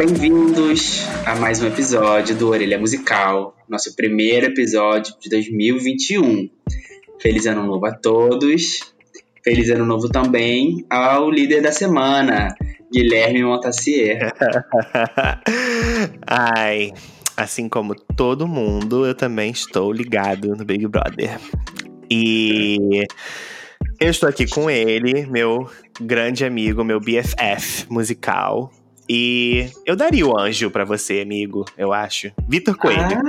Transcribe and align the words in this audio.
Bem-vindos 0.00 1.02
a 1.26 1.34
mais 1.36 1.60
um 1.60 1.66
episódio 1.66 2.34
do 2.34 2.48
Orelha 2.48 2.78
Musical, 2.78 3.54
nosso 3.68 3.94
primeiro 3.94 4.46
episódio 4.46 5.14
de 5.20 5.28
2021. 5.28 6.48
Feliz 7.20 7.44
Ano 7.44 7.66
Novo 7.66 7.84
a 7.84 7.92
todos. 7.92 8.94
Feliz 9.44 9.68
Ano 9.68 9.84
Novo 9.84 10.08
também 10.08 10.86
ao 10.88 11.30
líder 11.30 11.60
da 11.60 11.70
semana, 11.70 12.54
Guilherme 12.90 13.44
Montassier. 13.44 14.32
Ai, 16.26 16.94
assim 17.36 17.68
como 17.68 17.94
todo 17.94 18.48
mundo, 18.48 19.04
eu 19.04 19.14
também 19.14 19.50
estou 19.50 19.92
ligado 19.92 20.56
no 20.56 20.64
Big 20.64 20.88
Brother. 20.88 21.38
E 22.10 23.04
eu 24.00 24.10
estou 24.10 24.30
aqui 24.30 24.48
com 24.48 24.70
ele, 24.70 25.26
meu 25.26 25.70
grande 26.00 26.42
amigo, 26.42 26.82
meu 26.82 26.98
BFF 26.98 27.84
musical, 27.90 28.72
e 29.12 29.68
eu 29.84 29.96
daria 29.96 30.24
o 30.24 30.38
anjo 30.38 30.70
para 30.70 30.84
você, 30.84 31.20
amigo, 31.20 31.64
eu 31.76 31.92
acho. 31.92 32.30
Vitor 32.46 32.76
Coelho. 32.76 33.20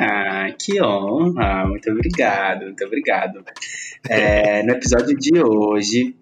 Ah, 0.00 0.48
que 0.58 0.80
honra. 0.80 1.66
Muito 1.66 1.90
obrigado, 1.90 2.62
muito 2.62 2.82
obrigado. 2.82 3.44
É, 4.08 4.62
no 4.64 4.72
episódio 4.72 5.14
de 5.14 5.38
hoje, 5.38 6.16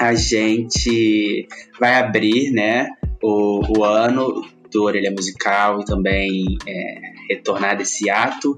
a 0.00 0.14
gente 0.14 1.46
vai 1.78 1.96
abrir, 1.96 2.50
né, 2.52 2.88
o, 3.22 3.78
o 3.78 3.84
ano 3.84 4.48
do 4.72 4.84
Orelha 4.84 5.10
Musical 5.10 5.82
e 5.82 5.84
também 5.84 6.56
é, 6.66 7.00
retornar 7.28 7.76
desse 7.76 8.08
ato 8.08 8.56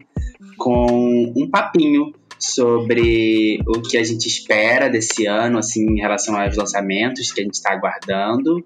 com 0.57 1.33
um 1.37 1.51
papinho 1.51 2.13
sobre 2.39 3.61
o 3.67 3.81
que 3.81 3.97
a 3.97 4.05
gente 4.05 4.27
espera 4.27 4.89
desse 4.89 5.27
ano, 5.27 5.59
assim, 5.59 5.85
em 5.85 6.01
relação 6.01 6.37
aos 6.37 6.57
lançamentos 6.57 7.33
que 7.33 7.41
a 7.41 7.45
gente 7.45 7.55
está 7.55 7.73
aguardando, 7.73 8.65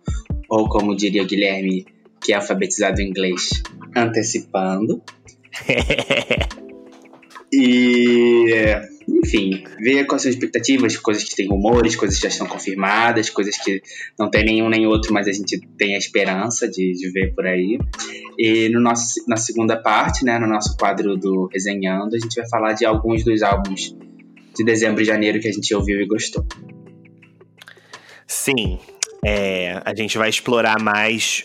ou 0.48 0.69
como 0.69 0.97
diria 0.97 1.25
Guilherme, 1.25 1.87
que 2.20 2.33
é 2.33 2.37
alfabetizado 2.37 3.01
em 3.01 3.09
inglês, 3.09 3.62
antecipando. 3.95 5.03
e, 7.53 8.53
enfim, 9.09 9.64
ver 9.81 10.05
quais 10.05 10.23
são 10.23 10.28
as 10.28 10.34
expectativas, 10.34 10.97
coisas 10.97 11.25
que 11.25 11.34
têm 11.34 11.48
rumores, 11.48 11.97
coisas 11.97 12.19
que 12.19 12.23
já 12.25 12.28
estão 12.28 12.47
confirmadas, 12.47 13.31
coisas 13.31 13.56
que 13.56 13.83
não 14.19 14.31
tem 14.31 14.45
nenhum 14.45 14.69
nem 14.69 14.87
outro, 14.87 15.12
mas 15.12 15.27
a 15.27 15.33
gente 15.33 15.59
tem 15.78 15.95
a 15.95 15.98
esperança 15.98 16.69
de, 16.69 16.92
de 16.92 17.11
ver 17.11 17.34
por 17.34 17.47
aí. 17.47 17.79
E 18.39 18.69
no 18.69 18.81
nosso, 18.81 19.14
na 19.27 19.36
segunda 19.36 19.77
parte, 19.77 20.25
né, 20.25 20.39
no 20.39 20.47
nosso 20.47 20.77
quadro 20.77 21.17
do 21.17 21.48
Resenhando, 21.53 22.14
a 22.14 22.19
gente 22.19 22.34
vai 22.34 22.48
falar 22.48 22.75
de 22.75 22.84
alguns 22.84 23.25
dos 23.25 23.42
álbuns 23.42 23.97
de 24.55 24.64
dezembro 24.64 25.03
e 25.03 25.05
janeiro 25.05 25.41
que 25.41 25.48
a 25.48 25.53
gente 25.53 25.75
ouviu 25.75 26.01
e 26.01 26.06
gostou. 26.06 26.45
Sim, 28.27 28.79
é, 29.25 29.81
a 29.84 29.95
gente 29.95 30.19
vai 30.19 30.29
explorar 30.29 30.81
mais 30.81 31.45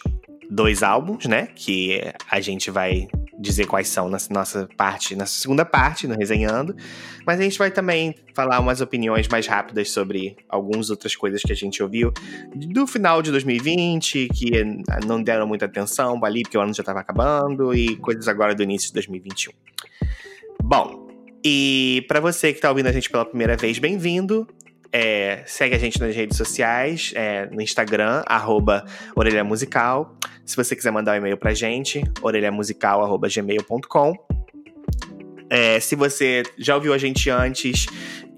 dois 0.50 0.84
álbuns, 0.84 1.26
né? 1.26 1.48
Que 1.56 2.02
a 2.30 2.42
gente 2.42 2.70
vai 2.70 3.08
dizer 3.44 3.68
quais 3.68 3.90
são 3.90 4.10
na 4.10 4.18
nossa 4.30 4.68
parte, 4.78 5.16
na 5.16 5.26
segunda 5.26 5.66
parte, 5.66 6.08
no 6.08 6.16
Resenhando. 6.16 6.76
Mas 7.26 7.40
a 7.40 7.44
gente 7.44 7.60
vai 7.60 7.70
também 7.70 8.16
falar 8.34 8.60
umas 8.60 8.80
opiniões 8.82 9.28
mais 9.28 9.46
rápidas 9.46 9.92
sobre 9.92 10.38
algumas 10.48 10.90
outras 10.90 11.16
coisas 11.16 11.42
que 11.42 11.52
a 11.52 11.56
gente 11.56 11.84
ouviu 11.84 12.12
do 12.56 12.88
final 12.88 13.22
de 13.22 13.32
2020, 13.32 14.30
que 14.30 14.52
não 15.06 15.22
deram 15.22 15.46
muita 15.46 15.66
atenção 15.66 16.20
ali, 16.24 16.44
porque 16.44 16.58
o 16.58 16.62
ano 16.62 16.74
já 16.74 16.82
estava 16.82 17.02
acabando, 17.02 17.74
e 17.76 17.98
coisas 17.98 18.28
agora 18.28 18.56
do 18.56 18.64
início 18.64 18.88
de 18.88 18.94
2021. 18.94 19.52
Bom, 20.64 21.08
e 21.44 22.06
para 22.08 22.22
você 22.22 22.54
que 22.54 22.60
está 22.60 22.70
ouvindo 22.70 22.88
a 22.88 22.92
gente 22.92 23.10
pela 23.10 23.26
primeira 23.26 23.58
vez, 23.58 23.78
bem-vindo. 23.78 24.48
É, 24.96 25.42
segue 25.48 25.74
a 25.74 25.80
gente 25.80 26.00
nas 26.00 26.16
redes 26.16 26.38
sociais, 26.38 27.12
é, 27.16 27.48
no 27.48 27.60
Instagram, 27.60 28.22
arroba 28.28 28.86
Orelha 29.16 29.44
Musical. 29.44 30.16
Se 30.46 30.56
você 30.56 30.76
quiser 30.76 30.92
mandar 30.92 31.14
um 31.14 31.16
e-mail 31.16 31.36
pra 31.36 31.52
gente, 31.52 32.04
orelhamusical.gmail.com. 32.22 34.14
É, 35.50 35.80
se 35.80 35.96
você 35.96 36.44
já 36.60 36.76
ouviu 36.76 36.94
a 36.94 37.00
gente 37.00 37.28
antes 37.32 37.88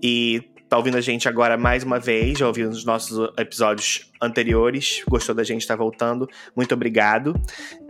e 0.01 0.41
tá 0.69 0.77
ouvindo 0.77 0.95
a 0.97 1.01
gente 1.01 1.27
agora 1.27 1.57
mais 1.57 1.83
uma 1.83 1.99
vez, 1.99 2.39
já 2.39 2.47
ouviu 2.47 2.69
os 2.69 2.85
nossos 2.85 3.29
episódios 3.37 4.09
anteriores, 4.21 5.03
gostou 5.09 5.35
da 5.35 5.43
gente 5.43 5.67
tá 5.67 5.75
voltando, 5.75 6.25
muito 6.55 6.73
obrigado. 6.73 7.33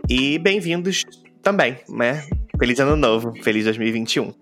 E 0.08 0.40
bem-vindos 0.40 1.04
também, 1.40 1.78
né? 1.88 2.26
Feliz 2.58 2.80
Ano 2.80 2.96
Novo, 2.96 3.32
feliz 3.44 3.64
2021. 3.64 4.34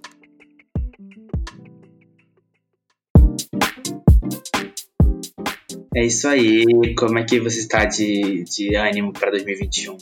É 5.96 6.04
isso 6.04 6.26
aí. 6.26 6.64
Como 6.96 7.18
é 7.18 7.24
que 7.24 7.38
você 7.40 7.60
está 7.60 7.84
de, 7.84 8.44
de 8.44 8.74
ânimo 8.74 9.12
para 9.12 9.30
2021? 9.30 9.96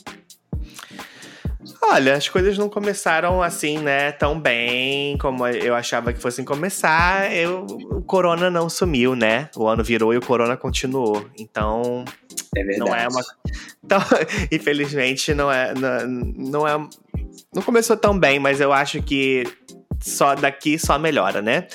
Olha, 1.81 2.15
as 2.15 2.27
coisas 2.27 2.57
não 2.57 2.69
começaram 2.69 3.43
assim, 3.43 3.77
né, 3.77 4.11
tão 4.13 4.39
bem 4.39 5.17
como 5.17 5.45
eu 5.45 5.75
achava 5.75 6.13
que 6.13 6.19
fossem 6.19 6.43
começar. 6.43 7.31
Eu, 7.35 7.65
o 7.65 8.01
corona 8.01 8.49
não 8.49 8.69
sumiu, 8.69 9.15
né? 9.15 9.49
O 9.55 9.67
ano 9.67 9.83
virou 9.83 10.13
e 10.13 10.17
o 10.17 10.21
corona 10.21 10.57
continuou. 10.57 11.27
Então, 11.37 12.03
é 12.55 12.63
verdade. 12.63 12.79
não 12.79 12.95
é 12.95 13.07
uma 13.07 13.21
então, 13.83 13.99
infelizmente 14.51 15.33
não 15.33 15.51
é 15.51 15.73
não, 15.73 16.07
não 16.07 16.67
é 16.67 16.87
não 17.53 17.61
começou 17.61 17.95
tão 17.97 18.17
bem, 18.17 18.39
mas 18.39 18.59
eu 18.59 18.73
acho 18.73 19.01
que 19.01 19.43
só 20.01 20.35
daqui 20.35 20.79
só 20.79 20.97
melhora, 20.97 21.41
né? 21.41 21.67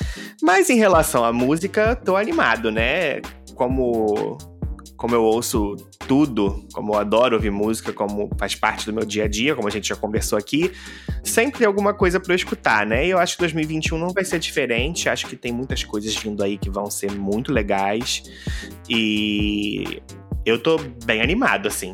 Mas 0.42 0.68
em 0.70 0.76
relação 0.76 1.24
à 1.24 1.32
música, 1.32 1.94
tô 1.94 2.16
animado, 2.16 2.70
né? 2.70 3.20
Como 3.58 4.38
como 4.96 5.14
eu 5.14 5.22
ouço 5.22 5.76
tudo, 6.08 6.66
como 6.72 6.92
eu 6.94 6.98
adoro 6.98 7.36
ouvir 7.36 7.52
música, 7.52 7.92
como 7.92 8.28
faz 8.36 8.56
parte 8.56 8.84
do 8.84 8.92
meu 8.92 9.04
dia 9.04 9.24
a 9.24 9.28
dia, 9.28 9.54
como 9.54 9.68
a 9.68 9.70
gente 9.70 9.88
já 9.88 9.94
conversou 9.94 10.36
aqui, 10.36 10.72
sempre 11.22 11.58
tem 11.58 11.66
alguma 11.68 11.94
coisa 11.94 12.18
para 12.18 12.32
eu 12.32 12.36
escutar, 12.36 12.84
né? 12.84 13.06
E 13.06 13.10
eu 13.10 13.18
acho 13.18 13.36
que 13.36 13.42
2021 13.42 13.96
não 13.96 14.08
vai 14.08 14.24
ser 14.24 14.40
diferente. 14.40 15.08
Acho 15.08 15.28
que 15.28 15.36
tem 15.36 15.52
muitas 15.52 15.84
coisas 15.84 16.16
vindo 16.16 16.42
aí 16.42 16.58
que 16.58 16.68
vão 16.68 16.90
ser 16.90 17.12
muito 17.12 17.52
legais. 17.52 18.24
E 18.88 20.02
eu 20.44 20.60
tô 20.60 20.78
bem 21.04 21.22
animado, 21.22 21.68
assim. 21.68 21.92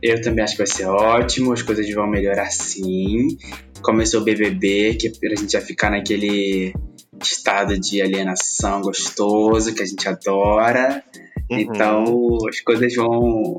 Eu 0.00 0.20
também 0.20 0.44
acho 0.44 0.52
que 0.52 0.58
vai 0.58 0.66
ser 0.68 0.86
ótimo, 0.86 1.52
as 1.52 1.62
coisas 1.62 1.92
vão 1.92 2.06
melhorar 2.06 2.50
sim. 2.52 3.36
Começou 3.82 4.20
o 4.20 4.24
BBB, 4.24 4.94
que 4.94 5.08
é 5.08 5.32
a 5.32 5.36
gente 5.36 5.52
já 5.52 5.60
ficar 5.60 5.90
naquele 5.90 6.72
estado 7.22 7.78
de 7.78 8.02
alienação 8.02 8.80
gostoso 8.80 9.74
que 9.74 9.82
a 9.82 9.86
gente 9.86 10.08
adora. 10.08 11.02
Uhum. 11.50 11.58
Então 11.58 12.38
as 12.48 12.60
coisas 12.60 12.94
vão. 12.94 13.56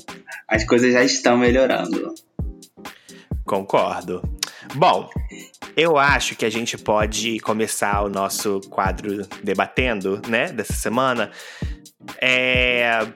As 0.48 0.64
coisas 0.66 0.94
já 0.94 1.04
estão 1.04 1.38
melhorando. 1.38 2.14
Concordo. 3.46 4.22
Bom, 4.76 5.10
eu 5.76 5.98
acho 5.98 6.36
que 6.36 6.46
a 6.46 6.50
gente 6.50 6.78
pode 6.78 7.40
começar 7.40 8.04
o 8.04 8.10
nosso 8.10 8.60
quadro 8.70 9.26
debatendo, 9.44 10.22
né, 10.28 10.52
dessa 10.52 10.74
semana. 10.74 11.32
É, 12.20 12.68
é, 12.82 13.14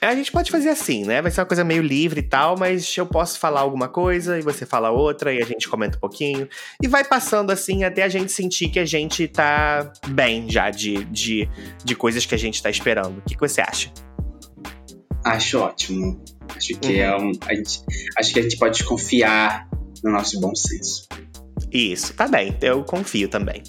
a 0.00 0.14
gente 0.14 0.32
pode 0.32 0.50
fazer 0.50 0.68
assim, 0.68 1.04
né? 1.04 1.22
Vai 1.22 1.30
ser 1.30 1.40
uma 1.40 1.46
coisa 1.46 1.64
meio 1.64 1.82
livre 1.82 2.20
e 2.20 2.22
tal, 2.22 2.56
mas 2.58 2.96
eu 2.96 3.06
posso 3.06 3.38
falar 3.38 3.60
alguma 3.60 3.88
coisa 3.88 4.38
e 4.38 4.42
você 4.42 4.66
fala 4.66 4.90
outra 4.90 5.32
e 5.32 5.42
a 5.42 5.44
gente 5.44 5.68
comenta 5.68 5.96
um 5.96 6.00
pouquinho. 6.00 6.48
E 6.82 6.88
vai 6.88 7.04
passando 7.04 7.50
assim 7.50 7.84
até 7.84 8.02
a 8.02 8.08
gente 8.08 8.32
sentir 8.32 8.68
que 8.68 8.78
a 8.78 8.84
gente 8.84 9.28
tá 9.28 9.92
bem 10.08 10.48
já 10.50 10.70
de, 10.70 11.04
de, 11.04 11.48
de 11.84 11.94
coisas 11.94 12.26
que 12.26 12.34
a 12.34 12.38
gente 12.38 12.62
tá 12.62 12.70
esperando. 12.70 13.18
O 13.18 13.22
que, 13.22 13.34
que 13.34 13.40
você 13.40 13.60
acha? 13.60 13.92
Acho 15.24 15.60
ótimo. 15.60 16.22
Acho 16.56 16.78
que 16.78 17.00
é 17.00 17.16
uhum. 17.16 17.22
é 17.22 17.24
um. 17.24 17.32
A 17.46 17.54
gente, 17.54 17.80
acho 18.18 18.32
que 18.32 18.38
a 18.40 18.42
gente 18.42 18.58
pode 18.58 18.84
confiar 18.84 19.68
no 20.02 20.10
nosso 20.10 20.40
bom 20.40 20.54
senso. 20.54 21.08
Isso, 21.70 22.12
tá 22.14 22.26
bem. 22.26 22.56
Eu 22.60 22.84
confio 22.84 23.28
também. 23.28 23.62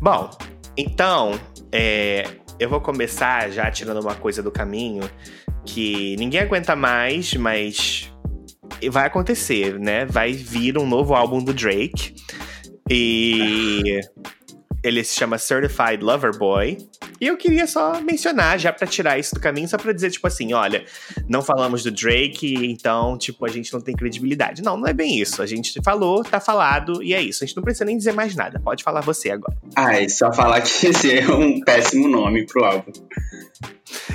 Bom, 0.00 0.28
então, 0.76 1.38
é, 1.70 2.24
eu 2.58 2.68
vou 2.68 2.80
começar 2.80 3.50
já 3.50 3.70
tirando 3.70 4.00
uma 4.00 4.14
coisa 4.14 4.42
do 4.42 4.50
caminho 4.50 5.08
que 5.64 6.16
ninguém 6.16 6.40
aguenta 6.40 6.74
mais, 6.74 7.34
mas 7.34 8.12
vai 8.90 9.06
acontecer, 9.06 9.78
né? 9.78 10.04
Vai 10.04 10.32
vir 10.32 10.78
um 10.78 10.86
novo 10.86 11.14
álbum 11.14 11.42
do 11.42 11.52
Drake. 11.52 12.14
E 12.90 14.00
ele 14.82 15.04
se 15.04 15.14
chama 15.14 15.38
Certified 15.38 16.02
Lover 16.02 16.36
Boy. 16.36 16.78
E 17.20 17.26
eu 17.26 17.36
queria 17.36 17.66
só 17.66 18.00
mencionar, 18.00 18.58
já 18.58 18.72
para 18.72 18.86
tirar 18.86 19.18
isso 19.18 19.34
do 19.34 19.40
caminho, 19.40 19.68
só 19.68 19.78
pra 19.78 19.92
dizer, 19.92 20.10
tipo 20.10 20.26
assim, 20.26 20.52
olha, 20.52 20.84
não 21.28 21.40
falamos 21.40 21.82
do 21.84 21.90
Drake, 21.90 22.54
então, 22.66 23.16
tipo, 23.16 23.44
a 23.44 23.48
gente 23.48 23.72
não 23.72 23.80
tem 23.80 23.94
credibilidade. 23.94 24.62
Não, 24.62 24.76
não 24.76 24.86
é 24.86 24.92
bem 24.92 25.20
isso. 25.20 25.40
A 25.40 25.46
gente 25.46 25.80
falou, 25.82 26.24
tá 26.24 26.40
falado, 26.40 27.02
e 27.02 27.14
é 27.14 27.22
isso. 27.22 27.44
A 27.44 27.46
gente 27.46 27.56
não 27.56 27.62
precisa 27.62 27.84
nem 27.84 27.96
dizer 27.96 28.12
mais 28.12 28.34
nada. 28.34 28.58
Pode 28.58 28.82
falar 28.82 29.00
você 29.00 29.30
agora. 29.30 29.56
Ah, 29.76 30.00
é 30.00 30.08
só 30.08 30.32
falar 30.32 30.60
que 30.60 30.68
esse 30.88 31.18
é 31.18 31.28
um 31.28 31.60
péssimo 31.60 32.08
nome 32.08 32.44
pro 32.46 32.64
álbum. 32.64 32.92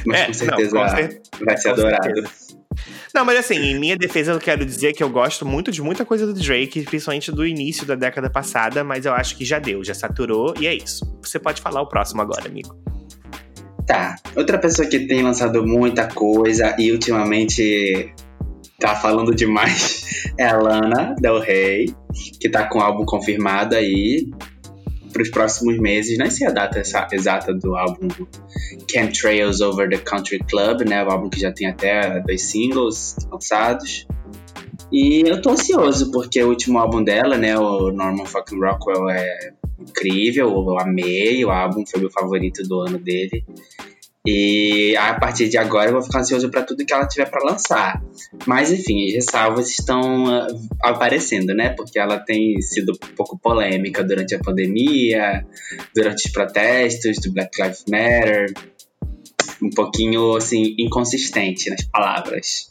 Mas 0.05 0.19
é, 0.19 0.25
com 0.27 0.33
certeza 0.33 0.75
não, 0.75 0.83
com 0.83 0.89
cer 0.89 1.21
vai 1.45 1.57
ser 1.57 1.69
adorado. 1.69 2.03
Certeza. 2.03 2.46
Não, 3.13 3.25
mas 3.25 3.37
assim, 3.37 3.55
em 3.55 3.79
minha 3.79 3.97
defesa 3.97 4.31
eu 4.31 4.39
quero 4.39 4.65
dizer 4.65 4.93
que 4.93 5.03
eu 5.03 5.09
gosto 5.09 5.45
muito 5.45 5.71
de 5.71 5.81
muita 5.81 6.05
coisa 6.05 6.25
do 6.25 6.33
Drake, 6.33 6.83
principalmente 6.83 7.31
do 7.31 7.45
início 7.45 7.85
da 7.85 7.95
década 7.95 8.29
passada, 8.29 8.83
mas 8.83 9.05
eu 9.05 9.13
acho 9.13 9.35
que 9.35 9.45
já 9.45 9.59
deu, 9.59 9.83
já 9.83 9.93
saturou 9.93 10.53
e 10.59 10.67
é 10.67 10.73
isso. 10.73 11.05
Você 11.21 11.39
pode 11.39 11.61
falar 11.61 11.81
o 11.81 11.87
próximo 11.87 12.21
agora, 12.21 12.47
amigo. 12.47 12.75
Tá. 13.85 14.15
Outra 14.35 14.57
pessoa 14.57 14.87
que 14.87 15.07
tem 15.07 15.23
lançado 15.23 15.65
muita 15.65 16.07
coisa 16.07 16.75
e 16.77 16.91
ultimamente 16.91 18.13
tá 18.79 18.95
falando 18.95 19.33
demais 19.33 20.03
é 20.37 20.45
a 20.45 20.57
Lana 20.57 21.15
Del 21.19 21.39
Rey, 21.39 21.93
que 22.39 22.49
tá 22.49 22.65
com 22.65 22.79
o 22.79 22.81
álbum 22.81 23.05
confirmado 23.05 23.75
aí 23.75 24.29
para 25.17 25.23
os 25.23 25.29
próximos 25.29 25.79
meses. 25.79 26.17
Não 26.17 26.29
sei 26.29 26.45
a 26.45 26.51
data 26.51 26.79
exata 27.11 27.51
do 27.53 27.75
álbum 27.75 28.07
Chemtrails 28.89 29.61
Over 29.61 29.89
the 29.89 29.97
Country 29.97 30.39
Club, 30.47 30.81
né? 30.87 31.03
O 31.03 31.09
álbum 31.09 31.29
que 31.29 31.39
já 31.39 31.51
tem 31.51 31.67
até 31.67 32.19
dois 32.19 32.43
singles 32.43 33.15
lançados. 33.31 34.05
E 34.91 35.23
eu 35.27 35.41
tô 35.41 35.49
ansioso, 35.49 36.11
porque 36.11 36.41
o 36.41 36.49
último 36.49 36.77
álbum 36.77 37.03
dela, 37.03 37.35
né, 37.35 37.57
o 37.57 37.91
Norman 37.91 38.25
Fucking 38.25 38.59
Rockwell, 38.59 39.09
é 39.09 39.51
incrível, 39.79 40.49
eu 40.49 40.79
amei 40.79 41.43
o 41.43 41.49
álbum, 41.49 41.83
foi 41.85 41.99
meu 41.99 42.11
favorito 42.11 42.63
do 42.63 42.81
ano 42.81 42.97
dele. 42.97 43.43
E 44.29 44.93
a 44.97 45.13
partir 45.13 45.47
de 45.47 45.57
agora 45.57 45.89
eu 45.89 45.93
vou 45.93 46.01
ficar 46.01 46.19
ansioso 46.19 46.51
para 46.51 46.61
tudo 46.61 46.85
que 46.85 46.93
ela 46.93 47.07
tiver 47.07 47.29
para 47.29 47.49
lançar. 47.49 48.03
Mas 48.45 48.73
enfim, 48.73 49.07
as 49.07 49.13
ressalvas 49.13 49.69
estão 49.69 50.25
uh, 50.25 50.67
aparecendo, 50.83 51.53
né? 51.53 51.69
Porque 51.69 51.97
ela 51.97 52.19
tem 52.19 52.61
sido 52.61 52.91
um 52.91 53.15
pouco 53.15 53.39
polêmica 53.39 54.03
durante 54.03 54.35
a 54.35 54.39
pandemia, 54.39 55.47
durante 55.95 56.25
os 56.27 56.31
protestos 56.33 57.19
do 57.23 57.31
Black 57.31 57.51
Lives 57.61 57.85
Matter. 57.89 58.53
Um 59.63 59.69
pouquinho, 59.69 60.35
assim, 60.35 60.75
inconsistente 60.77 61.69
nas 61.69 61.83
palavras. 61.83 62.67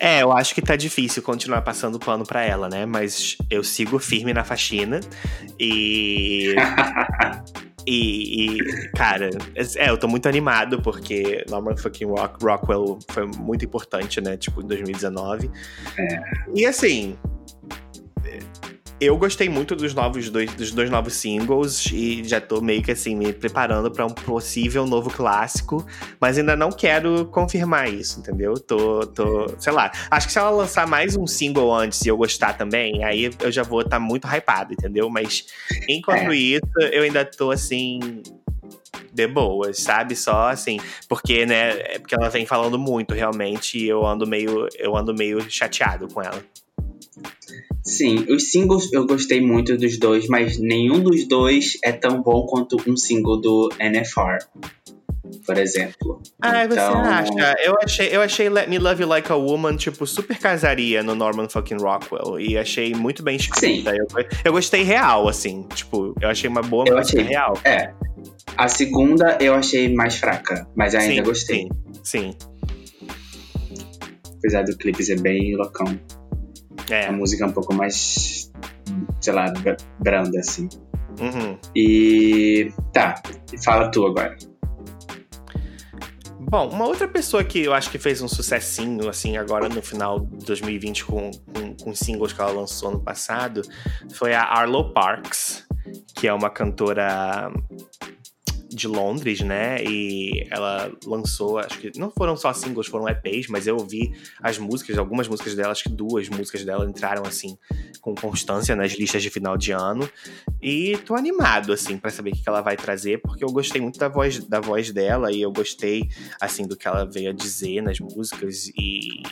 É, 0.00 0.20
eu 0.20 0.32
acho 0.32 0.52
que 0.52 0.60
tá 0.60 0.74
difícil 0.74 1.22
continuar 1.22 1.62
passando 1.62 1.96
pano 2.00 2.24
para 2.24 2.42
ela, 2.42 2.68
né? 2.68 2.84
Mas 2.84 3.36
eu 3.48 3.62
sigo 3.62 4.00
firme 4.00 4.32
na 4.34 4.42
faxina 4.42 4.98
e 5.60 6.56
E, 7.86 8.56
e, 8.56 8.88
cara, 8.96 9.30
é, 9.76 9.90
eu 9.90 9.98
tô 9.98 10.08
muito 10.08 10.28
animado 10.28 10.80
porque 10.80 11.44
Norman 11.48 11.76
fucking 11.76 12.06
Rock, 12.06 12.42
Rockwell 12.42 12.98
foi 13.10 13.26
muito 13.26 13.64
importante, 13.64 14.20
né? 14.20 14.36
Tipo, 14.36 14.62
em 14.62 14.66
2019. 14.66 15.50
É. 15.98 16.22
E 16.54 16.64
assim, 16.64 17.16
eu 19.00 19.16
gostei 19.16 19.48
muito 19.48 19.74
dos 19.74 19.92
novos 19.92 20.30
dois, 20.30 20.52
dos 20.54 20.70
dois 20.70 20.88
novos 20.88 21.14
singles 21.14 21.86
e 21.92 22.22
já 22.24 22.40
tô 22.40 22.60
meio 22.60 22.82
que 22.82 22.92
assim 22.92 23.14
me 23.14 23.32
preparando 23.32 23.90
para 23.90 24.06
um 24.06 24.10
possível 24.10 24.86
novo 24.86 25.10
clássico, 25.10 25.84
mas 26.20 26.38
ainda 26.38 26.54
não 26.54 26.70
quero 26.70 27.26
confirmar 27.26 27.92
isso, 27.92 28.20
entendeu? 28.20 28.54
Tô, 28.54 29.06
tô, 29.06 29.48
sei 29.58 29.72
lá. 29.72 29.90
Acho 30.10 30.26
que 30.26 30.32
se 30.32 30.38
ela 30.38 30.50
lançar 30.50 30.86
mais 30.86 31.16
um 31.16 31.26
single 31.26 31.74
antes 31.74 32.04
e 32.04 32.08
eu 32.08 32.16
gostar 32.16 32.54
também, 32.54 33.04
aí 33.04 33.30
eu 33.40 33.50
já 33.50 33.62
vou 33.62 33.80
estar 33.80 33.96
tá 33.96 34.00
muito 34.00 34.26
hypado, 34.26 34.72
entendeu? 34.72 35.10
Mas 35.10 35.46
enquanto 35.88 36.30
é. 36.30 36.36
isso, 36.36 36.80
eu 36.92 37.02
ainda 37.02 37.24
tô 37.24 37.50
assim 37.50 38.22
de 39.12 39.26
boas, 39.26 39.78
sabe? 39.78 40.14
Só 40.14 40.48
assim, 40.48 40.78
porque, 41.08 41.44
né, 41.46 41.70
é 41.80 41.98
porque 41.98 42.14
ela 42.14 42.28
vem 42.28 42.46
falando 42.46 42.78
muito 42.78 43.12
realmente 43.12 43.78
e 43.78 43.88
eu 43.88 44.06
ando 44.06 44.26
meio 44.26 44.68
eu 44.78 44.96
ando 44.96 45.12
meio 45.14 45.40
chateado 45.50 46.06
com 46.08 46.22
ela. 46.22 46.42
Sim, 47.84 48.24
os 48.30 48.50
singles 48.50 48.90
eu 48.92 49.06
gostei 49.06 49.42
muito 49.42 49.76
dos 49.76 49.98
dois, 49.98 50.26
mas 50.26 50.58
nenhum 50.58 51.00
dos 51.00 51.28
dois 51.28 51.76
é 51.84 51.92
tão 51.92 52.22
bom 52.22 52.46
quanto 52.46 52.78
um 52.88 52.96
single 52.96 53.38
do 53.38 53.68
NFR, 53.78 54.38
por 55.44 55.58
exemplo. 55.58 56.22
Ah, 56.40 56.64
então... 56.64 56.76
você 56.76 57.08
acha? 57.08 57.56
Eu 57.62 57.74
achei, 57.82 58.16
eu 58.16 58.22
achei 58.22 58.48
Let 58.48 58.68
Me 58.68 58.78
Love 58.78 59.02
You 59.02 59.08
Like 59.08 59.30
a 59.30 59.36
Woman, 59.36 59.76
tipo, 59.76 60.06
super 60.06 60.38
casaria 60.38 61.02
no 61.02 61.14
Norman 61.14 61.46
fucking 61.46 61.76
Rockwell. 61.76 62.40
E 62.40 62.56
achei 62.56 62.94
muito 62.94 63.22
bem 63.22 63.36
escrita. 63.36 63.90
Sim. 63.90 63.98
Eu, 63.98 64.06
eu 64.46 64.52
gostei 64.52 64.82
real, 64.82 65.28
assim. 65.28 65.66
Tipo, 65.74 66.14
eu 66.22 66.28
achei 66.30 66.48
uma 66.48 66.62
boa 66.62 66.86
eu 66.88 66.96
música 66.96 67.20
achei, 67.20 67.30
real. 67.30 67.58
É. 67.64 67.92
A 68.56 68.66
segunda 68.66 69.36
eu 69.40 69.54
achei 69.54 69.92
mais 69.94 70.16
fraca, 70.16 70.66
mas 70.74 70.94
ainda 70.94 71.16
sim, 71.16 71.22
gostei. 71.22 71.68
Sim, 72.02 72.32
sim. 72.32 72.34
Apesar 74.38 74.62
do 74.62 74.74
clipe 74.76 75.04
ser 75.04 75.20
bem 75.20 75.54
loucão. 75.54 75.98
É. 76.90 77.06
A 77.06 77.12
música 77.12 77.44
é 77.44 77.46
um 77.46 77.52
pouco 77.52 77.72
mais, 77.74 78.52
sei 79.20 79.32
lá, 79.32 79.52
branda, 79.98 80.38
assim. 80.38 80.68
Uhum. 81.20 81.58
E. 81.74 82.72
Tá, 82.92 83.22
fala 83.62 83.90
tu 83.90 84.06
agora. 84.06 84.36
Bom, 86.40 86.68
uma 86.68 86.86
outra 86.86 87.08
pessoa 87.08 87.42
que 87.42 87.64
eu 87.64 87.74
acho 87.74 87.90
que 87.90 87.98
fez 87.98 88.20
um 88.22 88.28
sucessinho, 88.28 89.08
assim, 89.08 89.36
agora 89.36 89.68
no 89.68 89.82
final 89.82 90.20
de 90.20 90.44
2020 90.44 91.04
com, 91.04 91.30
com, 91.30 91.74
com 91.82 91.94
singles 91.94 92.32
que 92.32 92.40
ela 92.40 92.52
lançou 92.52 92.92
no 92.92 93.00
passado, 93.00 93.62
foi 94.12 94.34
a 94.34 94.42
Arlo 94.42 94.92
Parks, 94.92 95.66
que 96.14 96.28
é 96.28 96.32
uma 96.32 96.50
cantora 96.50 97.50
de 98.74 98.88
Londres, 98.88 99.40
né? 99.40 99.82
E 99.84 100.46
ela 100.50 100.92
lançou, 101.06 101.58
acho 101.58 101.78
que 101.78 101.92
não 101.98 102.10
foram 102.10 102.36
só 102.36 102.52
singles, 102.52 102.86
foram 102.86 103.08
EPs, 103.08 103.48
mas 103.48 103.66
eu 103.66 103.76
ouvi 103.76 104.12
as 104.42 104.58
músicas, 104.58 104.98
algumas 104.98 105.28
músicas 105.28 105.54
dela, 105.54 105.72
acho 105.72 105.84
que 105.84 105.90
duas 105.90 106.28
músicas 106.28 106.64
dela 106.64 106.84
entraram 106.84 107.22
assim 107.24 107.56
com 108.00 108.14
constância 108.14 108.74
nas 108.74 108.92
listas 108.92 109.22
de 109.22 109.30
final 109.30 109.56
de 109.56 109.72
ano. 109.72 110.08
E 110.60 110.98
tô 111.06 111.14
animado 111.14 111.72
assim 111.72 111.96
para 111.96 112.10
saber 112.10 112.32
o 112.32 112.34
que 112.34 112.48
ela 112.48 112.60
vai 112.60 112.76
trazer, 112.76 113.20
porque 113.20 113.44
eu 113.44 113.48
gostei 113.48 113.80
muito 113.80 113.98
da 113.98 114.08
voz 114.08 114.44
da 114.44 114.60
voz 114.60 114.90
dela 114.90 115.30
e 115.30 115.40
eu 115.40 115.52
gostei 115.52 116.08
assim 116.40 116.66
do 116.66 116.76
que 116.76 116.88
ela 116.88 117.04
veio 117.04 117.30
a 117.30 117.32
dizer 117.32 117.80
nas 117.80 118.00
músicas 118.00 118.68
e 118.76 119.22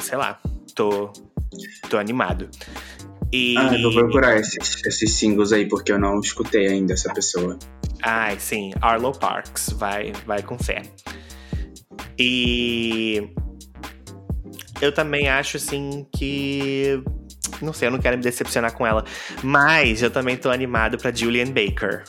sei 0.00 0.16
lá, 0.16 0.40
tô 0.74 1.12
tô 1.88 1.98
animado. 1.98 2.48
E... 3.32 3.56
Ah, 3.56 3.76
vou 3.82 3.92
procurar 3.92 4.38
esses, 4.38 4.84
esses 4.86 5.12
singles 5.12 5.52
aí, 5.52 5.68
porque 5.68 5.90
eu 5.90 5.98
não 5.98 6.20
escutei 6.20 6.68
ainda 6.68 6.92
essa 6.92 7.12
pessoa. 7.12 7.58
Ai, 8.02 8.38
sim, 8.38 8.72
Arlo 8.80 9.12
Parks, 9.12 9.70
vai, 9.70 10.12
vai 10.24 10.42
com 10.42 10.58
fé. 10.58 10.82
E 12.18 13.28
eu 14.80 14.92
também 14.92 15.28
acho 15.28 15.56
assim 15.56 16.06
que 16.12 17.02
não 17.60 17.72
sei, 17.72 17.88
eu 17.88 17.92
não 17.92 17.98
quero 17.98 18.16
me 18.16 18.22
decepcionar 18.22 18.72
com 18.72 18.86
ela, 18.86 19.04
mas 19.42 20.02
eu 20.02 20.10
também 20.10 20.36
tô 20.36 20.50
animado 20.50 20.98
para 20.98 21.14
Julian 21.14 21.46
Baker, 21.46 22.04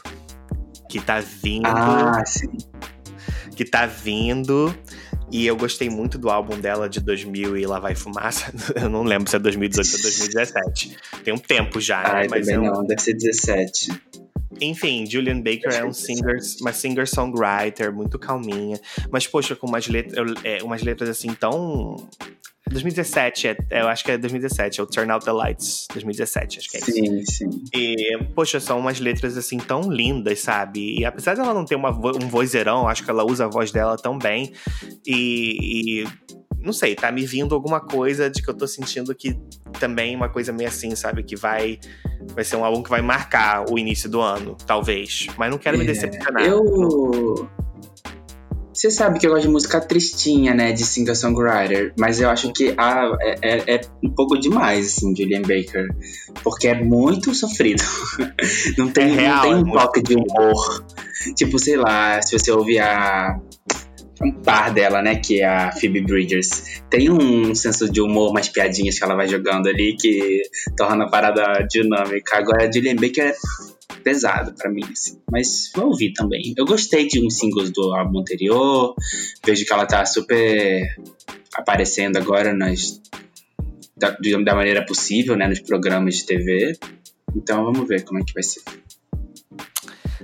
que 0.90 1.00
tá 1.00 1.20
vindo. 1.20 1.68
Ah, 1.68 2.24
sim. 2.26 2.50
Que 3.56 3.66
tá 3.66 3.86
vindo 3.86 4.74
e 5.32 5.46
eu 5.46 5.58
gostei 5.58 5.90
muito 5.90 6.18
do 6.18 6.30
álbum 6.30 6.58
dela 6.60 6.88
de 6.88 7.02
2000 7.02 7.58
e 7.58 7.66
Lá 7.66 7.80
Vai 7.80 7.96
Fumaça. 7.96 8.54
Eu 8.80 8.90
não 8.90 9.04
lembro 9.04 9.30
se 9.30 9.36
é 9.36 9.40
2018 9.40 9.96
ou 9.96 10.02
2017. 10.02 10.98
Tem 11.24 11.34
um 11.34 11.38
tempo 11.38 11.82
já, 11.82 12.02
né? 12.02 12.10
Ai, 12.14 12.28
Mas 12.30 12.48
também 12.48 12.66
eu... 12.66 12.72
não, 12.72 12.86
deve 12.86 13.02
ser 13.02 13.14
17. 13.14 13.92
Enfim, 14.62 15.06
Julian 15.06 15.42
Baker 15.42 15.74
é 15.74 15.86
um 15.86 15.94
singer, 15.94 16.38
uma 16.62 16.74
singer-songwriter 16.74 17.94
muito 17.94 18.18
calminha, 18.18 18.80
mas 19.12 19.28
poxa, 19.28 19.56
com 19.56 19.68
umas 19.68 19.88
letras, 19.88 20.34
é, 20.44 20.64
umas 20.64 20.82
letras 20.82 21.10
assim 21.10 21.34
tão 21.34 21.96
2017, 22.70 23.48
é, 23.48 23.82
eu 23.82 23.88
acho 23.88 24.04
que 24.04 24.12
é 24.12 24.18
2017, 24.18 24.80
é 24.80 24.84
o 24.84 24.86
Turn 24.86 25.12
Out 25.12 25.26
the 25.26 25.32
Lights, 25.32 25.88
2017, 25.94 26.60
acho 26.60 26.70
que 26.70 26.78
é 26.78 26.80
isso. 26.80 26.92
Sim, 26.92 27.24
sim. 27.24 27.64
E, 27.74 28.18
poxa, 28.36 28.60
são 28.60 28.80
umas 28.80 29.00
letras 29.00 29.38
assim 29.38 29.58
tão 29.58 29.92
lindas, 29.92 30.40
sabe? 30.40 31.00
E 31.00 31.06
apesar 31.06 31.36
dela 31.36 31.54
não 31.54 31.66
ter 31.66 31.76
uma, 31.76 31.90
um 31.92 32.28
vozeirão, 32.28 32.88
acho 32.88 33.04
que 33.04 33.10
ela 33.10 33.24
usa 33.24 33.46
a 33.46 33.48
voz 33.48 33.72
dela 33.72 33.96
tão 33.96 34.18
bem. 34.18 34.52
E, 35.06 36.04
e 36.04 36.08
não 36.60 36.74
sei, 36.74 36.96
tá 36.96 37.12
me 37.12 37.26
vindo 37.26 37.54
alguma 37.56 37.80
coisa 37.80 38.30
de 38.30 38.42
que 38.42 38.50
eu 38.50 38.54
tô 38.54 38.68
sentindo 38.68 39.14
que 39.14 39.38
também 39.80 40.16
uma 40.16 40.30
coisa 40.30 40.52
meio 40.52 40.70
assim, 40.70 40.96
sabe? 40.96 41.24
Que 41.24 41.36
vai 41.36 41.80
vai 42.34 42.44
ser 42.44 42.56
um 42.56 42.66
álbum 42.66 42.84
que 42.84 42.90
vai 42.90 43.02
marcar 43.02 43.66
o 43.70 43.78
início 43.78 44.10
do 44.10 44.22
ano, 44.22 44.58
talvez. 44.66 45.28
Mas 45.38 45.52
não 45.52 45.58
quero 45.58 45.78
é, 45.78 45.80
me 45.80 45.86
decepcionar. 45.86 46.44
Eu. 46.44 47.48
Você 48.74 48.92
sabe 48.92 49.18
que 49.18 49.26
eu 49.26 49.32
gosto 49.32 49.44
de 49.44 49.50
música 49.50 49.82
tristinha, 49.82 50.54
né? 50.54 50.72
De 50.72 50.84
singer-songwriter. 50.84 51.94
Mas 51.98 52.22
eu 52.22 52.30
acho 52.30 52.54
que 52.54 52.76
ah, 52.78 53.12
é, 53.22 53.36
é, 53.42 53.76
é, 53.76 53.82
um 54.04 54.10
pouco 54.10 54.38
demais, 54.38 54.86
assim, 54.86 55.16
Julian 55.16 55.42
Baker. 55.42 55.88
Porque 56.44 56.68
é 56.68 56.76
muito 56.76 57.34
sofrido. 57.34 57.82
não 58.78 58.92
tem, 58.92 59.14
é 59.14 59.22
real, 59.22 59.36
não 59.36 59.64
tem 59.64 59.72
um 59.72 59.72
toque 59.74 60.04
de 60.04 60.16
humor. 60.16 60.86
Tipo, 61.36 61.58
sei 61.58 61.78
lá, 61.78 62.22
se 62.22 62.38
você 62.38 62.52
ouvir 62.52 62.78
a 62.78 63.40
um 64.22 64.32
par 64.32 64.74
dela, 64.74 65.02
né? 65.02 65.16
Que 65.16 65.42
é 65.42 65.46
a 65.46 65.72
Phoebe 65.72 66.02
Bridgers. 66.02 66.82
Tem 66.90 67.10
um 67.10 67.54
senso 67.54 67.90
de 67.92 68.02
humor, 68.02 68.32
umas 68.32 68.50
piadinhas 68.50 68.98
que 68.98 69.04
ela 69.04 69.16
vai 69.16 69.28
jogando 69.28 69.68
ali 69.68 69.96
que 70.00 70.42
torna 70.76 71.06
a 71.06 71.10
parada 71.10 71.66
dinâmica. 71.70 72.38
Agora 72.38 72.68
a 72.68 72.72
Julian 72.72 72.96
Baker 72.96 73.26
é 73.26 73.36
pesado 74.04 74.54
para 74.54 74.72
mim, 74.72 74.84
assim. 74.92 75.20
Mas 75.32 75.72
vou 75.76 75.88
ouvir 75.88 76.14
também. 76.14 76.54
Eu 76.58 76.66
gostei 76.66 77.08
de 77.08 77.26
uns 77.26 77.38
singles 77.38 77.72
do 77.72 77.94
álbum 77.94 78.20
anterior. 78.20 78.96
Vejo 79.46 79.66
que 79.66 79.74
ela 79.74 79.86
tá 79.86 80.06
super 80.06 80.88
aparecendo 81.54 82.18
agora 82.18 82.54
nas 82.54 83.02
da, 83.96 84.16
da 84.46 84.56
maneira 84.56 84.86
possível, 84.86 85.36
né, 85.36 85.48
nos 85.48 85.60
programas 85.60 86.18
de 86.18 86.26
TV. 86.26 86.78
Então 87.36 87.66
vamos 87.66 87.88
ver 87.88 88.04
como 88.04 88.20
é 88.20 88.24
que 88.24 88.34
vai 88.34 88.44
ser. 88.44 88.62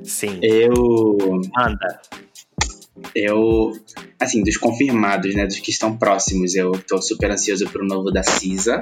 Sim. 0.04 0.40
Eu. 0.42 1.42
Anda 1.58 2.02
eu, 3.16 3.72
assim, 4.20 4.44
dos 4.44 4.58
confirmados, 4.58 5.34
né, 5.36 5.46
dos 5.46 5.60
que 5.60 5.72
estão 5.72 5.96
próximos, 5.98 6.56
eu 6.56 6.72
tô 6.88 7.02
super 7.02 7.32
ansioso 7.32 7.66
pro 7.70 7.86
novo 7.86 8.12
da 8.12 8.24
Cisa. 8.24 8.80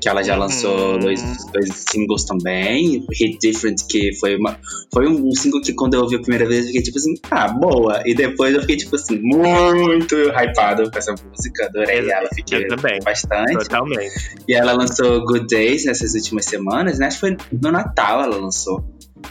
que 0.00 0.08
ela 0.08 0.22
já 0.22 0.36
lançou 0.36 0.92
Uhum. 0.92 0.98
dois, 1.00 1.20
dois 1.52 1.84
singles 1.90 2.24
também. 2.24 3.04
Hit 3.12 3.36
Different, 3.40 3.82
que 3.90 4.14
foi, 4.14 4.36
uma, 4.36 4.56
foi 4.94 5.08
um 5.08 5.32
single 5.32 5.60
que 5.60 5.72
quando 5.72 5.94
eu 5.94 6.02
ouvi 6.02 6.14
a 6.14 6.20
primeira 6.20 6.46
vez 6.46 6.60
eu 6.60 6.66
fiquei 6.68 6.82
tipo 6.82 6.98
assim, 6.98 7.14
ah, 7.32 7.48
boa. 7.48 8.00
E 8.06 8.14
depois 8.14 8.54
eu 8.54 8.60
fiquei 8.60 8.76
tipo 8.76 8.94
assim, 8.94 9.18
muito 9.20 10.14
hypado 10.16 10.88
com 10.88 10.96
essa 10.98 11.12
música. 11.12 11.66
Adorei 11.66 12.08
ela, 12.08 12.28
fiquei 12.32 12.64
também. 12.68 13.00
bastante. 13.04 13.54
Totalmente. 13.54 14.12
E 14.46 14.54
ela 14.54 14.72
lançou 14.72 15.24
Good 15.24 15.48
Days 15.48 15.84
nessas 15.86 16.14
últimas 16.14 16.44
semanas, 16.44 17.00
né? 17.00 17.06
Acho 17.06 17.16
que 17.16 17.20
foi 17.20 17.36
no 17.60 17.72
Natal 17.72 18.22
ela 18.22 18.36
lançou. 18.36 18.84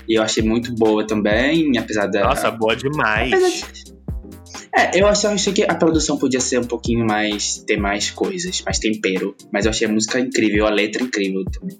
E 0.05 0.15
eu 0.19 0.21
achei 0.23 0.43
muito 0.43 0.75
boa 0.75 1.07
também, 1.07 1.77
apesar 1.77 2.07
da. 2.07 2.25
Nossa, 2.25 2.51
boa 2.51 2.75
demais. 2.75 3.31
apesar 3.31 3.71
de- 3.71 3.96
É, 4.75 5.01
eu 5.01 5.07
achei, 5.07 5.53
que 5.53 5.63
a 5.63 5.75
produção 5.75 6.17
podia 6.17 6.39
ser 6.39 6.59
um 6.59 6.65
pouquinho 6.65 7.05
mais. 7.05 7.57
ter 7.59 7.77
mais 7.77 8.11
coisas, 8.11 8.61
mais 8.61 8.79
tempero. 8.79 9.35
Mas 9.51 9.65
eu 9.65 9.71
achei 9.71 9.87
a 9.87 9.91
música 9.91 10.19
incrível, 10.19 10.65
a 10.65 10.69
letra 10.69 11.03
incrível 11.03 11.43
também. 11.45 11.79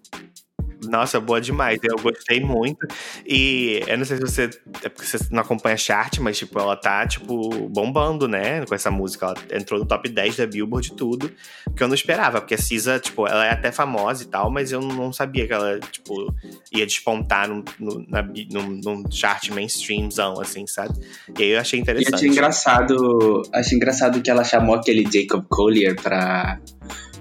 Nossa, 0.89 1.19
boa 1.19 1.39
demais. 1.41 1.79
Eu 1.83 1.97
gostei 1.97 2.39
muito. 2.39 2.87
E 3.25 3.81
eu 3.87 3.97
não 3.97 4.05
sei 4.05 4.17
se 4.17 4.21
você. 4.23 4.49
É 4.83 4.89
porque 4.89 5.05
você 5.05 5.17
não 5.31 5.41
acompanha 5.41 5.77
chart, 5.77 6.19
mas, 6.19 6.37
tipo, 6.37 6.59
ela 6.59 6.75
tá, 6.75 7.05
tipo, 7.07 7.67
bombando, 7.69 8.27
né? 8.27 8.65
Com 8.65 8.73
essa 8.75 8.89
música. 8.91 9.27
Ela 9.27 9.35
entrou 9.59 9.79
no 9.79 9.85
top 9.85 10.09
10 10.09 10.37
da 10.37 10.47
Billboard 10.47 10.89
e 10.89 10.95
tudo. 10.95 11.31
Que 11.75 11.83
eu 11.83 11.87
não 11.87 11.95
esperava, 11.95 12.39
porque 12.41 12.55
a 12.55 12.57
Cisa, 12.57 12.99
tipo, 12.99 13.27
ela 13.27 13.45
é 13.45 13.51
até 13.51 13.71
famosa 13.71 14.23
e 14.23 14.27
tal, 14.27 14.49
mas 14.49 14.71
eu 14.71 14.81
não 14.81 15.13
sabia 15.13 15.45
que 15.45 15.53
ela, 15.53 15.79
tipo, 15.79 16.33
ia 16.71 16.85
despontar 16.85 17.47
num, 17.47 17.63
num 17.79 19.03
chart 19.11 19.49
mainstreamzão, 19.49 20.39
assim, 20.41 20.65
sabe? 20.65 20.93
E 21.37 21.43
aí 21.43 21.49
eu 21.49 21.59
achei 21.59 21.79
E 21.79 21.81
interessante. 21.81 22.15
achei 22.15 22.29
engraçado. 22.29 23.41
Achei 23.53 23.75
engraçado 23.75 24.21
que 24.21 24.29
ela 24.29 24.43
chamou 24.43 24.75
aquele 24.75 25.03
Jacob 25.11 25.45
Collier 25.49 25.95
pra. 25.95 26.59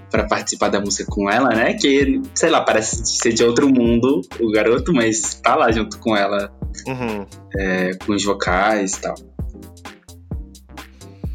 Pra 0.09 0.25
participar 0.25 0.69
da 0.69 0.79
música 0.79 1.09
com 1.11 1.29
ela, 1.29 1.49
né? 1.49 1.73
Que, 1.73 2.21
sei 2.33 2.49
lá, 2.49 2.61
parece 2.61 3.05
ser 3.05 3.33
de 3.33 3.43
outro 3.43 3.67
mundo 3.69 4.21
o 4.39 4.51
garoto, 4.51 4.93
mas 4.93 5.35
tá 5.43 5.55
lá 5.55 5.71
junto 5.71 5.99
com 5.99 6.15
ela 6.15 6.51
Uhum. 6.87 7.25
é, 7.57 7.91
com 8.05 8.13
os 8.13 8.23
vocais 8.23 8.93
e 8.93 9.01
tal. 9.01 9.15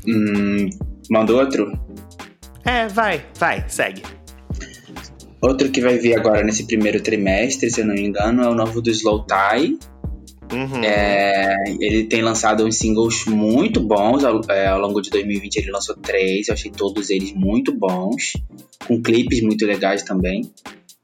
Hum, 0.07 0.71
manda 1.11 1.35
outro? 1.35 1.73
É, 2.65 2.89
vai, 2.89 3.25
vai, 3.39 3.65
segue. 3.69 4.03
Outro 5.41 5.71
que 5.71 5.81
vai 5.81 5.99
vir 5.99 6.17
agora 6.19 6.43
nesse 6.43 6.67
primeiro 6.67 7.01
trimestre, 7.03 7.71
se 7.71 7.81
eu 7.81 7.87
não 7.87 7.95
me 7.95 8.07
engano, 8.07 8.43
é 8.43 8.49
o 8.49 8.55
novo 8.55 8.81
do 8.81 8.91
Slow 8.91 9.27
Tie. 9.27 9.79
Uhum. 10.53 10.85
É, 10.85 11.57
ele 11.81 12.05
tem 12.05 12.21
lançado 12.21 12.65
uns 12.65 12.77
singles 12.77 13.25
muito 13.25 13.81
bons 13.81 14.23
ao, 14.23 14.41
é, 14.51 14.69
ao 14.69 14.81
longo 14.81 15.01
de 15.01 15.09
2020. 15.11 15.57
Ele 15.57 15.71
lançou 15.71 15.97
três, 15.97 16.49
eu 16.49 16.55
achei 16.55 16.71
todos 16.71 17.09
eles 17.09 17.33
muito 17.33 17.73
bons, 17.73 18.35
com 18.87 19.03
clipes 19.03 19.43
muito 19.43 19.65
legais 19.65 20.03
também. 20.03 20.43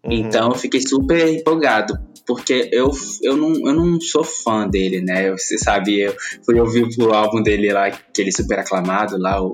Uhum. 0.04 0.12
Então 0.12 0.50
eu 0.50 0.54
fiquei 0.54 0.80
super 0.80 1.26
empolgado, 1.28 1.98
porque 2.26 2.68
eu, 2.72 2.90
eu, 3.22 3.36
não, 3.36 3.52
eu 3.68 3.74
não 3.74 4.00
sou 4.00 4.22
fã 4.22 4.68
dele, 4.68 5.00
né? 5.00 5.30
Você 5.32 5.56
sabe, 5.56 6.00
eu 6.00 6.14
fui 6.44 6.60
ouvir 6.60 6.86
o 7.00 7.12
álbum 7.12 7.42
dele 7.42 7.72
lá, 7.72 7.86
aquele 7.86 8.30
super 8.30 8.58
aclamado 8.58 9.16
lá, 9.18 9.42
o 9.42 9.52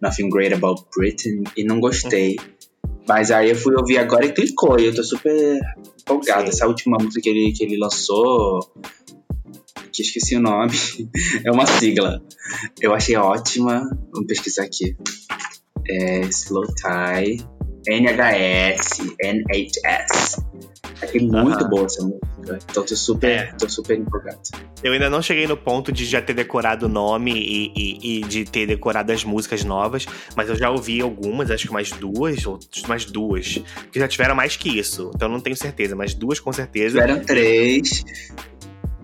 Nothing 0.00 0.28
Great 0.28 0.54
About 0.54 0.82
Britain, 0.94 1.42
e 1.56 1.64
não 1.64 1.80
gostei. 1.80 2.36
Mas 3.08 3.30
aí 3.30 3.50
eu 3.50 3.56
fui 3.56 3.74
ouvir 3.74 3.98
agora 3.98 4.26
e 4.26 4.32
clicou, 4.32 4.78
e 4.78 4.86
eu 4.86 4.94
tô 4.94 5.02
super 5.02 5.58
empolgado. 6.00 6.42
Sim. 6.42 6.48
Essa 6.48 6.66
última 6.66 6.98
música 7.00 7.20
que 7.20 7.28
ele, 7.28 7.52
que 7.52 7.64
ele 7.64 7.76
lançou, 7.76 8.60
que 9.92 10.02
esqueci 10.02 10.36
o 10.36 10.40
nome, 10.40 10.72
é 11.44 11.50
uma 11.50 11.66
sigla. 11.66 12.20
Eu 12.80 12.94
achei 12.94 13.16
ótima, 13.16 13.82
vamos 14.12 14.26
pesquisar 14.26 14.64
aqui. 14.64 14.96
É 15.88 16.20
Slow 16.26 16.66
Tie. 16.74 17.44
NHS, 17.88 19.00
NHS. 19.20 20.40
Achei 21.02 21.20
muito 21.20 21.58
Aham. 21.58 21.68
boa 21.68 21.86
essa 21.86 22.00
música. 22.04 22.58
Então 22.70 22.84
tô 22.84 22.94
super, 22.94 23.28
É. 23.30 23.52
tô 23.58 23.68
super 23.68 23.98
empolgado. 23.98 24.38
Eu 24.84 24.92
ainda 24.92 25.10
não 25.10 25.20
cheguei 25.20 25.48
no 25.48 25.56
ponto 25.56 25.90
de 25.90 26.04
já 26.04 26.22
ter 26.22 26.32
decorado 26.32 26.86
o 26.86 26.88
nome 26.88 27.32
e, 27.32 27.72
e- 27.76 28.18
e 28.18 28.20
de 28.24 28.44
ter 28.44 28.66
decorado 28.68 29.10
as 29.10 29.24
músicas 29.24 29.64
novas, 29.64 30.06
mas 30.36 30.48
eu 30.48 30.54
já 30.54 30.70
ouvi 30.70 31.00
algumas, 31.00 31.50
acho 31.50 31.66
que 31.66 31.72
mais 31.72 31.90
duas, 31.90 32.46
ou 32.46 32.60
mais 32.86 33.04
duas. 33.04 33.58
Porque 33.58 33.98
já 33.98 34.06
tiveram 34.06 34.36
mais 34.36 34.56
que 34.56 34.78
isso, 34.78 35.10
então 35.14 35.26
eu 35.28 35.32
não 35.32 35.40
tenho 35.40 35.56
certeza, 35.56 35.96
mas 35.96 36.14
duas 36.14 36.38
com 36.38 36.52
certeza. 36.52 37.00
Tiveram 37.00 37.24
três. 37.24 38.04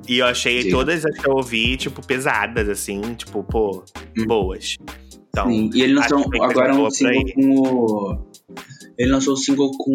E 0.08 0.18
eu 0.18 0.26
achei 0.26 0.62
Sim. 0.62 0.70
todas 0.70 1.04
as 1.04 1.18
que 1.18 1.28
eu 1.28 1.34
ouvi, 1.34 1.76
tipo, 1.76 2.04
pesadas, 2.04 2.68
assim, 2.68 3.00
tipo, 3.14 3.42
pô, 3.44 3.84
Hum. 4.18 4.26
boas. 4.26 4.76
Então, 5.28 5.48
Sim, 5.50 5.70
e 5.74 5.82
ele 5.82 5.94
lançou 5.94 6.24
agora 6.42 6.74
um 6.74 6.90
single 6.90 7.24
com 7.34 7.50
o. 7.60 8.28
Ele 8.98 9.10
lançou 9.12 9.34
um 9.34 9.36
single 9.36 9.70
com 9.78 9.92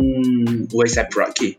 o 0.71 0.83
ASAP 0.83 1.13
Rocky. 1.15 1.57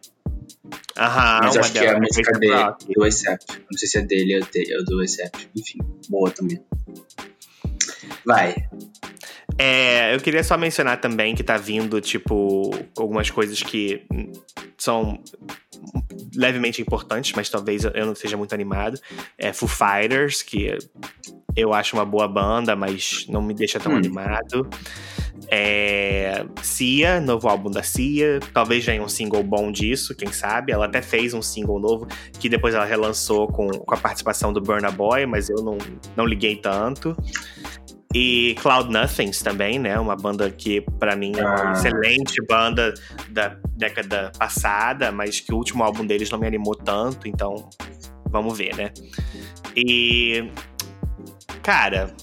aham, 0.97 1.41
mas 1.43 1.57
acho 1.57 1.73
que 1.73 1.79
é 1.79 1.91
a 1.91 1.99
música 2.01 2.39
dele, 2.39 2.73
do 2.95 3.05
ASAP. 3.05 3.41
Não 3.71 3.77
sei 3.79 3.89
se 3.89 3.99
é 3.99 4.03
dele 4.03 4.37
ou 4.79 4.85
do 4.85 5.01
ASAP. 5.03 5.49
Enfim, 5.57 5.79
boa 6.09 6.31
também. 6.31 6.61
Vai. 8.25 8.55
É, 9.59 10.15
eu 10.15 10.21
queria 10.21 10.43
só 10.43 10.57
mencionar 10.57 11.01
também 11.01 11.35
que 11.35 11.43
tá 11.43 11.57
vindo, 11.57 12.01
tipo, 12.01 12.71
algumas 12.97 13.31
coisas 13.31 13.63
que 13.63 14.03
são 14.79 15.21
levemente 16.35 16.81
importantes, 16.83 17.33
mas 17.37 17.49
talvez 17.49 17.85
eu 17.85 18.07
não 18.07 18.15
seja 18.15 18.37
muito 18.37 18.55
animado. 18.55 18.99
É 19.39 19.53
Foo 19.53 19.69
Fighters, 19.69 20.43
que 20.43 20.77
eu 21.57 21.73
acho 21.73 21.97
uma 21.97 22.05
boa 22.05 22.27
banda, 22.27 22.75
mas 22.75 23.27
não 23.29 23.41
me 23.43 23.55
deixa 23.55 23.79
tão 23.79 23.93
Hum. 23.93 23.97
animado. 23.97 24.69
É, 25.49 26.45
Cia, 26.63 27.21
novo 27.21 27.49
álbum 27.49 27.71
da 27.71 27.83
Cia. 27.83 28.41
Talvez 28.53 28.85
venha 28.85 29.03
um 29.03 29.09
single 29.09 29.43
bom 29.43 29.71
disso, 29.71 30.15
quem 30.15 30.33
sabe. 30.33 30.73
Ela 30.73 30.87
até 30.87 31.03
fez 31.03 31.35
um 31.35 31.43
single 31.43 31.79
novo 31.79 32.07
que 32.41 32.49
depois 32.49 32.75
ela 32.75 32.85
relançou 32.85 33.47
com, 33.49 33.69
com 33.69 33.95
a 33.95 33.99
participação 33.99 34.53
do 34.53 34.61
Burna 34.61 34.91
Boy, 34.91 35.27
mas 35.27 35.49
eu 35.51 35.57
não, 35.63 35.77
não 36.17 36.25
liguei 36.25 36.57
tanto. 36.57 37.17
E 38.15 38.55
Cloud 38.61 38.91
Nothings 38.93 39.43
também, 39.43 39.79
né? 39.79 39.99
Uma 39.99 40.15
banda 40.15 40.49
que 40.51 40.81
pra 41.01 41.17
mim 41.17 41.33
é 41.37 41.41
uma 41.43 41.71
Ah. 41.71 41.73
excelente 41.73 42.41
banda 42.49 42.95
da 43.31 43.57
década 43.77 44.31
passada, 44.39 45.11
mas 45.11 45.41
que 45.41 45.53
o 45.53 45.57
último 45.57 45.83
álbum 45.83 46.07
deles 46.07 46.31
não 46.31 46.39
me 46.39 46.47
animou 46.47 46.77
tanto, 46.77 47.27
então 47.27 47.69
vamos 48.31 48.57
ver, 48.57 48.77
né? 48.77 48.93
E 49.77 50.49
cara, 51.63 52.15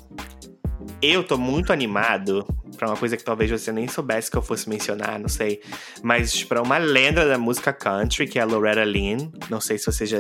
eu 1.02 1.24
tô 1.26 1.38
muito 1.38 1.74
animado 1.74 2.48
pra 2.82 2.90
uma 2.90 2.98
coisa 2.98 3.16
que 3.16 3.24
talvez 3.24 3.52
você 3.52 3.72
nem 3.72 3.88
soubesse 3.88 4.32
que 4.32 4.36
eu 4.36 4.42
fosse 4.42 4.68
mencionar, 4.68 5.20
não 5.20 5.30
sei, 5.30 5.62
mas 6.02 6.44
pra 6.44 6.64
uma 6.64 6.80
lenda 6.80 7.28
da 7.28 7.38
música 7.38 7.72
country, 7.72 8.28
que 8.28 8.40
é 8.40 8.42
a 8.42 8.46
Loretta 8.46 8.84
Lynn, 8.84 9.30
não 9.52 9.62
sei 9.62 9.78
se 9.78 9.86
você 9.86 10.04
já 10.04 10.18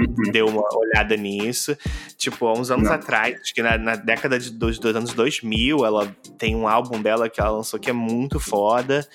Uhum. 0.00 0.32
deu 0.32 0.46
uma 0.48 0.62
olhada 0.74 1.14
nisso. 1.16 1.76
Tipo, 2.16 2.46
há 2.46 2.54
uns 2.54 2.70
anos 2.70 2.86
Não. 2.88 2.94
atrás, 2.94 3.38
acho 3.40 3.54
que 3.54 3.62
na, 3.62 3.76
na 3.76 3.94
década 3.94 4.38
de, 4.38 4.50
dos, 4.50 4.78
dos 4.78 4.96
anos 4.96 5.12
2000, 5.12 5.84
ela 5.84 6.16
tem 6.38 6.56
um 6.56 6.66
álbum 6.66 7.00
dela 7.00 7.28
que 7.28 7.38
ela 7.40 7.50
lançou 7.50 7.78
que 7.78 7.90
é 7.90 7.92
muito 7.92 8.40
foda. 8.40 9.06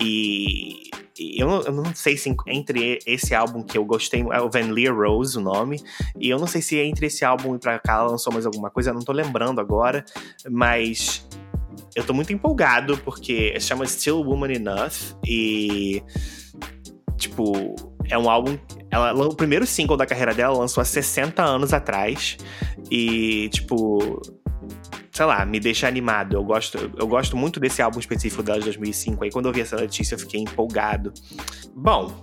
E, 0.00 0.90
e 1.18 1.42
eu, 1.42 1.48
não, 1.48 1.62
eu 1.62 1.72
não 1.72 1.94
sei 1.94 2.16
se 2.16 2.34
entre 2.46 3.00
esse 3.04 3.34
álbum 3.34 3.62
que 3.64 3.76
eu 3.76 3.84
gostei, 3.84 4.24
é 4.32 4.40
o 4.40 4.48
Van 4.48 4.72
Leer 4.72 4.96
Rose, 4.96 5.36
o 5.36 5.40
nome. 5.40 5.82
E 6.18 6.30
eu 6.30 6.38
não 6.38 6.46
sei 6.46 6.62
se 6.62 6.78
entre 6.78 7.06
esse 7.08 7.24
álbum 7.24 7.56
e 7.56 7.58
pra 7.58 7.78
cá 7.80 7.94
ela 7.94 8.12
lançou 8.12 8.32
mais 8.32 8.46
alguma 8.46 8.70
coisa, 8.70 8.90
eu 8.90 8.94
não 8.94 9.02
tô 9.02 9.12
lembrando 9.12 9.60
agora. 9.60 10.04
Mas 10.48 11.26
eu 11.94 12.04
tô 12.04 12.12
muito 12.14 12.32
empolgado 12.32 12.96
porque 12.98 13.58
chama 13.60 13.86
Still 13.86 14.20
Woman 14.22 14.52
Enough. 14.52 15.16
E. 15.26 16.02
Tipo, 17.16 17.74
é 18.08 18.18
um 18.18 18.28
álbum. 18.28 18.58
Ela, 18.90 19.12
o 19.14 19.34
primeiro 19.34 19.66
single 19.66 19.96
da 19.96 20.04
carreira 20.06 20.34
dela 20.34 20.56
lançou 20.58 20.80
há 20.80 20.84
60 20.84 21.42
anos 21.42 21.72
atrás. 21.72 22.36
E, 22.90 23.48
tipo. 23.50 24.20
Sei 25.12 25.26
lá, 25.26 25.44
me 25.44 25.60
deixa 25.60 25.86
animado. 25.86 26.34
Eu 26.34 26.42
gosto, 26.42 26.90
eu 26.96 27.06
gosto 27.06 27.36
muito 27.36 27.60
desse 27.60 27.82
álbum 27.82 27.98
específico 28.00 28.42
dela 28.42 28.58
de 28.58 28.64
2005. 28.64 29.22
Aí 29.24 29.30
quando 29.30 29.46
eu 29.46 29.52
vi 29.52 29.60
essa 29.60 29.76
notícia 29.76 30.14
eu 30.14 30.18
fiquei 30.18 30.40
empolgado. 30.40 31.12
Bom. 31.76 32.18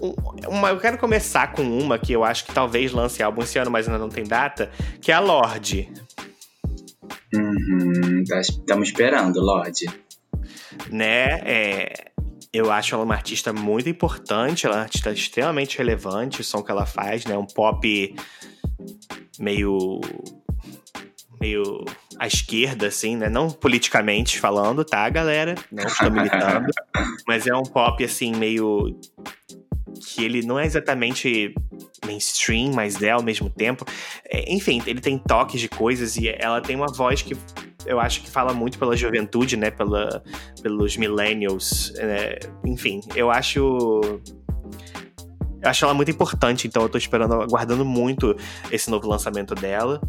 um- 0.00 0.14
Uma, 0.48 0.68
eu 0.70 0.78
quero 0.78 0.96
começar 0.96 1.52
com 1.52 1.62
uma 1.62 1.98
que 1.98 2.12
eu 2.12 2.22
acho 2.24 2.44
que 2.46 2.52
talvez 2.54 2.92
lance 2.92 3.22
álbum 3.22 3.42
esse 3.42 3.58
ano, 3.58 3.70
mas 3.70 3.86
ainda 3.86 3.98
não 3.98 4.08
tem 4.08 4.24
data, 4.24 4.70
que 5.00 5.10
é 5.10 5.14
a 5.14 5.20
Lorde. 5.20 5.90
Uhum, 7.36 8.24
tá- 8.28 8.40
Estamos 8.40 8.88
esperando, 8.88 9.40
Lorde. 9.40 9.86
né? 10.90 11.40
É, 11.44 12.10
eu 12.52 12.70
acho 12.72 12.94
ela 12.94 13.04
uma 13.04 13.14
artista 13.14 13.52
muito 13.52 13.88
importante, 13.88 14.66
ela 14.66 14.76
é 14.76 14.78
uma 14.78 14.84
artista 14.84 15.12
extremamente 15.12 15.78
relevante, 15.78 16.40
o 16.40 16.44
som 16.44 16.62
que 16.62 16.70
ela 16.70 16.86
faz, 16.86 17.24
né? 17.26 17.36
Um 17.36 17.46
pop 17.46 18.14
meio. 19.38 20.00
meio 21.40 21.84
à 22.18 22.26
esquerda, 22.26 22.86
assim, 22.86 23.16
né? 23.16 23.28
Não 23.28 23.50
politicamente 23.50 24.38
falando, 24.40 24.84
tá, 24.84 25.08
galera? 25.10 25.54
Não 25.70 25.84
estou 25.86 26.10
militando. 26.10 26.66
mas 27.26 27.46
é 27.46 27.54
um 27.54 27.62
pop, 27.62 28.02
assim, 28.02 28.34
meio. 28.34 28.98
Que 30.00 30.24
ele 30.24 30.42
não 30.42 30.58
é 30.58 30.66
exatamente 30.66 31.54
mainstream, 32.04 32.72
mas 32.72 33.02
é 33.02 33.10
ao 33.10 33.22
mesmo 33.22 33.50
tempo. 33.50 33.84
É, 34.24 34.52
enfim, 34.52 34.82
ele 34.86 35.00
tem 35.00 35.18
toques 35.18 35.60
de 35.60 35.68
coisas 35.68 36.16
e 36.16 36.28
ela 36.28 36.60
tem 36.60 36.76
uma 36.76 36.92
voz 36.92 37.22
que 37.22 37.36
eu 37.86 38.00
acho 38.00 38.20
que 38.20 38.30
fala 38.30 38.52
muito 38.52 38.78
pela 38.78 38.96
juventude, 38.96 39.56
né? 39.56 39.70
Pela, 39.70 40.22
pelos 40.62 40.96
millennials. 40.96 41.92
É, 41.96 42.38
enfim, 42.64 43.00
eu 43.14 43.30
acho. 43.30 43.60
Eu 45.62 45.70
acho 45.70 45.84
ela 45.84 45.94
muito 45.94 46.10
importante, 46.10 46.68
então 46.68 46.82
eu 46.82 46.88
tô 46.88 46.98
esperando, 46.98 47.34
aguardando 47.34 47.84
muito 47.84 48.36
esse 48.70 48.90
novo 48.90 49.08
lançamento 49.08 49.54
dela. 49.54 50.00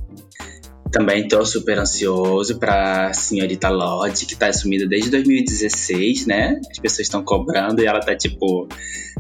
Também 0.92 1.28
tô 1.28 1.46
super 1.46 1.78
ansioso 1.78 2.58
pra 2.60 3.14
senhorita 3.14 3.70
Lorde, 3.70 4.26
que 4.26 4.36
tá 4.36 4.52
sumida 4.54 4.88
desde 4.88 5.10
2016, 5.10 6.26
né? 6.26 6.60
As 6.72 6.80
pessoas 6.80 7.08
estão 7.08 7.24
cobrando 7.24 7.82
e 7.82 7.86
ela 7.86 8.00
tá 8.00 8.16
tipo 8.16 8.68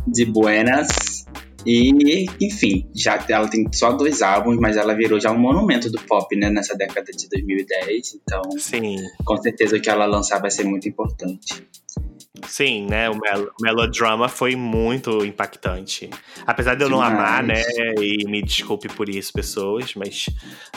de 0.07 0.25
buenas. 0.25 1.25
E, 1.65 2.25
enfim, 2.39 2.88
já 2.95 3.21
ela 3.27 3.50
tem 3.50 3.67
só 3.74 3.91
dois 3.91 4.21
álbuns, 4.21 4.57
mas 4.57 4.77
ela 4.77 4.95
virou 4.95 5.19
já 5.19 5.31
um 5.31 5.38
monumento 5.38 5.91
do 5.91 6.00
pop, 6.00 6.33
né, 6.33 6.50
nessa 6.50 6.75
década 6.77 7.12
de 7.12 7.27
2010. 7.27 8.15
Então, 8.15 8.41
Sim. 8.57 8.95
com 9.25 9.36
certeza 9.41 9.75
o 9.75 9.81
que 9.81 9.89
ela 9.89 10.05
lançar 10.05 10.39
vai 10.39 10.50
ser 10.50 10.63
muito 10.63 10.88
importante. 10.88 11.67
Sim, 12.48 12.88
né? 12.88 13.10
O, 13.10 13.17
mel 13.17 13.51
melodrama 13.62 14.29
foi 14.29 14.56
muito 14.56 15.25
impactante. 15.25 16.10
Apesar 16.46 16.75
de 16.75 16.84
eu 16.84 16.89
não 16.89 17.01
amar, 17.01 17.44
né? 17.44 17.63
E 18.00 18.25
me 18.25 18.41
desculpe 18.41 18.88
por 18.88 19.10
isso, 19.10 19.34
pessoas, 19.34 19.96
mas, 19.96 20.29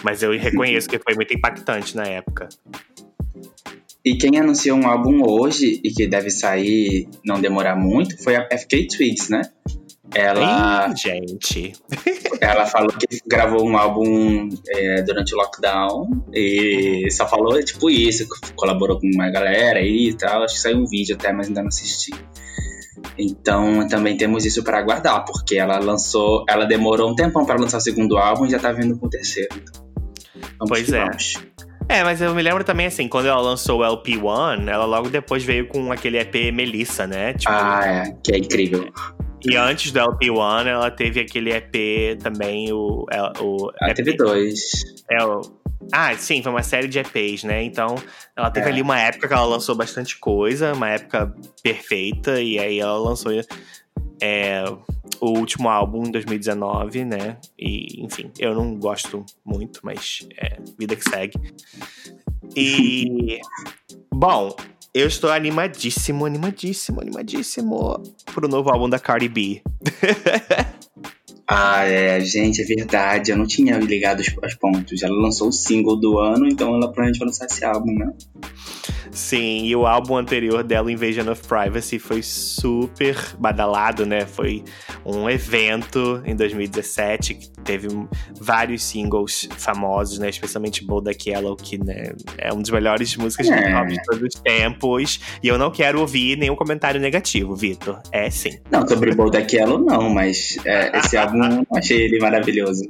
mas 0.03 0.23
eu 0.23 0.33
reconheço 0.39 0.89
que 0.89 0.99
foi 0.99 1.15
muito 1.15 1.35
impactante 1.35 1.97
na 1.97 2.05
época. 2.05 2.49
E 4.05 4.17
quem 4.17 4.39
anunciou 4.39 4.79
um 4.79 4.87
álbum 4.87 5.23
hoje 5.23 5.81
e 5.85 5.91
que 5.91 6.07
deve 6.07 6.31
sair 6.31 7.07
não 7.25 7.41
demorar 7.41 7.77
muito 7.77 8.23
foi 8.23 8.35
a 8.35 8.49
FK 8.59 8.89
Twigs, 8.89 9.29
né? 9.29 9.43
Ela. 10.15 10.89
Ih, 10.89 10.97
gente. 10.97 11.73
ela 12.41 12.67
falou 12.67 12.93
que 12.93 13.21
gravou 13.27 13.65
um 13.67 13.77
álbum 13.77 14.49
é, 14.69 15.03
durante 15.03 15.35
o 15.35 15.39
lockdown 15.39 16.25
e 16.33 17.09
só 17.11 17.29
falou 17.29 17.63
tipo 17.63 17.89
isso, 17.89 18.27
colaborou 18.57 18.99
com 18.99 19.07
uma 19.07 19.31
galera 19.31 19.79
aí 19.79 20.09
e 20.09 20.15
tal. 20.17 20.43
Acho 20.43 20.55
que 20.55 20.61
saiu 20.61 20.79
um 20.79 20.87
vídeo 20.87 21.17
até, 21.17 21.33
mas 21.33 21.49
ainda 21.49 21.61
não 21.61 21.69
assisti. 21.69 22.13
Então 23.17 23.87
também 23.89 24.17
temos 24.17 24.45
isso 24.45 24.63
para 24.65 24.79
aguardar, 24.79 25.25
porque 25.25 25.57
ela 25.57 25.79
lançou, 25.79 26.45
ela 26.49 26.65
demorou 26.65 27.11
um 27.11 27.15
tempão 27.15 27.45
para 27.45 27.59
lançar 27.59 27.79
o 27.79 27.81
segundo 27.81 28.19
álbum 28.19 28.47
e 28.47 28.51
já 28.51 28.59
tá 28.59 28.73
vindo 28.73 28.99
com 28.99 29.07
o 29.07 29.11
terceiro. 29.11 29.55
Então, 30.37 30.67
pois 30.69 30.93
é. 30.93 31.05
Vamos. 31.05 31.35
É, 31.89 32.05
mas 32.05 32.23
eu 32.23 32.33
me 32.33 32.41
lembro 32.41 32.63
também, 32.63 32.87
assim, 32.87 33.09
quando 33.09 33.27
ela 33.27 33.41
lançou 33.41 33.81
o 33.81 33.83
LP1, 33.83 34.69
ela 34.69 34.85
logo 34.85 35.09
depois 35.09 35.43
veio 35.43 35.67
com 35.67 35.91
aquele 35.91 36.19
EP 36.19 36.53
Melissa, 36.53 37.05
né? 37.05 37.33
Tipo, 37.33 37.53
ah, 37.53 37.81
é, 37.85 38.17
que 38.23 38.33
é 38.33 38.39
incrível. 38.39 38.93
E 39.43 39.57
antes 39.57 39.91
do 39.93 39.99
LP1, 39.99 40.67
ela 40.67 40.91
teve 40.91 41.21
aquele 41.21 41.53
EP 41.53 42.19
também, 42.23 42.73
o. 42.73 43.07
o 43.41 43.73
ela 43.81 43.91
EP, 43.91 43.97
teve 43.97 44.17
dois. 44.17 45.05
É 45.11 45.25
o. 45.25 45.41
Ah, 45.93 46.15
sim, 46.15 46.43
foi 46.43 46.53
uma 46.53 46.63
série 46.63 46.89
de 46.89 46.99
EPs, 46.99 47.45
né? 47.45 47.63
Então, 47.63 47.97
ela 48.37 48.51
teve 48.51 48.67
é. 48.67 48.73
ali 48.73 48.83
uma 48.83 48.99
época 48.99 49.27
que 49.27 49.35
ela 49.35 49.47
lançou 49.47 49.75
bastante 49.75 50.19
coisa, 50.19 50.75
uma 50.75 50.91
época 50.91 51.35
perfeita, 51.63 52.41
e 52.41 52.59
aí 52.59 52.79
ela 52.79 52.99
lançou 52.99 53.33
é, 54.21 54.65
o 55.21 55.39
último 55.39 55.69
álbum 55.69 56.05
em 56.07 56.11
2019, 56.11 57.05
né? 57.05 57.39
E, 57.59 58.05
enfim, 58.05 58.31
eu 58.39 58.55
não 58.55 58.77
gosto 58.77 59.25
muito, 59.45 59.81
mas 59.83 60.29
é 60.37 60.59
vida 60.79 60.95
que 60.95 61.09
segue. 61.09 61.39
E. 62.55 63.41
bom, 64.13 64.55
eu 64.93 65.07
estou 65.07 65.31
animadíssimo, 65.31 66.25
animadíssimo, 66.25 67.01
animadíssimo 67.01 68.03
pro 68.35 68.49
novo 68.49 68.71
álbum 68.71 68.89
da 68.89 68.99
Cardi 68.99 69.29
B. 69.29 69.63
ah, 71.53 71.85
é, 71.85 72.21
gente, 72.21 72.63
é 72.63 72.65
verdade. 72.65 73.33
Eu 73.33 73.37
não 73.37 73.45
tinha 73.45 73.77
ligado 73.77 74.21
os, 74.21 74.29
os 74.41 74.55
pontos. 74.55 75.03
Ela 75.03 75.21
lançou 75.21 75.49
o 75.49 75.53
single 75.53 75.97
do 75.97 76.17
ano, 76.21 76.47
então 76.47 76.69
ela 76.69 76.83
provavelmente 76.83 77.19
vai 77.19 77.27
lançar 77.27 77.47
esse 77.47 77.65
álbum, 77.65 77.93
né? 77.93 78.13
Sim, 79.11 79.65
e 79.65 79.75
o 79.75 79.85
álbum 79.87 80.17
anterior 80.17 80.63
dela, 80.63 80.91
Invasion 80.93 81.29
of 81.29 81.43
Privacy, 81.47 81.99
foi 81.99 82.23
super 82.23 83.17
badalado, 83.37 84.07
né? 84.07 84.25
Foi 84.25 84.63
um 85.05 85.29
evento 85.29 86.23
em 86.25 86.37
2017 86.37 87.35
que 87.35 87.51
teve 87.65 87.89
vários 88.41 88.85
singles 88.85 89.49
famosos, 89.57 90.21
né? 90.21 90.29
Especialmente 90.29 90.85
Bold 90.85 91.11
Yellow, 91.27 91.57
que 91.57 91.79
né, 91.79 92.13
é 92.39 92.53
um 92.53 92.63
dos 92.63 92.71
melhores 92.71 93.17
músicas 93.17 93.49
é. 93.49 93.57
de 93.57 93.73
pop 93.73 93.89
de 93.89 94.03
todos 94.05 94.23
os 94.23 94.41
tempos. 94.41 95.21
E 95.43 95.49
eu 95.49 95.59
não 95.59 95.73
quero 95.73 96.01
ouvir 96.01 96.39
nenhum 96.39 96.55
comentário 96.55 97.01
negativo, 97.01 97.57
Vitor. 97.57 98.01
É 98.13 98.31
sim. 98.31 98.61
Não, 98.71 98.87
sobre 98.87 99.13
Bold 99.15 99.37
Yellow 99.53 99.79
não, 99.79 100.09
mas 100.09 100.57
é, 100.65 100.97
esse 100.99 101.17
álbum 101.17 101.39
achei 101.75 102.03
ele 102.03 102.19
maravilhoso. 102.19 102.85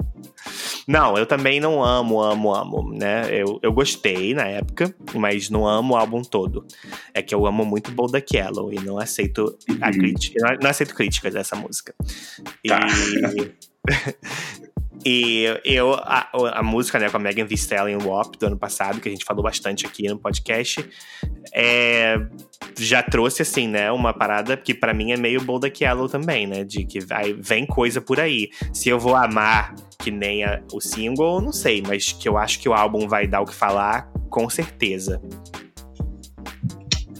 Não, 0.87 1.17
eu 1.17 1.25
também 1.25 1.59
não 1.59 1.83
amo, 1.83 2.21
amo, 2.21 2.53
amo, 2.53 2.93
né? 2.93 3.27
Eu, 3.31 3.59
eu 3.61 3.71
gostei 3.71 4.33
na 4.33 4.45
época, 4.45 4.93
mas 5.13 5.49
não 5.49 5.67
amo 5.67 5.93
o 5.93 5.97
álbum 5.97 6.21
todo. 6.21 6.65
É 7.13 7.21
que 7.21 7.33
eu 7.33 7.45
amo 7.45 7.63
muito 7.63 7.91
Bold 7.91 8.23
Yellow 8.33 8.73
e 8.73 8.79
não 8.79 8.97
aceito 8.97 9.57
a 9.79 9.87
uhum. 9.87 9.91
crítica, 9.91 10.39
não, 10.41 10.57
não 10.63 10.69
aceito 10.69 10.95
críticas 10.95 11.33
dessa 11.33 11.55
música. 11.55 11.93
Tá. 12.67 12.87
E... 13.35 13.51
E 15.03 15.45
eu, 15.65 15.95
a, 15.95 16.29
a, 16.59 16.63
música, 16.63 16.99
né, 16.99 17.09
com 17.09 17.17
a 17.17 17.19
Megan 17.19 17.45
Thee 17.45 17.55
Stallion 17.55 17.99
WAP 18.03 18.37
do 18.37 18.45
ano 18.47 18.57
passado, 18.57 18.99
que 19.01 19.09
a 19.09 19.11
gente 19.11 19.25
falou 19.25 19.43
bastante 19.43 19.85
aqui 19.85 20.07
no 20.07 20.19
podcast, 20.19 20.85
é, 21.53 22.17
já 22.77 23.01
trouxe, 23.01 23.41
assim, 23.41 23.67
né, 23.67 23.91
uma 23.91 24.13
parada 24.13 24.55
que 24.55 24.73
para 24.73 24.93
mim 24.93 25.11
é 25.11 25.17
meio 25.17 25.41
Bold 25.41 25.71
Yellow 25.81 26.07
também, 26.07 26.45
né, 26.45 26.63
de 26.63 26.85
que 26.85 26.99
vai, 26.99 27.33
vem 27.33 27.65
coisa 27.65 27.99
por 27.99 28.19
aí. 28.19 28.49
Se 28.71 28.89
eu 28.89 28.99
vou 28.99 29.15
amar 29.15 29.73
que 29.97 30.11
nem 30.11 30.43
a, 30.43 30.61
o 30.71 30.79
single, 30.79 31.41
não 31.41 31.51
sei, 31.51 31.81
mas 31.81 32.11
que 32.11 32.29
eu 32.29 32.37
acho 32.37 32.59
que 32.59 32.69
o 32.69 32.73
álbum 32.73 33.07
vai 33.07 33.27
dar 33.27 33.41
o 33.41 33.45
que 33.45 33.55
falar, 33.55 34.11
com 34.29 34.49
certeza. 34.49 35.19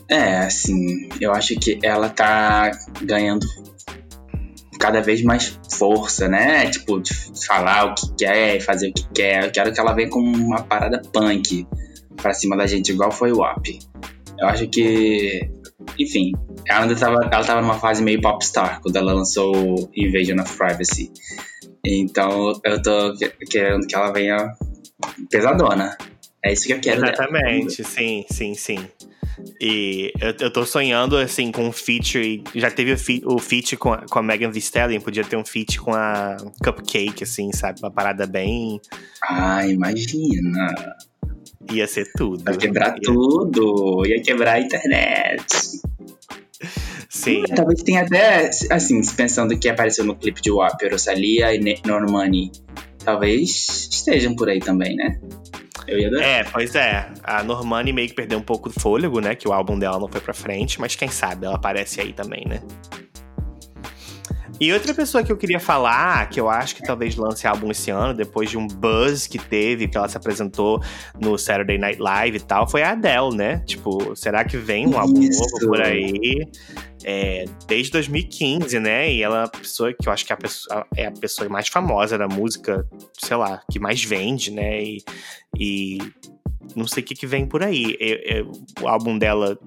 É, 0.08 0.40
assim, 0.40 1.08
eu 1.22 1.32
acho 1.32 1.56
que 1.56 1.80
ela 1.82 2.10
tá 2.10 2.70
ganhando 3.02 3.48
cada 4.82 5.00
vez 5.00 5.24
mais 5.24 5.60
força, 5.72 6.28
né? 6.28 6.68
Tipo, 6.70 7.00
de 7.00 7.14
falar 7.46 7.86
o 7.86 7.96
que 7.96 8.16
quer, 8.18 8.60
fazer 8.60 8.90
o 8.90 8.94
que 8.94 9.08
quer. 9.14 9.46
Eu 9.46 9.52
quero 9.52 9.72
que 9.72 9.80
ela 9.80 9.94
venha 9.94 10.10
com 10.10 10.20
uma 10.20 10.64
parada 10.64 11.00
punk 11.14 11.68
pra 12.18 12.34
cima 12.34 12.58
da 12.58 12.66
gente, 12.66 12.92
igual 12.92 13.12
foi 13.12 13.32
o 13.32 13.38
WAP. 13.38 13.80
Eu 14.40 14.48
acho 14.48 14.68
que. 14.68 15.48
Enfim, 16.00 16.32
ela 16.68 16.84
ainda 16.84 16.96
tava, 16.96 17.30
ela 17.32 17.44
tava 17.44 17.62
numa 17.62 17.80
fase 17.80 18.04
meio 18.04 18.20
popstar 18.22 18.82
quando 18.82 18.96
ela 18.96 19.14
lançou 19.14 19.90
Invasion 19.96 20.40
of 20.40 20.58
Privacy. 20.58 21.12
Então 21.86 22.60
eu 22.64 22.82
tô 22.82 23.14
querendo 23.50 23.86
que 23.86 23.96
ela 23.96 24.12
venha 24.12 24.52
pesadona. 25.30 25.96
É 26.44 26.54
isso 26.54 26.66
que 26.66 26.74
eu 26.74 26.80
quero. 26.80 27.04
Exatamente, 27.06 27.82
dela. 27.82 27.90
sim, 27.90 28.26
sim, 28.30 28.56
sim. 28.56 28.80
E 29.60 30.12
eu, 30.20 30.34
eu 30.40 30.52
tô 30.52 30.66
sonhando, 30.66 31.18
assim, 31.18 31.52
com 31.52 31.68
um 31.68 31.72
feat. 31.72 32.44
Já 32.56 32.72
teve 32.72 32.94
o, 32.94 32.98
feat, 32.98 33.24
o 33.26 33.38
feat 33.40 33.78
com, 33.78 33.94
a, 33.94 34.06
com 34.06 34.20
a 34.20 34.24
Megan 34.24 34.52
Thee 34.52 34.60
Stallion, 34.60 35.00
podia 35.02 35.24
ter 35.24 35.36
um 35.36 35.46
feat 35.46 35.80
com 35.80 35.94
a 35.94 36.38
Cupcake, 36.64 37.24
assim, 37.24 37.52
sabe? 37.52 37.80
Uma 37.82 37.92
parada 37.92 38.26
bem. 38.26 38.80
Ah, 39.24 39.68
imagina! 39.68 40.74
Ia 41.72 41.88
ser 41.88 42.12
tudo. 42.16 42.50
Ia 42.50 42.58
quebrar 42.58 42.96
ia... 42.96 43.02
tudo, 43.02 44.06
ia 44.06 44.22
quebrar 44.22 44.54
a 44.54 44.60
internet. 44.60 45.82
Sim. 47.10 47.44
Talvez 47.56 47.84
tenha 47.84 48.02
até, 48.02 48.50
assim, 48.70 49.02
pensando 49.16 49.58
que 49.58 49.70
apareceu 49.70 50.04
no 50.06 50.16
clipe 50.16 50.42
de 50.42 50.52
WAP, 50.52 50.82
Rosalia 50.90 51.54
e 51.54 51.82
Normani. 51.86 52.52
Talvez 53.04 53.90
estejam 53.92 54.36
por 54.36 54.50
aí 54.50 54.60
também, 54.60 54.96
né? 54.96 55.20
Eu 55.88 56.00
ia 56.00 56.10
dar. 56.10 56.22
É, 56.22 56.44
pois 56.44 56.76
é. 56.76 57.10
A 57.24 57.44
Normani 57.44 57.92
meio 57.92 58.08
que 58.08 58.14
perdeu 58.14 58.38
um 58.38 58.44
pouco 58.44 58.70
do 58.70 58.80
fôlego, 58.80 59.20
né? 59.20 59.36
Que 59.36 59.48
o 59.48 59.54
álbum 59.54 59.78
dela 59.78 60.00
não 60.00 60.08
foi 60.08 60.22
pra 60.22 60.34
frente, 60.34 60.80
mas 60.80 60.96
quem 60.96 61.10
sabe 61.10 61.46
ela 61.46 61.56
aparece 61.56 62.02
aí 62.02 62.14
também, 62.14 62.46
né? 62.48 62.62
E 64.62 64.72
outra 64.72 64.94
pessoa 64.94 65.24
que 65.24 65.32
eu 65.32 65.38
queria 65.38 65.60
falar, 65.60 66.30
que 66.30 66.40
eu 66.40 66.48
acho 66.48 66.76
que 66.76 66.84
talvez 66.84 67.16
lance 67.16 67.48
álbum 67.48 67.72
esse 67.72 67.90
ano, 67.90 68.14
depois 68.14 68.48
de 68.48 68.60
um 68.60 68.68
buzz 68.68 69.26
que 69.26 69.40
teve, 69.40 69.88
que 69.88 69.98
ela 69.98 70.08
se 70.08 70.16
apresentou 70.16 70.80
no 71.20 71.36
Saturday 71.36 71.80
Night 71.80 72.00
Live 72.00 72.38
e 72.38 72.40
tal, 72.40 72.70
foi 72.70 72.84
a 72.84 72.92
Adele, 72.92 73.36
né? 73.36 73.64
Tipo, 73.66 74.16
será 74.16 74.46
que 74.46 74.58
vem 74.58 74.88
um 74.88 75.00
álbum 75.00 75.20
Isso. 75.20 75.40
novo 75.40 75.66
por 75.66 75.82
aí? 75.82 76.48
É, 77.04 77.46
desde 77.68 77.92
2015, 77.92 78.80
né? 78.80 79.12
E 79.12 79.22
ela 79.22 79.42
é 79.42 79.44
a 79.46 79.48
pessoa 79.48 79.94
que 79.94 80.08
eu 80.08 80.14
acho 80.14 80.26
que 80.26 80.32
é 80.32 80.36
a 80.36 80.38
pessoa, 80.38 80.88
é 80.96 81.06
a 81.08 81.12
pessoa 81.12 81.50
mais 81.50 81.68
famosa 81.68 82.18
da 82.18 82.28
música, 82.28 82.88
sei 83.18 83.38
lá, 83.38 83.62
que 83.72 83.80
mais 83.80 84.04
vende, 84.04 84.52
né? 84.52 84.84
E, 84.84 84.98
e 85.58 85.98
não 86.76 86.88
sei 86.88 87.04
o 87.04 87.06
que, 87.06 87.16
que 87.16 87.28
vem 87.28 87.46
por 87.46 87.64
aí. 87.64 87.96
Eu, 88.00 88.18
eu, 88.18 88.52
o 88.82 88.88
álbum 88.88 89.18
dela 89.18 89.58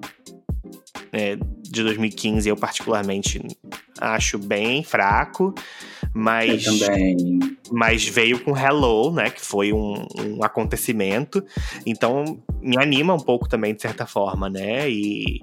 é, 1.11 1.37
de 1.61 1.83
2015 1.83 2.47
eu 2.49 2.55
particularmente 2.55 3.41
acho 3.99 4.37
bem 4.37 4.83
fraco, 4.83 5.53
mas 6.13 6.65
mas 7.71 8.07
veio 8.07 8.43
com 8.43 8.57
Hello, 8.57 9.11
né, 9.11 9.29
que 9.29 9.41
foi 9.41 9.73
um, 9.73 10.05
um, 10.19 10.43
acontecimento, 10.43 11.43
então 11.85 12.41
me 12.61 12.77
anima 12.77 13.13
um 13.13 13.19
pouco 13.19 13.47
também 13.47 13.73
de 13.73 13.81
certa 13.81 14.05
forma, 14.05 14.49
né? 14.49 14.89
E 14.89 15.41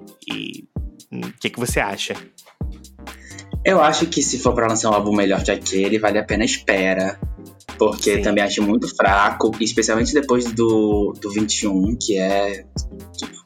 o 1.21 1.33
que, 1.39 1.49
que 1.49 1.59
você 1.59 1.79
acha? 1.79 2.15
Eu 3.65 3.81
acho 3.81 4.07
que 4.07 4.21
se 4.21 4.39
for 4.39 4.53
para 4.53 4.67
lançar 4.67 4.89
um 4.89 4.93
álbum 4.93 5.15
melhor 5.15 5.41
que 5.43 5.51
aquele, 5.51 5.97
vale 5.97 6.19
a 6.19 6.23
pena 6.23 6.43
espera 6.43 7.17
Porque 7.77 8.15
Sim. 8.17 8.21
também 8.21 8.43
acho 8.43 8.61
muito 8.61 8.93
fraco, 8.93 9.51
especialmente 9.59 10.13
depois 10.13 10.45
do, 10.51 11.13
do 11.19 11.31
21, 11.31 11.95
que 11.95 12.17
é. 12.17 12.65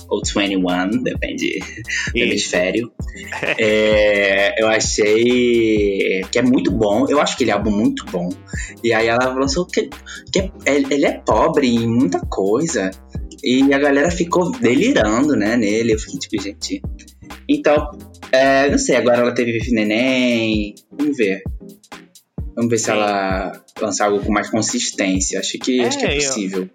Ou 0.09 0.21
21, 0.23 1.03
depende 1.03 1.59
do 1.59 2.17
E, 2.17 2.21
hemisfério. 2.21 2.91
É, 3.59 4.61
eu 4.61 4.67
achei 4.67 6.21
que 6.31 6.37
é 6.37 6.41
muito 6.41 6.71
bom. 6.71 7.07
Eu 7.09 7.19
acho 7.19 7.35
que 7.35 7.43
ele 7.43 7.51
é 7.51 7.55
um 7.55 7.57
álbum 7.57 7.71
muito 7.71 8.05
bom. 8.05 8.29
E 8.83 8.93
aí 8.93 9.07
ela 9.07 9.33
lançou 9.33 9.65
que, 9.65 9.89
que 10.31 10.39
é- 10.39 10.51
ele 10.65 11.05
é 11.05 11.13
pobre 11.13 11.67
em 11.67 11.87
muita 11.87 12.19
coisa. 12.19 12.91
E 13.43 13.73
a 13.73 13.79
galera 13.79 14.11
ficou 14.11 14.51
delirando, 14.51 15.35
né, 15.35 15.57
nele. 15.57 15.93
Eu 15.93 15.99
fiquei 15.99 16.19
tipo, 16.19 16.41
gente. 16.41 16.81
Então, 17.49 17.89
é, 18.31 18.69
não 18.69 18.77
sei, 18.77 18.95
agora 18.95 19.19
ela 19.21 19.33
teve 19.33 19.59
neném. 19.71 20.75
Vamos 20.91 21.17
ver. 21.17 21.41
Vamos 22.55 22.69
ver 22.71 22.77
se 22.77 22.85
Sim. 22.85 22.91
ela 22.91 23.63
lançar 23.79 24.05
algo 24.05 24.23
com 24.25 24.31
mais 24.31 24.49
consistência. 24.49 25.39
Acho 25.39 25.57
que, 25.59 25.81
acho 25.81 25.97
que 25.99 26.05
É, 26.05 26.09
é 26.13 26.17
eu- 26.17 26.23
possível. 26.23 26.69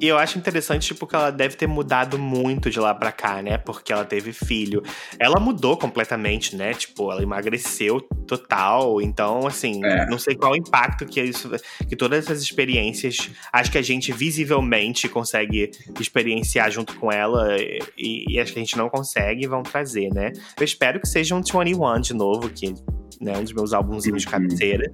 E 0.00 0.06
eu 0.08 0.16
acho 0.18 0.38
interessante, 0.38 0.86
tipo, 0.86 1.06
que 1.06 1.14
ela 1.14 1.30
deve 1.30 1.56
ter 1.56 1.66
mudado 1.66 2.18
muito 2.18 2.70
de 2.70 2.78
lá 2.78 2.94
pra 2.94 3.10
cá, 3.12 3.42
né? 3.42 3.58
Porque 3.58 3.92
ela 3.92 4.04
teve 4.04 4.32
filho. 4.32 4.82
Ela 5.18 5.38
mudou 5.40 5.76
completamente, 5.76 6.54
né? 6.56 6.72
Tipo, 6.74 7.10
ela 7.12 7.22
emagreceu 7.22 8.00
total. 8.26 9.00
Então, 9.02 9.46
assim, 9.46 9.84
É. 9.84 10.06
não 10.06 10.18
sei 10.18 10.34
qual 10.36 10.52
o 10.52 10.56
impacto 10.56 11.04
que 11.06 11.20
isso. 11.20 11.50
Que 11.88 11.96
todas 11.96 12.24
essas 12.24 12.42
experiências. 12.42 13.30
Acho 13.52 13.70
que 13.72 13.78
a 13.78 13.82
gente 13.82 14.12
visivelmente 14.12 15.08
consegue 15.08 15.70
experienciar 16.00 16.70
junto 16.70 16.94
com 16.96 17.10
ela. 17.10 17.56
E, 17.96 18.24
e 18.28 18.38
acho 18.40 18.52
que 18.52 18.58
a 18.58 18.62
gente 18.62 18.76
não 18.76 18.88
consegue 18.88 19.46
vão 19.46 19.62
trazer, 19.62 20.10
né? 20.12 20.32
Eu 20.58 20.64
espero 20.64 21.00
que 21.00 21.08
seja 21.08 21.34
um 21.34 21.42
21 21.42 22.00
de 22.00 22.14
novo, 22.14 22.48
que 22.50 22.74
né, 23.20 23.36
um 23.36 23.42
dos 23.42 23.52
meus 23.52 23.72
álbumzinhos 23.72 24.22
de 24.22 24.28
Uhum. 24.28 24.32
cabeceira. 24.32 24.92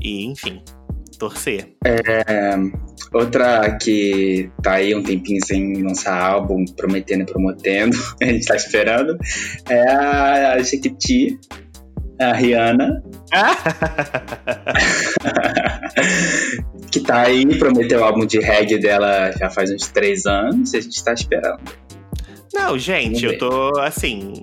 E, 0.00 0.24
enfim, 0.26 0.62
torcer. 1.18 1.74
Outra 3.12 3.76
que 3.76 4.48
tá 4.62 4.74
aí 4.74 4.94
um 4.94 5.02
tempinho 5.02 5.44
sem 5.44 5.82
lançar 5.82 6.16
álbum, 6.16 6.64
prometendo 6.76 7.22
e 7.22 7.26
prometendo, 7.26 7.96
a 8.22 8.26
gente 8.26 8.46
tá 8.46 8.54
esperando, 8.54 9.18
é 9.68 9.82
a 9.82 10.62
Jequiti, 10.62 11.36
a 12.20 12.32
Rihanna, 12.32 13.02
que 16.92 17.00
tá 17.00 17.22
aí, 17.22 17.58
prometeu 17.58 18.00
o 18.00 18.04
álbum 18.04 18.24
de 18.26 18.38
reggae 18.38 18.78
dela 18.78 19.32
já 19.32 19.50
faz 19.50 19.72
uns 19.72 19.88
três 19.88 20.24
anos 20.26 20.72
e 20.72 20.76
a 20.76 20.80
gente 20.80 21.02
tá 21.02 21.12
esperando. 21.12 21.58
Não, 22.52 22.78
gente, 22.78 23.24
eu 23.24 23.38
tô 23.38 23.76
assim. 23.80 24.34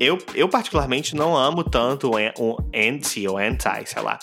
Eu, 0.00 0.16
eu 0.34 0.48
particularmente 0.48 1.14
não 1.14 1.36
amo 1.36 1.62
tanto 1.62 2.12
o 2.12 2.16
an- 2.16 2.32
o 2.38 2.56
anti 2.74 3.28
ou 3.28 3.36
anti, 3.36 3.68
sei 3.84 4.02
lá. 4.02 4.18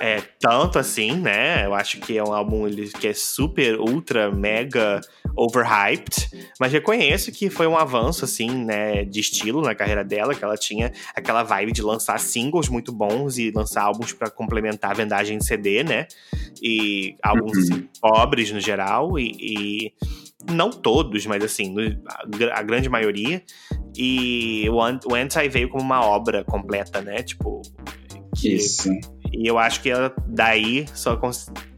É, 0.00 0.22
tanto 0.40 0.78
assim, 0.78 1.12
né? 1.12 1.66
Eu 1.66 1.74
acho 1.74 2.00
que 2.00 2.16
é 2.16 2.24
um 2.24 2.32
álbum 2.32 2.64
que 2.98 3.08
é 3.08 3.12
super, 3.12 3.78
ultra, 3.78 4.30
mega 4.30 5.00
overhyped. 5.36 6.30
Mas 6.58 6.72
reconheço 6.72 7.30
que 7.30 7.50
foi 7.50 7.66
um 7.66 7.76
avanço, 7.76 8.24
assim, 8.24 8.48
né? 8.64 9.04
De 9.04 9.20
estilo 9.20 9.60
na 9.60 9.74
carreira 9.74 10.02
dela, 10.04 10.34
que 10.34 10.42
ela 10.42 10.56
tinha 10.56 10.92
aquela 11.14 11.42
vibe 11.42 11.72
de 11.72 11.82
lançar 11.82 12.18
singles 12.18 12.68
muito 12.68 12.90
bons 12.92 13.38
e 13.38 13.50
lançar 13.50 13.82
álbuns 13.82 14.12
pra 14.12 14.30
complementar 14.30 14.92
a 14.92 14.94
vendagem 14.94 15.36
de 15.38 15.44
CD, 15.46 15.82
né? 15.84 16.06
E 16.62 17.16
álbuns 17.22 17.56
Uhum. 17.56 17.62
assim, 17.62 17.88
pobres 18.00 18.50
no 18.50 18.60
geral. 18.60 19.18
E, 19.18 19.32
e 19.38 19.92
não 20.50 20.70
todos, 20.70 21.26
mas 21.26 21.42
assim, 21.42 21.74
a, 22.06 22.26
gr- 22.26 22.52
a 22.52 22.62
grande 22.62 22.88
maioria. 22.88 23.42
E 23.96 24.68
o, 24.70 24.80
An- 24.80 25.00
o 25.10 25.14
Anti 25.14 25.48
veio 25.48 25.68
como 25.68 25.82
uma 25.82 26.04
obra 26.04 26.44
completa, 26.44 27.00
né? 27.00 27.22
Tipo. 27.22 27.62
que- 28.36 28.54
Isso. 28.54 28.90
e 29.32 29.46
eu 29.48 29.58
acho 29.58 29.82
que 29.82 29.90
ela 29.90 30.14
daí 30.28 30.86
só, 30.94 31.16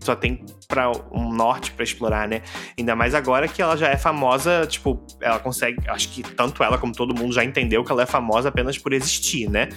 só 0.01 0.15
tem 0.17 0.45
para 0.67 0.91
um 1.13 1.33
norte 1.33 1.73
pra 1.73 1.85
explorar, 1.85 2.27
né? 2.29 2.43
Ainda 2.79 2.95
mais 2.97 3.15
agora 3.15 3.47
que 3.49 3.61
ela 3.61 3.77
já 3.77 3.89
é 3.89 3.97
famosa, 3.97 4.67
tipo, 4.67 5.05
ela 5.21 5.39
consegue. 5.39 5.79
Acho 5.89 6.09
que 6.09 6.23
tanto 6.23 6.63
ela 6.63 6.79
como 6.79 6.93
todo 6.93 7.15
mundo 7.15 7.33
já 7.33 7.45
entendeu 7.45 7.85
que 7.85 7.93
ela 7.93 8.03
é 8.03 8.07
famosa 8.07 8.49
apenas 8.49 8.79
por 8.79 8.93
existir, 8.93 9.49
né? 9.51 9.69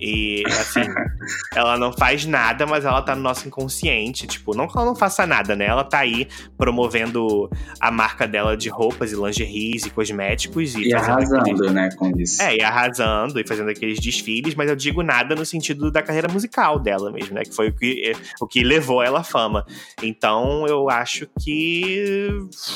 E 0.00 0.42
assim, 0.46 0.80
ela 1.56 1.76
não 1.78 1.92
faz 1.92 2.24
nada, 2.26 2.66
mas 2.66 2.84
ela 2.84 3.00
tá 3.02 3.14
no 3.16 3.22
nosso 3.22 3.46
inconsciente. 3.48 4.26
Tipo, 4.26 4.54
não 4.56 4.66
que 4.68 4.76
ela 4.76 4.86
não 4.86 4.94
faça 4.96 5.26
nada, 5.26 5.56
né? 5.56 5.66
Ela 5.66 5.82
tá 5.84 5.98
aí 6.00 6.28
promovendo 6.56 7.50
a 7.80 7.90
marca 7.90 8.26
dela 8.26 8.56
de 8.56 8.68
roupas 8.68 9.12
e 9.12 9.16
lingeries 9.16 9.86
e 9.86 9.90
cosméticos 9.90 10.74
e, 10.74 10.88
E 10.88 10.90
fazendo 10.92 11.12
aqueles- 11.18 11.32
arrasando, 11.32 11.72
né, 11.72 11.88
com 11.96 12.10
isso. 12.20 12.42
é, 12.42 12.56
e 12.56 12.62
arrasando 12.62 13.38
e 13.40 13.46
fazendo 13.46 13.70
aqueles 13.70 13.98
desfiles, 14.00 14.54
mas 14.54 14.68
eu 14.68 14.76
digo 14.76 15.02
nada 15.02 15.34
no 15.34 15.44
sentido 15.44 15.90
da 15.90 16.02
carreira 16.02 16.28
musical 16.28 16.78
dela 16.78 17.10
mesmo, 17.10 17.34
né? 17.34 17.42
Que 17.44 17.54
foi 17.54 17.68
o 17.68 17.72
que, 17.74 18.12
o 18.40 18.46
que 18.46 18.62
levou 18.64 19.02
ela 19.02 19.20
à 19.20 19.24
fama. 19.24 19.63
Então 20.02 20.66
eu 20.66 20.88
acho 20.90 21.26
que 21.40 22.28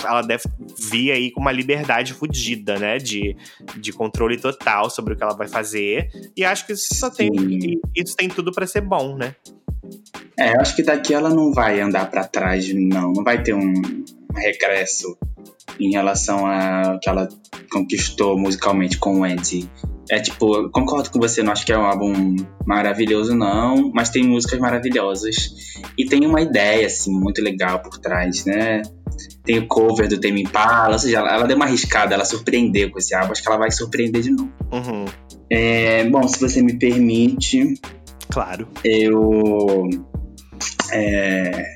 ela 0.04 0.22
deve 0.22 0.44
vir 0.78 1.12
aí 1.12 1.30
com 1.30 1.40
uma 1.40 1.52
liberdade 1.52 2.14
fodida, 2.14 2.78
né? 2.78 2.98
De, 2.98 3.36
de 3.76 3.92
controle 3.92 4.38
total 4.38 4.90
sobre 4.90 5.14
o 5.14 5.16
que 5.16 5.22
ela 5.22 5.36
vai 5.36 5.48
fazer. 5.48 6.08
E 6.36 6.44
acho 6.44 6.66
que 6.66 6.72
isso 6.72 6.94
só 6.94 7.10
tem. 7.10 7.30
Sim. 7.36 7.80
Isso 7.94 8.16
tem 8.16 8.28
tudo 8.28 8.52
pra 8.52 8.66
ser 8.66 8.80
bom, 8.80 9.16
né? 9.16 9.34
É, 10.38 10.54
eu 10.54 10.60
acho 10.60 10.76
que 10.76 10.82
daqui 10.82 11.14
ela 11.14 11.30
não 11.30 11.52
vai 11.52 11.80
andar 11.80 12.10
pra 12.10 12.24
trás, 12.24 12.72
não. 12.72 13.12
Não 13.12 13.24
vai 13.24 13.42
ter 13.42 13.54
um 13.54 13.72
regresso 14.34 15.16
em 15.78 15.90
relação 15.92 16.46
ao 16.46 16.98
que 16.98 17.08
ela 17.08 17.28
conquistou 17.70 18.38
musicalmente 18.38 18.98
com 18.98 19.20
o 19.20 19.24
Andy. 19.24 19.68
É 20.10 20.18
tipo, 20.18 20.70
concordo 20.70 21.10
com 21.10 21.20
você, 21.20 21.42
não 21.42 21.52
acho 21.52 21.66
que 21.66 21.72
é 21.72 21.78
um 21.78 21.84
álbum 21.84 22.34
maravilhoso, 22.66 23.34
não, 23.34 23.92
mas 23.92 24.08
tem 24.08 24.24
músicas 24.24 24.58
maravilhosas. 24.58 25.36
E 25.98 26.06
tem 26.06 26.26
uma 26.26 26.40
ideia, 26.40 26.86
assim, 26.86 27.12
muito 27.12 27.42
legal 27.42 27.80
por 27.80 27.98
trás, 27.98 28.46
né? 28.46 28.80
Tem 29.44 29.58
o 29.58 29.66
cover 29.66 30.08
do 30.08 30.18
Tame 30.18 30.42
Impala, 30.42 30.94
ou 30.94 30.98
seja, 30.98 31.18
ela, 31.18 31.34
ela 31.34 31.46
deu 31.46 31.56
uma 31.56 31.66
arriscada, 31.66 32.14
ela 32.14 32.24
surpreendeu 32.24 32.90
com 32.90 32.98
esse 32.98 33.14
álbum, 33.14 33.32
acho 33.32 33.42
que 33.42 33.48
ela 33.48 33.58
vai 33.58 33.70
surpreender 33.70 34.22
de 34.22 34.30
novo. 34.30 34.50
Uhum, 34.72 35.04
É, 35.50 36.04
bom, 36.08 36.26
se 36.26 36.40
você 36.40 36.62
me 36.62 36.78
permite, 36.78 37.74
claro. 38.30 38.66
eu 38.82 39.88
é, 40.90 41.74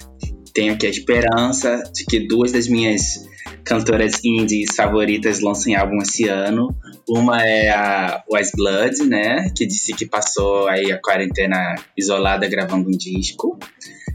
tenho 0.53 0.75
aqui 0.75 0.87
a 0.87 0.91
esperança 0.91 1.83
de 1.95 2.05
que 2.05 2.27
duas 2.27 2.53
das 2.53 2.69
minhas 2.69 3.27
cantoras 3.65 4.25
indies 4.25 4.75
favoritas 4.75 5.41
lancem 5.41 5.75
álbum 5.75 5.99
esse 5.99 6.29
ano. 6.29 6.75
Uma 7.09 7.43
é 7.43 7.71
a 7.71 8.23
Wise 8.31 8.53
Blood, 8.55 9.05
né? 9.05 9.51
Que 9.57 9.67
disse 9.67 9.93
que 9.93 10.07
passou 10.07 10.69
aí 10.69 10.93
a 10.93 11.01
quarentena 11.01 11.75
isolada 11.97 12.49
gravando 12.49 12.89
um 12.89 12.97
disco. 12.97 13.59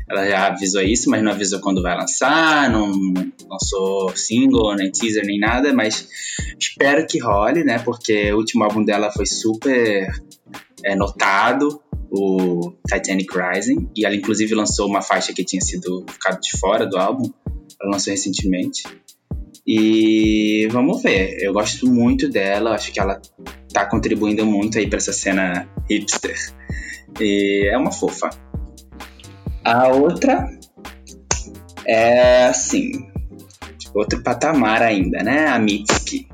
Ela 0.09 0.25
já 0.25 0.47
avisou 0.47 0.81
isso, 0.81 1.09
mas 1.09 1.21
não 1.21 1.31
avisou 1.31 1.59
quando 1.59 1.81
vai 1.81 1.95
lançar, 1.95 2.69
não 2.69 2.91
lançou 3.49 4.15
single, 4.15 4.73
nem 4.75 4.89
teaser, 4.89 5.25
nem 5.25 5.37
nada, 5.37 5.73
mas 5.73 6.07
espero 6.57 7.05
que 7.05 7.19
role, 7.19 7.63
né? 7.65 7.79
Porque 7.79 8.31
o 8.31 8.37
último 8.37 8.63
álbum 8.63 8.85
dela 8.85 9.11
foi 9.11 9.25
super 9.25 10.07
é, 10.83 10.95
notado, 10.95 11.81
o 12.09 12.73
Titanic 12.87 13.27
Rising, 13.35 13.89
e 13.95 14.05
ela 14.05 14.15
inclusive 14.15 14.53
lançou 14.55 14.87
uma 14.87 15.01
faixa 15.01 15.33
que 15.33 15.43
tinha 15.43 15.61
sido 15.61 16.05
ficado 16.09 16.39
de 16.39 16.57
fora 16.57 16.85
do 16.85 16.97
álbum, 16.97 17.31
ela 17.81 17.91
lançou 17.91 18.11
recentemente. 18.11 18.83
E 19.65 20.67
vamos 20.71 21.03
ver, 21.03 21.37
eu 21.41 21.51
gosto 21.51 21.87
muito 21.87 22.29
dela, 22.29 22.73
acho 22.73 22.91
que 22.91 22.99
ela 22.99 23.21
tá 23.73 23.85
contribuindo 23.85 24.45
muito 24.45 24.77
aí 24.77 24.87
para 24.87 24.97
essa 24.97 25.11
cena 25.11 25.67
hipster. 25.89 26.35
E 27.19 27.67
é 27.69 27.77
uma 27.77 27.91
fofa. 27.91 28.29
A 29.63 29.89
outra 29.89 30.49
é 31.85 32.45
assim, 32.45 32.91
outro 33.93 34.21
patamar 34.21 34.81
ainda, 34.81 35.23
né? 35.23 35.47
A 35.47 35.59
Mitski, 35.59 36.27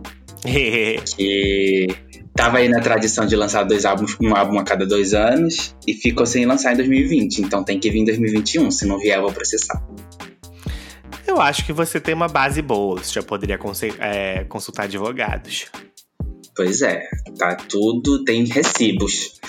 que 1.16 1.88
tava 2.36 2.58
aí 2.58 2.68
na 2.68 2.80
tradição 2.80 3.26
de 3.26 3.36
lançar 3.36 3.64
dois 3.64 3.86
álbuns, 3.86 4.18
um 4.22 4.36
álbum 4.36 4.60
a 4.60 4.64
cada 4.64 4.86
dois 4.86 5.14
anos, 5.14 5.76
e 5.88 5.94
ficou 5.94 6.26
sem 6.26 6.46
lançar 6.46 6.74
em 6.74 6.78
2020. 6.78 7.40
Então 7.40 7.64
tem 7.64 7.80
que 7.80 7.90
vir 7.90 8.00
em 8.00 8.06
2021, 8.06 8.72
se 8.72 8.86
não 8.86 8.98
vier 9.00 9.18
eu 9.18 9.24
vou 9.24 9.32
processar. 9.32 9.82
Eu 11.26 11.42
acho 11.42 11.66
que 11.66 11.74
você 11.74 12.00
tem 12.00 12.14
uma 12.14 12.28
base 12.28 12.62
boa, 12.62 13.02
você 13.02 13.14
já 13.14 13.24
poderia 13.24 13.60
é, 14.00 14.44
consultar 14.44 14.84
advogados. 14.84 15.66
Pois 16.56 16.82
é, 16.82 17.08
tá 17.38 17.56
tudo, 17.56 18.24
tem 18.24 18.46
recibos, 18.46 19.40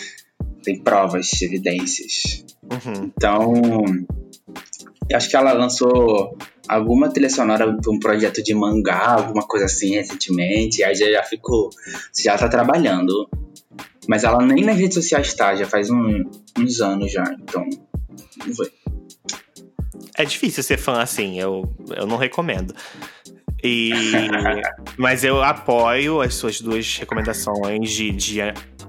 tem 0.63 0.81
provas, 0.83 1.43
evidências. 1.43 2.45
Uhum. 2.63 3.13
Então, 3.17 3.53
acho 5.13 5.29
que 5.29 5.37
ela 5.37 5.53
lançou 5.53 6.37
alguma 6.69 7.09
trilha 7.11 7.29
sonora 7.29 7.77
um 7.89 7.99
projeto 7.99 8.43
de 8.43 8.55
mangá, 8.55 9.15
alguma 9.15 9.43
coisa 9.43 9.67
assim 9.67 9.95
recentemente, 9.95 10.83
aí 10.83 10.95
já, 10.95 11.11
já 11.11 11.23
ficou, 11.23 11.71
já 12.19 12.39
tá 12.39 12.49
trabalhando. 12.49 13.29
Mas 14.09 14.25
ela 14.25 14.45
nem 14.45 14.65
nas 14.65 14.77
redes 14.77 14.95
sociais 14.95 15.33
tá, 15.35 15.55
já 15.55 15.67
faz 15.67 15.91
um- 15.91 16.25
uns 16.59 16.81
anos 16.81 17.11
já, 17.11 17.25
então, 17.41 17.65
vamos 18.39 18.59
ver. 18.59 18.73
É 20.17 20.25
difícil 20.25 20.63
ser 20.63 20.79
fã 20.79 21.01
assim, 21.01 21.41
eu, 21.41 21.75
eu 21.97 22.07
não 22.07 22.17
recomendo. 22.17 22.75
E, 23.63 23.91
mas 24.99 25.25
eu 25.25 25.43
apoio 25.43 26.21
as 26.21 26.35
suas 26.35 26.61
duas 26.61 26.99
recomendações 26.99 27.91
de, 27.91 28.11
de 28.11 28.39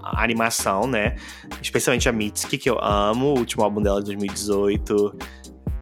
animação, 0.04 0.86
né? 0.86 1.16
Especialmente 1.62 2.08
a 2.08 2.12
Mitski, 2.12 2.58
que 2.58 2.70
eu 2.70 2.78
amo, 2.80 3.28
o 3.28 3.40
último 3.40 3.64
álbum 3.64 3.82
dela 3.82 4.00
de 4.00 4.08
2018. 4.08 5.18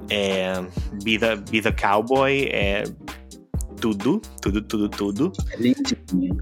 É, 0.09 0.53
Be, 1.03 1.17
the, 1.17 1.35
Be 1.35 1.61
the 1.61 1.71
Cowboy, 1.71 2.49
é 2.51 2.83
tudo, 3.79 4.21
tudo, 4.41 4.61
tudo, 4.61 4.89
tudo. 4.89 5.31
É 5.51 5.57
lindinho. 5.57 6.37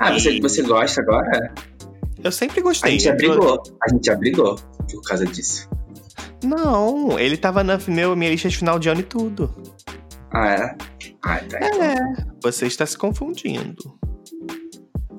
Ah, 0.00 0.12
e... 0.12 0.20
você, 0.20 0.40
você 0.40 0.62
gosta 0.62 1.00
agora? 1.00 1.52
Eu 2.22 2.32
sempre 2.32 2.60
gostei. 2.60 2.90
A 2.90 2.92
gente 2.92 3.04
já 3.04 3.14
brigou, 3.14 3.62
a 3.82 3.92
gente 3.92 4.06
já 4.06 4.14
brigou 4.14 4.56
por 4.90 5.02
causa 5.02 5.26
disso. 5.26 5.68
Não, 6.44 7.18
ele 7.18 7.36
tava 7.36 7.64
na 7.64 7.78
meu, 7.88 8.14
minha 8.14 8.30
lista 8.30 8.48
de 8.48 8.56
final 8.56 8.78
de 8.78 8.88
ano 8.88 9.00
e 9.00 9.04
tudo. 9.04 9.52
Ah, 10.32 10.48
é? 10.48 10.76
Ah, 11.24 11.38
tá. 11.38 11.58
Então. 11.58 11.82
É, 11.82 11.96
você 12.42 12.66
está 12.66 12.86
se 12.86 12.96
confundindo. 12.96 13.98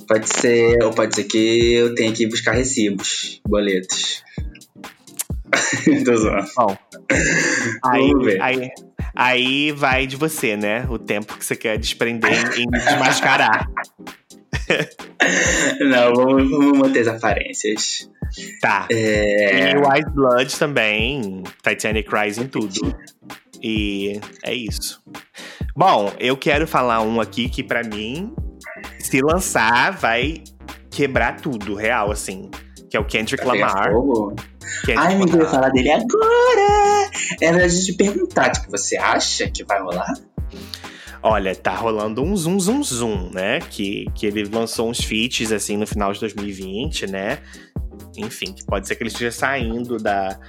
Pode 0.07 0.27
ser, 0.27 0.81
ou 0.83 0.91
pode 0.91 1.13
ser 1.13 1.25
que 1.25 1.73
eu 1.73 1.93
tenha 1.93 2.11
que 2.11 2.25
buscar 2.27 2.53
recibos, 2.53 3.41
boletos. 3.47 4.23
Tô 6.05 6.15
zoando. 6.15 6.47
Bom, 6.55 6.77
aí, 7.83 8.39
aí, 8.41 8.69
aí, 9.15 9.71
vai 9.71 10.07
de 10.07 10.15
você, 10.15 10.55
né? 10.55 10.85
O 10.89 10.97
tempo 10.97 11.37
que 11.37 11.45
você 11.45 11.55
quer 11.55 11.77
desprender 11.77 12.31
em, 12.57 12.63
em 12.63 12.69
desmascarar. 12.69 13.67
Não, 15.79 16.13
vamos, 16.13 16.49
vamos 16.49 16.77
manter 16.77 17.01
as 17.01 17.07
aparências. 17.07 18.09
Tá. 18.61 18.87
É... 18.91 19.71
E 19.71 19.75
White 19.75 20.11
Blood 20.11 20.57
também. 20.57 21.43
Titanic 21.63 22.09
Rising 22.13 22.47
tudo. 22.47 22.95
E 23.61 24.19
é 24.43 24.53
isso. 24.53 25.01
Bom, 25.75 26.13
eu 26.19 26.37
quero 26.37 26.67
falar 26.67 27.01
um 27.01 27.19
aqui 27.19 27.49
que 27.49 27.63
para 27.63 27.83
mim, 27.83 28.33
se 28.99 29.21
lançar, 29.21 29.91
vai 29.91 30.43
quebrar 30.89 31.37
tudo, 31.37 31.75
real, 31.75 32.11
assim. 32.11 32.49
Que 32.89 32.97
é 32.97 32.99
o 32.99 33.05
Kendrick 33.05 33.45
Lamar. 33.45 33.91
Kendrick 34.85 34.97
Ai, 34.97 35.15
me 35.15 35.31
ia 35.31 35.45
falar 35.45 35.69
dele 35.69 35.91
agora! 35.91 37.11
Era 37.41 37.65
a 37.65 37.67
gente 37.67 37.93
perguntar, 37.93 38.51
tipo, 38.51 38.71
você 38.71 38.97
acha 38.97 39.49
que 39.49 39.63
vai 39.63 39.81
rolar? 39.81 40.13
Olha, 41.21 41.53
tá 41.55 41.75
rolando 41.75 42.23
um 42.23 42.35
zoom, 42.35 42.59
zoom, 42.59 42.83
zoom, 42.83 43.29
né? 43.31 43.59
Que, 43.59 44.05
que 44.15 44.25
ele 44.25 44.45
lançou 44.45 44.89
uns 44.89 45.03
feats, 45.03 45.51
assim, 45.51 45.75
no 45.75 45.85
final 45.85 46.13
de 46.13 46.19
2020, 46.21 47.07
né? 47.07 47.39
Enfim, 48.17 48.53
que 48.53 48.65
pode 48.65 48.87
ser 48.87 48.95
que 48.95 49.03
ele 49.03 49.09
esteja 49.09 49.31
saindo 49.31 49.97
da, 49.97 50.39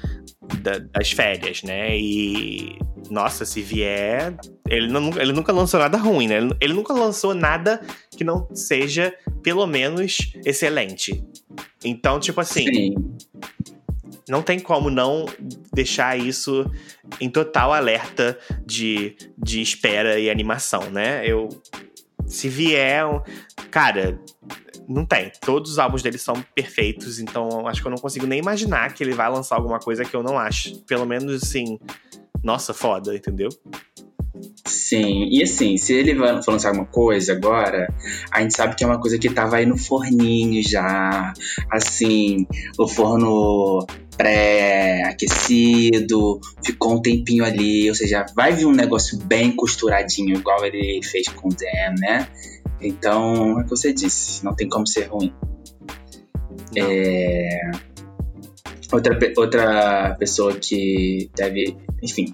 da, 0.58 0.78
das 0.78 1.12
férias, 1.12 1.62
né? 1.62 1.96
E, 1.96 2.78
nossa, 3.10 3.44
se 3.44 3.62
vier. 3.62 4.34
Ele, 4.68 4.88
não, 4.88 5.10
ele 5.18 5.32
nunca 5.32 5.52
lançou 5.52 5.80
nada 5.80 5.96
ruim, 5.98 6.28
né? 6.28 6.36
Ele, 6.36 6.54
ele 6.60 6.72
nunca 6.72 6.92
lançou 6.92 7.34
nada 7.34 7.80
que 8.16 8.24
não 8.24 8.48
seja, 8.54 9.14
pelo 9.42 9.66
menos, 9.66 10.32
excelente. 10.44 11.24
Então, 11.84 12.20
tipo 12.20 12.40
assim. 12.40 12.64
Sim 12.64 12.94
não 14.30 14.42
tem 14.42 14.60
como 14.60 14.88
não 14.88 15.26
deixar 15.72 16.16
isso 16.16 16.70
em 17.20 17.28
total 17.28 17.72
alerta 17.72 18.38
de, 18.64 19.16
de 19.36 19.60
espera 19.60 20.18
e 20.18 20.30
animação, 20.30 20.88
né? 20.90 21.26
Eu. 21.26 21.48
Se 22.30 22.48
vier. 22.48 23.04
Cara, 23.70 24.18
não 24.88 25.04
tem. 25.04 25.30
Todos 25.40 25.72
os 25.72 25.78
álbuns 25.78 26.02
dele 26.02 26.18
são 26.18 26.34
perfeitos, 26.54 27.18
então 27.18 27.66
acho 27.66 27.80
que 27.80 27.86
eu 27.86 27.90
não 27.90 27.98
consigo 27.98 28.26
nem 28.26 28.38
imaginar 28.38 28.94
que 28.94 29.04
ele 29.04 29.12
vai 29.12 29.30
lançar 29.30 29.56
alguma 29.56 29.78
coisa 29.78 30.04
que 30.04 30.14
eu 30.14 30.22
não 30.22 30.38
acho. 30.38 30.80
Pelo 30.84 31.04
menos 31.04 31.42
assim. 31.42 31.78
Nossa, 32.42 32.72
foda, 32.72 33.14
entendeu? 33.14 33.50
Sim, 34.64 35.28
e 35.30 35.42
assim, 35.42 35.76
se 35.76 35.92
ele 35.92 36.14
for 36.14 36.52
lançar 36.52 36.68
alguma 36.68 36.86
coisa 36.86 37.32
agora, 37.32 37.92
a 38.30 38.40
gente 38.40 38.54
sabe 38.54 38.74
que 38.74 38.84
é 38.84 38.86
uma 38.86 39.00
coisa 39.00 39.18
que 39.18 39.28
tava 39.28 39.56
aí 39.56 39.66
no 39.66 39.76
forninho 39.76 40.62
já. 40.62 41.32
Assim, 41.70 42.46
o 42.78 42.88
forno 42.88 43.86
pré-aquecido, 44.20 46.38
ficou 46.62 46.96
um 46.96 47.00
tempinho 47.00 47.42
ali, 47.42 47.88
ou 47.88 47.94
seja, 47.94 48.26
vai 48.36 48.52
vir 48.52 48.66
um 48.66 48.72
negócio 48.72 49.16
bem 49.16 49.56
costuradinho, 49.56 50.36
igual 50.36 50.62
ele 50.62 51.00
fez 51.02 51.26
com 51.28 51.48
o 51.48 51.50
Dan, 51.50 51.94
né? 51.98 52.28
Então, 52.82 53.58
é 53.58 53.62
o 53.62 53.64
que 53.64 53.70
você 53.70 53.94
disse, 53.94 54.44
não 54.44 54.54
tem 54.54 54.68
como 54.68 54.86
ser 54.86 55.04
ruim. 55.04 55.32
É... 56.76 57.48
Outra, 58.92 59.18
outra 59.38 60.16
pessoa 60.18 60.52
que 60.52 61.30
deve, 61.34 61.78
enfim, 62.02 62.30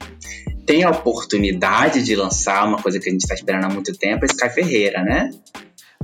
tem 0.67 0.83
a 0.83 0.91
oportunidade 0.91 2.03
de 2.03 2.17
lançar 2.17 2.67
uma 2.67 2.83
coisa 2.83 2.99
que 2.99 3.09
a 3.09 3.13
gente 3.13 3.23
está 3.23 3.35
esperando 3.35 3.67
há 3.67 3.69
muito 3.69 3.97
tempo, 3.97 4.25
é 4.25 4.27
Sky 4.27 4.51
Ferreira, 4.51 5.05
né? 5.05 5.31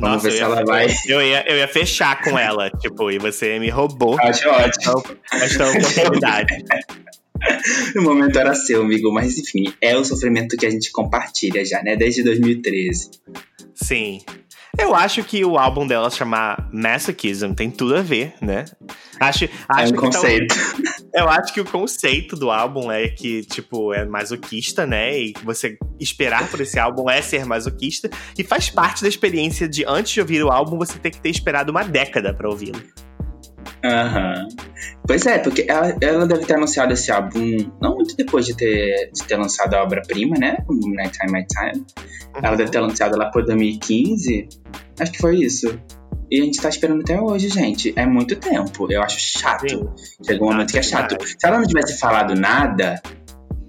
Vamos 0.03 0.17
Nossa, 0.17 0.31
ver 0.31 0.37
se 0.37 0.43
ela 0.43 0.65
vai. 0.65 0.89
Eu 1.07 1.23
ia, 1.23 1.49
eu 1.49 1.57
ia 1.57 1.69
fechar 1.69 2.21
com 2.25 2.37
ela, 2.37 2.69
tipo, 2.83 3.09
e 3.09 3.19
você 3.19 3.61
me 3.61 3.71
roubou. 3.71 4.19
Acho 4.21 4.49
ótimo. 4.49 5.01
Esta 5.33 5.71
oportunidade. 5.71 6.53
o 7.97 8.03
momento 8.03 8.37
era 8.37 8.53
seu, 8.53 8.83
amigo, 8.83 9.13
mas 9.15 9.39
enfim, 9.39 9.73
é 9.81 9.97
o 9.97 10.05
sofrimento 10.05 10.57
que 10.57 10.67
a 10.67 10.71
gente 10.71 10.91
compartilha 10.91 11.65
já, 11.65 11.81
né? 11.85 11.95
Desde 11.95 12.25
2013. 12.25 13.11
Sim. 13.77 14.21
Eu 14.77 14.93
acho 14.93 15.23
que 15.23 15.45
o 15.45 15.57
álbum 15.57 15.87
dela 15.87 16.11
chamar 16.11 16.69
Masochism 16.73 17.53
tem 17.53 17.71
tudo 17.71 17.95
a 17.95 18.03
ver, 18.03 18.35
né? 18.43 18.65
Acho, 19.21 19.49
acho 19.69 19.95
é 19.95 19.97
um 19.97 20.01
conceito. 20.01 20.53
Eu 21.15 21.29
acho 21.29 21.53
que 21.53 21.61
o 21.61 21.65
conceito 21.65 22.37
do 22.37 22.51
álbum 22.51 22.91
é 22.91 23.09
que, 23.09 23.43
tipo, 23.43 23.93
é 23.93 24.05
masoquista, 24.05 24.87
né? 24.87 25.19
E 25.19 25.35
você 25.45 25.77
esperar 26.01 26.49
por 26.51 26.61
esse 26.61 26.79
álbum 26.79 27.09
é 27.11 27.21
ser 27.21 27.45
masoquista. 27.45 28.09
E 28.39 28.43
faz 28.43 28.71
parte 28.71 29.03
da 29.03 29.09
experiência 29.09 29.69
de, 29.69 29.85
antes 29.87 30.13
de 30.13 30.21
ouvir 30.21 30.43
o 30.43 30.51
álbum, 30.51 30.79
você 30.79 30.99
ter 30.99 31.11
que 31.11 31.21
ter 31.21 31.29
esperado 31.29 31.71
uma 31.71 31.85
década 31.85 32.33
para 32.33 32.49
ouvi-lo. 32.49 32.81
Aham. 33.85 34.35
Uhum. 34.35 34.49
Pois 35.07 35.27
é, 35.27 35.39
porque 35.39 35.67
ela, 35.69 35.95
ela, 36.01 36.27
deve 36.27 36.47
ter 36.47 36.55
anunciado 36.55 36.93
esse 36.93 37.11
álbum 37.11 37.57
não 37.81 37.97
muito 37.97 38.17
depois 38.17 38.47
de 38.47 38.57
ter, 38.57 39.11
de 39.13 39.25
ter 39.25 39.37
lançado 39.37 39.75
a 39.75 39.83
obra-prima, 39.83 40.37
né? 40.39 40.57
Night 40.95 41.19
Time, 41.19 41.33
Night 41.33 41.49
Time. 41.49 41.85
Uhum. 42.37 42.41
Ela 42.43 42.57
deve 42.57 42.71
ter 42.71 42.81
lançado 42.81 43.19
lá 43.19 43.31
por 43.31 43.45
2015. 43.45 44.49
Acho 45.01 45.13
que 45.13 45.19
foi 45.19 45.39
isso. 45.39 45.79
E 46.33 46.41
a 46.41 46.45
gente 46.47 46.63
tá 46.63 46.71
esperando 46.71 47.03
até 47.03 47.21
hoje, 47.21 47.51
gente. 47.51 47.93
É 47.95 48.07
muito 48.07 48.37
tempo. 48.37 48.91
Eu 48.91 49.03
acho 49.03 49.21
chato. 49.21 49.69
Sim. 49.69 50.25
Chegou 50.25 50.49
um 50.49 50.53
momento 50.53 50.73
que 50.73 50.79
é 50.79 50.83
chato. 50.83 51.15
Se 51.23 51.47
ela 51.47 51.59
não 51.59 51.67
tivesse 51.67 51.99
falado 51.99 52.35
nada, 52.35 53.03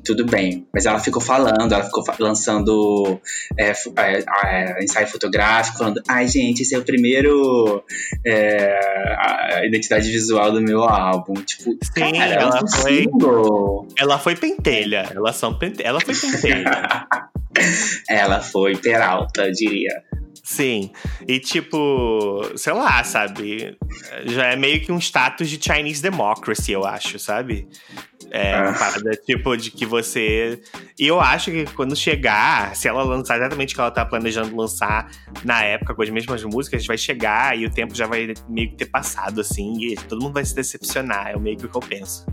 tudo 0.06 0.26
bem. 0.26 0.66
Mas 0.74 0.86
ela 0.86 0.98
ficou 0.98 1.22
falando, 1.22 1.74
ela 1.74 1.84
ficou 1.84 2.02
lançando 2.22 3.20
é, 3.60 3.72
é, 3.72 4.24
é, 4.46 4.82
ensaio 4.82 5.08
fotográfico, 5.08 5.78
falando: 5.78 6.02
ai, 6.08 6.26
gente, 6.30 6.62
esse 6.62 6.74
é 6.74 6.80
o 6.80 6.84
primeiro 6.84 7.84
é, 8.26 8.80
a 9.60 9.66
identidade 9.66 10.10
visual 10.10 10.54
do 10.54 10.62
meu 10.62 10.84
álbum. 10.84 11.34
Tipo, 11.34 11.78
Sim, 11.84 12.14
cara, 12.14 12.34
ela 12.34 12.60
é 12.60 12.78
foi. 12.78 13.08
Ela 14.00 14.18
foi 14.18 14.38
pentelha. 14.38 15.12
Ela, 15.14 15.34
são 15.34 15.54
pente... 15.60 15.84
ela 15.84 16.00
foi 16.00 16.16
pentelha. 16.16 17.08
ela 18.08 18.40
foi 18.40 18.78
peralta, 18.78 19.48
eu 19.48 19.52
diria. 19.52 20.02
Sim. 20.44 20.92
E 21.26 21.40
tipo, 21.40 22.42
sei 22.58 22.74
lá, 22.74 23.02
sabe? 23.06 23.78
Já 24.26 24.48
é 24.48 24.56
meio 24.58 24.82
que 24.82 24.92
um 24.92 25.00
status 25.00 25.50
de 25.50 25.58
Chinese 25.58 26.02
democracy, 26.02 26.74
eu 26.74 26.86
acho, 26.86 27.18
sabe? 27.18 27.66
É 28.30 28.60
uma 28.60 28.72
ah. 28.72 28.74
parada 28.74 29.12
tipo 29.26 29.56
de 29.56 29.72
que 29.72 29.86
você. 29.86 30.62
E 31.00 31.08
eu 31.08 31.22
acho 31.22 31.50
que 31.50 31.66
quando 31.74 31.96
chegar, 31.96 32.76
se 32.76 32.90
ela 32.90 33.04
lançar 33.04 33.38
exatamente 33.38 33.74
o 33.74 33.76
que 33.76 33.82
ela 33.82 33.92
tá 33.92 34.06
planejando 34.06 34.54
lançar 34.54 35.10
na 35.46 35.64
época 35.64 35.96
com 35.96 36.02
as 36.02 36.10
mesmas 36.10 36.44
músicas, 36.44 36.86
vai 36.86 36.98
chegar 36.98 37.58
e 37.58 37.66
o 37.66 37.72
tempo 37.72 37.96
já 37.96 38.06
vai 38.06 38.34
meio 38.50 38.70
que 38.72 38.76
ter 38.76 38.88
passado, 38.88 39.40
assim, 39.40 39.78
e 39.80 39.96
todo 39.96 40.22
mundo 40.22 40.34
vai 40.34 40.44
se 40.44 40.54
decepcionar. 40.54 41.30
É 41.30 41.38
meio 41.38 41.56
que 41.56 41.68
o 41.68 41.70
que 41.70 41.78
eu 41.78 41.82
penso. 41.82 42.26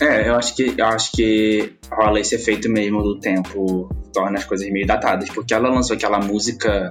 É, 0.00 0.28
eu 0.28 0.34
acho 0.34 0.54
que 0.56 0.74
eu 0.76 0.86
acho 0.86 1.12
que 1.12 1.74
rola 1.90 2.20
esse 2.20 2.34
efeito 2.34 2.68
mesmo 2.68 3.02
do 3.02 3.20
tempo, 3.20 3.88
torna 4.12 4.38
as 4.38 4.44
coisas 4.44 4.68
meio 4.70 4.86
datadas, 4.86 5.28
porque 5.30 5.54
ela 5.54 5.68
lançou 5.68 5.96
aquela 5.96 6.18
música. 6.18 6.90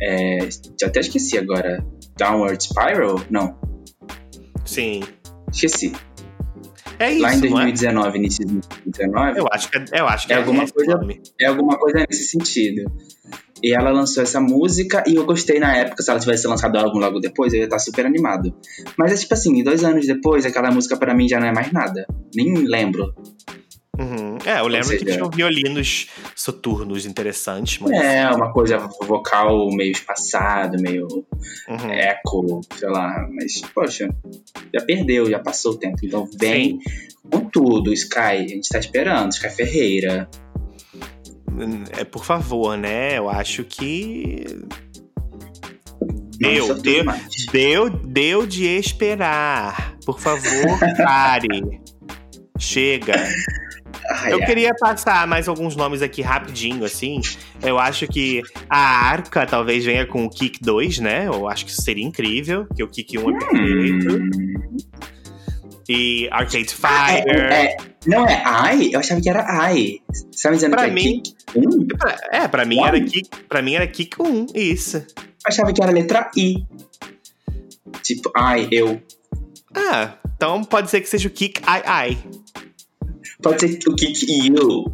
É, 0.00 0.48
já 0.80 0.86
até 0.86 1.00
esqueci 1.00 1.38
agora. 1.38 1.84
Downward 2.16 2.62
Spiral? 2.62 3.20
Não. 3.30 3.58
Sim. 4.64 5.02
Esqueci. 5.52 5.92
É 6.98 7.12
isso. 7.12 7.22
Lá 7.22 7.34
em 7.34 7.40
2019, 7.40 8.08
é? 8.08 8.18
início 8.18 8.46
de 8.46 8.54
2019. 8.54 9.38
Eu 9.38 9.46
acho 9.52 9.70
que, 9.70 9.78
é, 9.78 10.00
eu 10.00 10.08
acho 10.08 10.26
que 10.26 10.32
é, 10.32 10.36
é 10.36 10.38
alguma 10.38 10.66
coisa. 10.66 11.00
É 11.40 11.46
alguma 11.46 11.78
coisa 11.78 12.06
nesse 12.08 12.28
sentido. 12.28 12.90
E 13.62 13.74
ela 13.74 13.90
lançou 13.90 14.22
essa 14.22 14.40
música 14.40 15.02
e 15.06 15.14
eu 15.14 15.24
gostei 15.24 15.58
na 15.58 15.74
época. 15.76 16.02
Se 16.02 16.10
ela 16.10 16.20
tivesse 16.20 16.46
lançado 16.46 16.76
álbum 16.76 16.98
logo 16.98 17.20
depois, 17.20 17.52
eu 17.52 17.60
ia 17.60 17.64
estar 17.64 17.78
super 17.78 18.06
animado. 18.06 18.54
Mas 18.96 19.12
é 19.12 19.16
tipo 19.16 19.34
assim, 19.34 19.62
dois 19.62 19.84
anos 19.84 20.06
depois, 20.06 20.44
aquela 20.46 20.70
música 20.70 20.96
para 20.96 21.14
mim 21.14 21.28
já 21.28 21.40
não 21.40 21.46
é 21.46 21.52
mais 21.52 21.72
nada. 21.72 22.06
Nem 22.34 22.54
lembro. 22.54 23.14
Uhum. 23.98 24.38
É, 24.44 24.60
eu 24.60 24.66
lembro 24.66 24.88
seja, 24.88 25.04
que 25.04 25.12
tinha 25.12 25.28
violinos 25.28 26.08
soturnos 26.34 27.06
interessantes. 27.06 27.78
Mas... 27.78 27.92
É, 27.92 28.28
uma 28.30 28.52
coisa 28.52 28.78
vocal 29.02 29.70
meio 29.70 29.92
espaçado, 29.92 30.80
meio 30.80 31.06
uhum. 31.68 31.90
eco, 31.90 32.60
sei 32.76 32.88
lá. 32.88 33.26
Mas, 33.30 33.62
poxa, 33.74 34.08
já 34.74 34.84
perdeu, 34.84 35.30
já 35.30 35.38
passou 35.38 35.72
o 35.72 35.78
tempo. 35.78 35.96
Então 36.02 36.28
vem 36.38 36.78
Sim. 36.80 37.30
com 37.30 37.40
tudo, 37.48 37.92
Sky. 37.92 38.18
A 38.18 38.48
gente 38.48 38.68
tá 38.68 38.78
esperando, 38.78 39.32
Sky 39.32 39.50
Ferreira 39.50 40.28
é, 41.98 42.04
por 42.04 42.24
favor, 42.24 42.76
né? 42.76 43.16
Eu 43.16 43.28
acho 43.28 43.64
que. 43.64 44.44
Deu, 46.38 46.74
deu, 46.74 47.04
Deu, 47.50 47.90
deu 47.90 48.46
de 48.46 48.66
esperar. 48.66 49.96
Por 50.04 50.20
favor, 50.20 50.78
pare. 51.02 51.80
Chega. 52.58 53.14
Ai, 54.08 54.32
Eu 54.32 54.40
ai. 54.40 54.46
queria 54.46 54.74
passar 54.78 55.26
mais 55.26 55.48
alguns 55.48 55.74
nomes 55.76 56.02
aqui 56.02 56.22
rapidinho, 56.22 56.84
assim. 56.84 57.20
Eu 57.62 57.78
acho 57.78 58.06
que 58.06 58.42
a 58.68 58.78
Arca 59.08 59.46
talvez 59.46 59.84
venha 59.84 60.06
com 60.06 60.24
o 60.24 60.30
Kick 60.30 60.60
2, 60.62 60.98
né? 60.98 61.26
Eu 61.26 61.48
acho 61.48 61.64
que 61.64 61.70
isso 61.70 61.82
seria 61.82 62.04
incrível, 62.04 62.66
que 62.74 62.82
o 62.82 62.88
Kick 62.88 63.18
1 63.18 63.30
é 63.30 63.38
perfeito. 63.38 64.14
Hum. 64.16 64.76
E 65.88 66.28
Arcade 66.32 66.66
Ah, 66.82 67.12
é, 67.12 67.22
Fire. 67.22 67.38
é, 67.38 67.76
não 68.06 68.26
é 68.26 68.42
ai? 68.44 68.90
Eu 68.92 68.98
achava 68.98 69.20
que 69.20 69.30
era 69.30 69.44
ai. 69.48 70.00
Você 70.32 70.42
tá 70.42 70.50
me 70.50 70.56
dizendo 70.56 70.70
Pra 70.72 70.84
que 70.84 70.90
é 70.90 70.92
mim- 70.94 71.22
kick? 71.22 71.36
Hum, 71.54 71.86
É, 72.32 72.48
pra 72.48 72.64
mim 72.64 72.78
Uau. 72.78 72.88
era 72.88 73.00
Kick, 73.00 73.30
para 73.48 73.62
mim 73.62 73.74
era 73.76 73.86
Kick 73.86 74.20
1, 74.20 74.46
isso. 74.54 74.96
eu 74.96 75.04
achava 75.46 75.72
que 75.72 75.80
era 75.80 75.92
letra 75.92 76.28
I. 76.36 76.66
Tipo, 78.02 78.32
ai, 78.36 78.68
eu. 78.72 79.00
Ah, 79.74 80.14
então 80.34 80.64
pode 80.64 80.90
ser 80.90 81.00
que 81.00 81.08
seja 81.08 81.28
o 81.28 81.30
Kick 81.30 81.60
Ai 81.66 81.82
Ai. 81.86 82.18
Pode 83.48 83.60
ser 83.60 83.78
o 83.88 83.94
kick 83.94 84.26
you. 84.46 84.84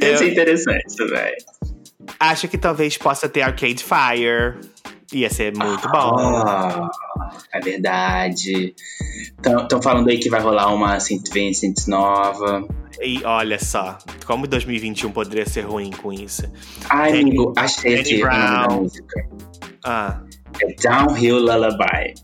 Isso 0.00 0.24
é 0.24 0.28
interessante, 0.28 0.96
velho. 1.08 1.36
Acho 2.20 2.48
que 2.48 2.58
talvez 2.58 2.96
possa 2.96 3.28
ter 3.28 3.42
Arcade 3.42 3.84
Fire. 3.84 4.60
Ia 5.12 5.30
ser 5.30 5.56
muito 5.56 5.88
bom. 5.88 6.16
Ah, 6.18 6.90
é 7.54 7.60
verdade. 7.60 8.74
Estão 9.62 9.80
falando 9.80 10.08
aí 10.10 10.18
que 10.18 10.28
vai 10.28 10.40
rolar 10.40 10.72
uma 10.74 10.98
Vincent 11.32 11.86
nova. 11.86 12.66
E 13.00 13.24
olha 13.24 13.58
só, 13.58 13.96
como 14.26 14.46
2021 14.46 15.10
poderia 15.12 15.46
ser 15.46 15.62
ruim 15.62 15.90
com 15.90 16.12
isso. 16.12 16.42
Ai, 16.90 17.12
Danny- 17.12 17.30
amigo, 17.30 17.52
achei 17.56 18.00
aqui 18.00 18.18
Brown. 18.20 18.82
música. 18.82 19.28
Ah. 19.84 20.20
É 20.60 20.74
Downhill 20.82 21.38
Lullaby. 21.38 22.14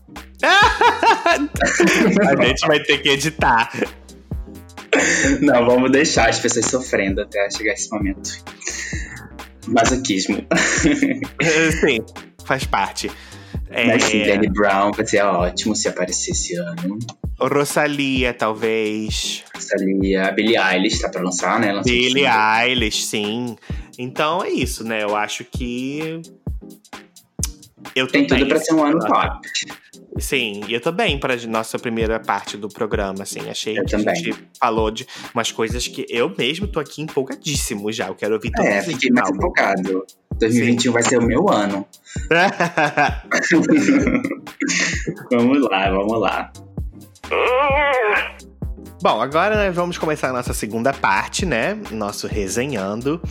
A 2.41 2.45
gente 2.45 2.67
vai 2.67 2.79
ter 2.81 3.01
que 3.01 3.09
editar. 3.09 3.71
Não, 5.41 5.65
vamos 5.65 5.91
deixar 5.91 6.29
as 6.29 6.39
pessoas 6.39 6.65
sofrendo 6.65 7.21
até 7.21 7.49
chegar 7.49 7.73
esse 7.73 7.91
momento. 7.91 8.43
Masoquismo. 9.67 10.45
Sim, 11.81 11.99
faz 12.45 12.65
parte. 12.65 13.11
É, 13.69 13.87
Mas 13.87 14.03
sim, 14.03 14.23
Danny 14.23 14.47
Brown 14.49 14.91
vai 14.91 15.05
ser 15.05 15.21
ótimo 15.23 15.75
se 15.75 15.87
aparecer 15.87 16.31
esse 16.31 16.55
ano. 16.55 16.99
Rosalia, 17.39 18.33
talvez. 18.33 19.43
Ali, 19.73 20.15
a 20.15 20.31
Billie 20.31 20.57
Eilish 20.57 21.01
tá 21.01 21.09
pra 21.09 21.21
lançar, 21.21 21.59
né? 21.59 21.73
Lançou 21.73 21.91
Billie. 21.91 22.25
Eilish, 22.25 23.05
sim. 23.05 23.57
Então 23.97 24.43
é 24.43 24.49
isso, 24.49 24.83
né? 24.83 25.03
Eu 25.03 25.15
acho 25.15 25.43
que. 25.43 26.21
Eu 27.95 28.07
Tem 28.07 28.27
tudo 28.27 28.47
pra 28.47 28.59
ser 28.59 28.73
um 28.73 28.83
ano 28.83 28.99
top. 28.99 29.47
Sim, 30.17 30.61
e 30.67 30.73
eu 30.73 30.79
tô 30.79 30.91
bem 30.93 31.19
pra 31.19 31.35
nossa 31.47 31.77
primeira 31.77 32.19
parte 32.19 32.55
do 32.55 32.69
programa, 32.69 33.23
assim. 33.23 33.49
Achei 33.49 33.77
Eu 33.77 33.83
que 33.83 33.95
a 33.95 33.99
também. 33.99 34.15
gente 34.15 34.47
falou 34.59 34.89
de 34.89 35.05
umas 35.33 35.51
coisas 35.51 35.85
que 35.87 36.05
eu 36.09 36.33
mesmo 36.37 36.67
tô 36.67 36.79
aqui 36.79 37.01
empolgadíssimo 37.01 37.91
já. 37.91 38.07
Eu 38.07 38.15
quero 38.15 38.35
ouvir 38.35 38.51
todos 38.51 38.69
É, 38.69 38.81
fiquei 38.81 39.11
mais 39.11 39.29
empolgado. 39.29 40.05
2021 40.39 40.93
vai 40.93 41.03
ser 41.03 41.19
o 41.19 41.21
meu 41.21 41.49
ano. 41.49 41.85
vamos 45.31 45.61
lá, 45.69 45.89
vamos 45.89 46.19
lá. 46.19 46.51
Bom, 49.01 49.21
agora 49.21 49.55
né, 49.55 49.71
vamos 49.71 49.97
começar 49.97 50.29
a 50.29 50.33
nossa 50.33 50.53
segunda 50.53 50.93
parte, 50.93 51.45
né? 51.45 51.77
Nosso 51.91 52.27
resenhando. 52.27 53.21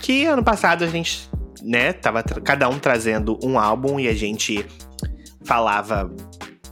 Que 0.00 0.26
ano 0.26 0.42
passado 0.42 0.84
a 0.84 0.86
gente, 0.86 1.28
né, 1.62 1.92
tava 1.92 2.22
cada 2.22 2.68
um 2.68 2.78
trazendo 2.78 3.38
um 3.44 3.58
álbum 3.58 4.00
e 4.00 4.08
a 4.08 4.14
gente 4.14 4.64
falava 5.44 6.10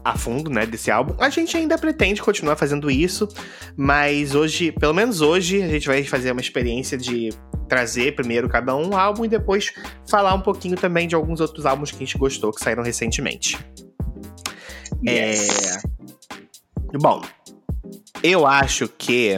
a 0.04 0.16
fundo, 0.16 0.50
né, 0.50 0.64
desse 0.64 0.90
álbum. 0.90 1.14
A 1.18 1.28
gente 1.28 1.56
ainda 1.56 1.76
pretende 1.76 2.22
continuar 2.22 2.56
fazendo 2.56 2.90
isso, 2.90 3.28
mas 3.76 4.34
hoje, 4.34 4.72
pelo 4.72 4.94
menos 4.94 5.20
hoje, 5.20 5.62
a 5.62 5.68
gente 5.68 5.86
vai 5.86 6.02
fazer 6.04 6.32
uma 6.32 6.40
experiência 6.40 6.96
de 6.96 7.30
trazer 7.68 8.14
primeiro 8.14 8.48
cada 8.48 8.74
um 8.74 8.96
álbum 8.96 9.24
e 9.24 9.28
depois 9.28 9.72
falar 10.08 10.34
um 10.34 10.40
pouquinho 10.40 10.76
também 10.76 11.06
de 11.06 11.14
alguns 11.14 11.40
outros 11.40 11.66
álbuns 11.66 11.90
que 11.90 11.96
a 11.96 12.00
gente 12.00 12.16
gostou 12.16 12.52
que 12.52 12.62
saíram 12.62 12.82
recentemente. 12.82 13.58
Yes. 15.06 15.82
Bom, 16.94 17.22
eu 18.22 18.46
acho 18.46 18.88
que 18.88 19.34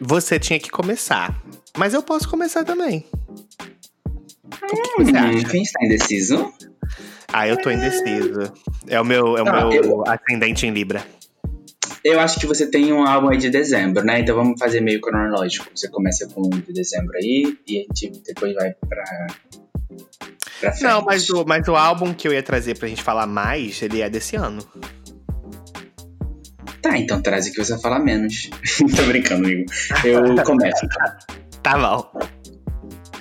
você 0.00 0.38
tinha 0.38 0.60
que 0.60 0.70
começar. 0.70 1.42
Mas 1.76 1.92
eu 1.92 2.02
posso 2.02 2.28
começar 2.28 2.64
também. 2.64 3.04
O 4.72 4.82
que 4.82 5.04
você 5.04 5.10
Hum, 5.12 5.16
acha? 5.16 5.48
quem 5.48 5.62
está 5.62 5.84
indeciso? 5.84 6.52
Ah, 7.32 7.48
eu 7.48 7.56
tô 7.60 7.70
indeciso. 7.70 8.52
É 8.86 9.00
o 9.00 9.04
meu, 9.04 9.36
é 9.36 9.42
o 9.42 9.48
Ah, 9.48 9.66
meu 9.68 9.72
eu- 9.72 10.04
ascendente 10.06 10.66
em 10.66 10.70
Libra. 10.70 11.04
Eu 12.04 12.20
acho 12.20 12.38
que 12.38 12.46
você 12.46 12.66
tem 12.70 12.92
um 12.92 13.06
álbum 13.06 13.30
aí 13.30 13.38
de 13.38 13.48
dezembro, 13.50 14.04
né? 14.04 14.20
Então 14.20 14.36
vamos 14.36 14.58
fazer 14.58 14.80
meio 14.80 15.00
cronológico. 15.00 15.66
Você 15.74 15.88
começa 15.88 16.28
com 16.28 16.42
o 16.42 16.50
de 16.50 16.72
dezembro 16.72 17.16
aí 17.16 17.56
e 17.66 17.78
a 17.78 17.82
gente 17.82 18.22
depois 18.26 18.54
vai 18.54 18.74
pra. 18.88 19.02
pra 20.60 20.72
frente. 20.72 20.82
Não, 20.82 21.02
mas 21.02 21.28
o, 21.30 21.44
mas 21.46 21.66
o 21.66 21.74
álbum 21.74 22.12
que 22.12 22.28
eu 22.28 22.32
ia 22.32 22.42
trazer 22.42 22.78
pra 22.78 22.88
gente 22.88 23.02
falar 23.02 23.26
mais, 23.26 23.80
ele 23.82 24.02
é 24.02 24.10
desse 24.10 24.36
ano. 24.36 24.62
Tá, 26.82 26.98
então 26.98 27.22
traz 27.22 27.46
o 27.46 27.52
que 27.52 27.64
você 27.64 27.72
vai 27.72 27.80
falar 27.80 27.98
menos. 28.00 28.50
Tô 28.94 29.02
brincando, 29.04 29.46
amigo. 29.46 29.64
Eu 30.04 30.44
começo. 30.44 30.86
Tá 31.62 31.78
bom. 31.78 32.12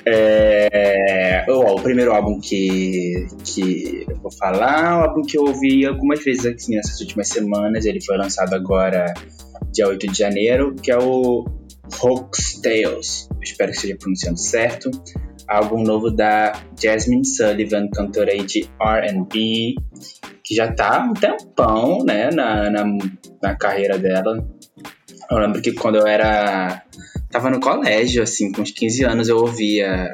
É, 0.05 1.45
ó, 1.47 1.75
o 1.75 1.81
primeiro 1.81 2.13
álbum 2.13 2.39
que, 2.39 3.25
que 3.45 4.05
eu 4.09 4.17
vou 4.17 4.31
falar, 4.31 4.99
um 4.99 5.03
álbum 5.03 5.21
que 5.21 5.37
eu 5.37 5.43
ouvi 5.43 5.85
algumas 5.85 6.23
vezes 6.23 6.45
aqui 6.45 6.75
nessas 6.75 6.99
últimas 6.99 7.29
semanas. 7.29 7.85
Ele 7.85 8.03
foi 8.03 8.17
lançado 8.17 8.53
agora, 8.53 9.13
dia 9.71 9.87
8 9.87 10.07
de 10.07 10.17
janeiro, 10.17 10.75
que 10.75 10.91
é 10.91 10.97
o 10.97 11.45
Hoax 12.01 12.61
Tales. 12.61 13.29
Espero 13.41 13.71
que 13.71 13.77
esteja 13.77 13.95
pronunciando 13.97 14.39
certo. 14.39 14.91
Álbum 15.47 15.83
novo 15.83 16.09
da 16.09 16.53
Jasmine 16.81 17.25
Sullivan, 17.25 17.89
cantora 17.89 18.31
aí 18.31 18.43
de 18.43 18.61
RB, 18.79 19.75
que 20.43 20.55
já 20.55 20.71
tá 20.71 21.03
um 21.03 21.13
tempão 21.13 21.99
né, 22.05 22.29
na, 22.31 22.69
na, 22.69 22.83
na 23.41 23.55
carreira 23.55 23.97
dela. 23.97 24.45
Eu 25.29 25.37
lembro 25.37 25.61
que 25.61 25.73
quando 25.73 25.97
eu 25.97 26.07
era 26.07 26.83
tava 27.33 27.49
no 27.49 27.59
colégio, 27.59 28.21
assim, 28.21 28.51
com 28.51 28.61
uns 28.61 28.69
15 28.69 29.03
anos, 29.05 29.27
eu 29.27 29.37
ouvia 29.37 30.07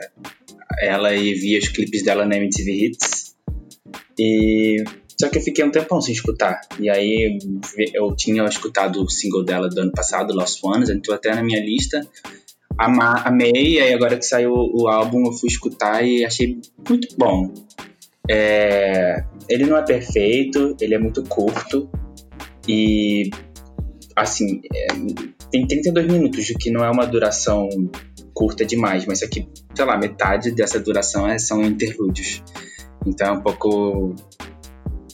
ela 0.79 1.13
e 1.13 1.33
via 1.33 1.59
os 1.59 1.67
clipes 1.67 2.01
dela 2.01 2.25
na 2.25 2.37
MTV 2.37 2.71
Hits. 2.71 3.35
E 4.17 4.85
só 5.19 5.27
que 5.27 5.37
eu 5.37 5.41
fiquei 5.41 5.65
um 5.65 5.69
tempão 5.69 5.99
sem 5.99 6.13
escutar. 6.13 6.61
E 6.79 6.89
aí 6.89 7.37
eu 7.93 8.15
tinha 8.15 8.45
escutado 8.45 9.03
o 9.03 9.09
single 9.09 9.43
dela 9.43 9.67
do 9.67 9.81
ano 9.81 9.91
passado, 9.91 10.33
Lost 10.33 10.63
Ones, 10.63 10.89
entrou 10.89 11.13
até 11.13 11.35
na 11.35 11.43
minha 11.43 11.59
lista. 11.59 12.07
Ama, 12.79 13.21
amei, 13.25 13.73
e 13.73 13.81
aí 13.81 13.93
agora 13.93 14.15
que 14.15 14.25
saiu 14.25 14.53
o 14.53 14.87
álbum 14.87 15.25
eu 15.25 15.33
fui 15.33 15.49
escutar 15.49 16.01
e 16.07 16.23
achei 16.23 16.61
muito 16.87 17.17
bom. 17.17 17.53
É, 18.31 19.25
ele 19.49 19.65
não 19.65 19.75
é 19.75 19.83
perfeito, 19.83 20.77
ele 20.79 20.95
é 20.95 20.99
muito 20.99 21.21
curto 21.23 21.89
e 22.65 23.29
assim, 24.21 24.61
é, 24.73 24.87
tem 25.51 25.67
32 25.67 26.07
minutos, 26.07 26.49
o 26.49 26.57
que 26.57 26.71
não 26.71 26.83
é 26.83 26.89
uma 26.89 27.05
duração 27.05 27.67
curta 28.33 28.65
demais, 28.65 29.05
mas 29.05 29.21
aqui, 29.21 29.47
sei 29.75 29.85
lá, 29.85 29.97
metade 29.97 30.51
dessa 30.51 30.79
duração 30.79 31.27
é, 31.27 31.37
são 31.37 31.61
interlúdios. 31.63 32.43
Então 33.05 33.27
é 33.27 33.31
um 33.31 33.41
pouco. 33.41 34.15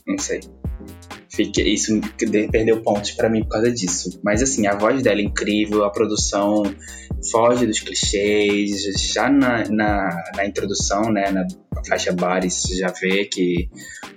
Não 0.08 0.18
sei. 0.18 0.42
Fique, 1.30 1.62
isso 1.62 2.00
de- 2.00 2.48
perdeu 2.48 2.82
pontos 2.82 3.12
pra 3.12 3.30
mim 3.30 3.42
por 3.42 3.50
causa 3.50 3.72
disso. 3.72 4.20
Mas 4.24 4.42
assim, 4.42 4.68
a 4.68 4.76
voz 4.76 5.02
dela 5.02 5.20
é 5.20 5.24
incrível, 5.24 5.84
a 5.84 5.90
produção 5.92 6.64
foge 7.32 7.66
dos 7.66 7.80
clichês. 7.80 8.84
Já 9.14 9.30
na, 9.30 9.64
na, 9.70 10.24
na 10.36 10.46
introdução, 10.46 11.12
né, 11.12 11.30
na 11.32 11.46
faixa 11.88 12.14
Body, 12.14 12.50
você 12.50 12.76
já 12.76 12.88
vê 12.88 13.26
que 13.26 13.70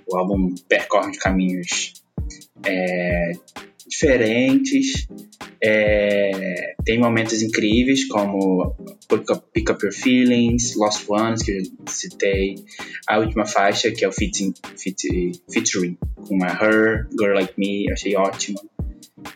o 0.07 0.17
álbum 0.17 0.53
percorre 0.67 1.17
caminhos 1.17 1.93
é, 2.65 3.31
diferentes. 3.89 5.07
É, 5.61 6.75
tem 6.85 6.97
momentos 6.99 7.41
incríveis 7.41 8.05
como 8.07 8.75
Pick 9.09 9.29
Up, 9.31 9.43
Pick 9.53 9.69
Up 9.71 9.83
Your 9.85 9.93
Feelings, 9.93 10.75
Lost 10.77 11.03
Ones, 11.09 11.41
que 11.41 11.51
eu 11.51 11.63
citei, 11.87 12.55
a 13.07 13.19
última 13.19 13.45
faixa, 13.45 13.91
que 13.91 14.05
é 14.05 14.07
o 14.07 14.11
featuring, 14.11 14.53
feat- 14.77 15.41
featuring 15.51 15.97
com 16.27 16.41
a 16.43 16.47
Her, 16.47 17.07
Girl 17.19 17.33
Like 17.33 17.53
Me, 17.57 17.91
achei 17.91 18.15
ótima. 18.15 18.61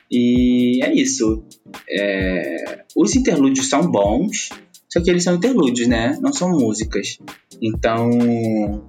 E 0.10 0.82
é 0.84 0.94
isso. 0.94 1.44
É, 1.90 2.84
os 2.96 3.16
interlúdios 3.16 3.68
são 3.68 3.90
bons, 3.92 4.50
só 4.88 5.02
que 5.02 5.10
eles 5.10 5.24
são 5.24 5.36
interlúdios, 5.36 5.88
né? 5.88 6.18
Não 6.22 6.32
são 6.32 6.50
músicas. 6.52 7.18
Então. 7.62 8.86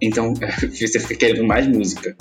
Então 0.00 0.32
você 0.70 1.00
fica 1.00 1.16
querendo 1.16 1.44
mais 1.44 1.66
música. 1.66 2.16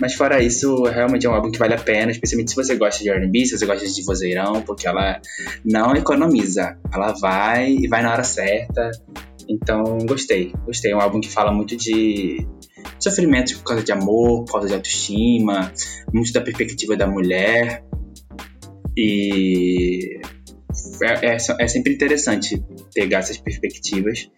Mas 0.00 0.14
fora 0.14 0.42
isso, 0.42 0.82
realmente 0.84 1.26
é 1.26 1.30
um 1.30 1.34
álbum 1.34 1.50
que 1.50 1.58
vale 1.58 1.74
a 1.74 1.78
pena, 1.78 2.10
especialmente 2.10 2.50
se 2.50 2.56
você 2.56 2.76
gosta 2.76 3.02
de 3.02 3.10
R&B, 3.10 3.46
se 3.46 3.58
você 3.58 3.66
gosta 3.66 3.86
de 3.86 4.04
vozeirão, 4.04 4.62
porque 4.62 4.86
ela 4.86 5.20
não 5.64 5.94
economiza. 5.94 6.78
Ela 6.92 7.12
vai 7.12 7.70
e 7.70 7.88
vai 7.88 8.02
na 8.02 8.12
hora 8.12 8.24
certa. 8.24 8.90
Então, 9.48 9.98
gostei. 10.06 10.52
Gostei. 10.64 10.92
É 10.92 10.96
um 10.96 11.00
álbum 11.00 11.20
que 11.20 11.30
fala 11.30 11.52
muito 11.52 11.76
de 11.76 12.46
sofrimento 12.98 13.56
por 13.58 13.64
causa 13.64 13.84
de 13.84 13.92
amor, 13.92 14.44
por 14.44 14.52
causa 14.52 14.68
de 14.68 14.74
autoestima, 14.74 15.72
muito 16.12 16.32
da 16.32 16.40
perspectiva 16.40 16.96
da 16.96 17.06
mulher. 17.06 17.84
E 18.96 20.20
é, 21.02 21.26
é, 21.26 21.36
é 21.60 21.68
sempre 21.68 21.94
interessante 21.94 22.62
pegar 22.94 23.18
essas 23.18 23.36
perspectivas 23.38 24.30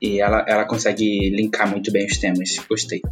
e 0.00 0.20
ela, 0.20 0.44
ela 0.48 0.64
consegue 0.64 1.30
linkar 1.30 1.68
muito 1.68 1.92
bem 1.92 2.06
os 2.06 2.16
temas. 2.16 2.56
Gostei. 2.68 3.02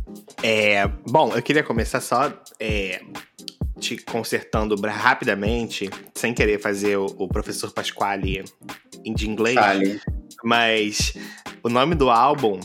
É, 0.43 0.87
bom, 1.07 1.35
eu 1.35 1.43
queria 1.43 1.63
começar 1.63 2.01
só 2.01 2.33
é, 2.59 3.01
te 3.79 3.97
consertando 3.99 4.75
rapidamente, 4.87 5.91
sem 6.15 6.33
querer 6.33 6.61
fazer 6.61 6.97
o, 6.97 7.07
o 7.19 7.29
professor 7.29 7.73
Pasquale 7.73 8.45
de 9.15 9.29
inglês. 9.29 9.55
Fale. 9.55 10.01
Mas 10.45 11.15
o 11.63 11.69
nome 11.69 11.95
do 11.95 12.11
álbum, 12.11 12.61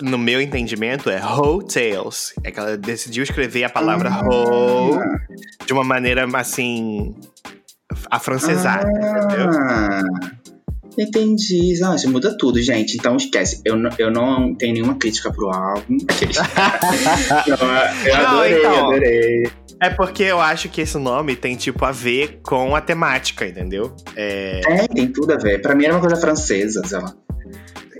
no 0.00 0.18
meu 0.18 0.40
entendimento, 0.40 1.08
é 1.08 1.24
Ho 1.24 1.62
Tales. 1.62 2.34
É 2.42 2.50
que 2.50 2.58
ela 2.58 2.76
decidiu 2.76 3.22
escrever 3.22 3.64
a 3.64 3.70
palavra 3.70 4.10
ah. 4.10 4.26
Ho 4.26 4.98
de 5.66 5.72
uma 5.72 5.84
maneira 5.84 6.26
assim. 6.36 7.14
afrancesada, 8.10 8.86
ah. 8.86 9.24
entendeu? 9.24 10.43
Entendi. 10.98 11.72
Isso 11.72 12.10
muda 12.10 12.36
tudo, 12.36 12.60
gente. 12.62 12.96
Então 12.96 13.16
esquece. 13.16 13.60
Eu, 13.64 13.76
não, 13.76 13.90
eu 13.98 14.10
não 14.10 14.54
tenho 14.54 14.74
nenhuma 14.74 14.96
crítica 14.96 15.32
pro 15.32 15.50
álbum. 15.50 15.98
eu, 17.46 17.56
eu 18.06 18.16
não, 18.16 18.26
adorei, 18.26 18.58
então, 18.58 18.88
adorei. 18.88 19.50
É 19.80 19.90
porque 19.90 20.22
eu 20.22 20.40
acho 20.40 20.68
que 20.68 20.80
esse 20.80 20.96
nome 20.98 21.36
tem, 21.36 21.56
tipo, 21.56 21.84
a 21.84 21.92
ver 21.92 22.40
com 22.42 22.74
a 22.74 22.80
temática, 22.80 23.46
entendeu? 23.46 23.94
É, 24.16 24.60
é 24.66 24.88
tem 24.88 25.08
tudo 25.08 25.32
a 25.32 25.36
ver. 25.36 25.60
Pra 25.60 25.74
mim 25.74 25.84
era 25.84 25.94
uma 25.94 26.00
coisa 26.00 26.16
francesa, 26.16 26.82
sei 26.86 26.98
lá. 26.98 27.14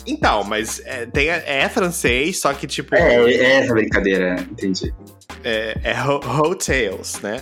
Então, 0.06 0.44
mas 0.44 0.82
é, 0.84 1.06
tem, 1.06 1.28
é 1.30 1.68
francês, 1.68 2.40
só 2.40 2.52
que, 2.52 2.66
tipo. 2.66 2.94
É, 2.94 3.16
é 3.32 3.60
essa 3.60 3.72
brincadeira, 3.72 4.36
entendi. 4.50 4.94
É, 5.42 5.76
é 5.82 5.94
hotels, 6.04 7.20
né? 7.22 7.40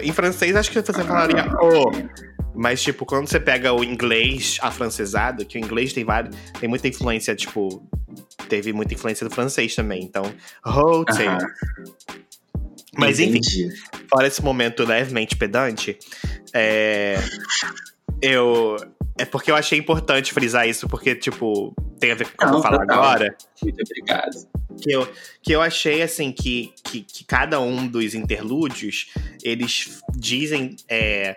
Em 0.00 0.12
francês, 0.12 0.54
acho 0.54 0.70
que 0.70 0.80
você 0.80 0.92
falaria 1.04 1.42
ah. 1.42 1.64
o. 1.64 1.90
Mas, 2.56 2.82
tipo, 2.82 3.04
quando 3.04 3.28
você 3.28 3.38
pega 3.38 3.72
o 3.72 3.84
inglês 3.84 4.58
afrancesado, 4.62 5.44
que 5.44 5.58
o 5.58 5.60
inglês 5.60 5.92
tem 5.92 6.04
vários. 6.04 6.34
Tem 6.58 6.68
muita 6.68 6.88
influência, 6.88 7.36
tipo. 7.36 7.86
Teve 8.48 8.72
muita 8.72 8.94
influência 8.94 9.28
do 9.28 9.34
francês 9.34 9.74
também. 9.74 10.02
Então, 10.02 10.24
hotel. 10.64 11.36
Mas 12.96 13.20
Entendi. 13.20 13.66
enfim, 13.66 13.76
fora 14.08 14.26
esse 14.26 14.42
momento 14.42 14.84
levemente 14.84 15.36
pedante, 15.36 15.98
é, 16.54 17.16
eu. 18.22 18.76
É 19.18 19.24
porque 19.24 19.50
eu 19.50 19.56
achei 19.56 19.78
importante 19.78 20.32
frisar 20.32 20.68
isso, 20.68 20.88
porque, 20.88 21.14
tipo, 21.14 21.74
tem 21.98 22.12
a 22.12 22.14
ver 22.14 22.26
com 22.26 22.34
o 22.34 22.36
que 22.36 22.44
eu 22.44 22.50
vou 22.50 22.62
falar 22.62 22.82
agora. 22.82 23.36
Muito 23.62 23.80
obrigado. 23.82 24.48
Que 24.80 24.92
eu, 24.92 25.08
que 25.42 25.52
eu 25.52 25.62
achei, 25.62 26.02
assim, 26.02 26.30
que, 26.32 26.72
que, 26.84 27.00
que 27.00 27.24
cada 27.24 27.60
um 27.60 27.86
dos 27.86 28.14
interlúdios, 28.14 29.12
eles 29.42 30.02
dizem. 30.14 30.76
É, 30.88 31.36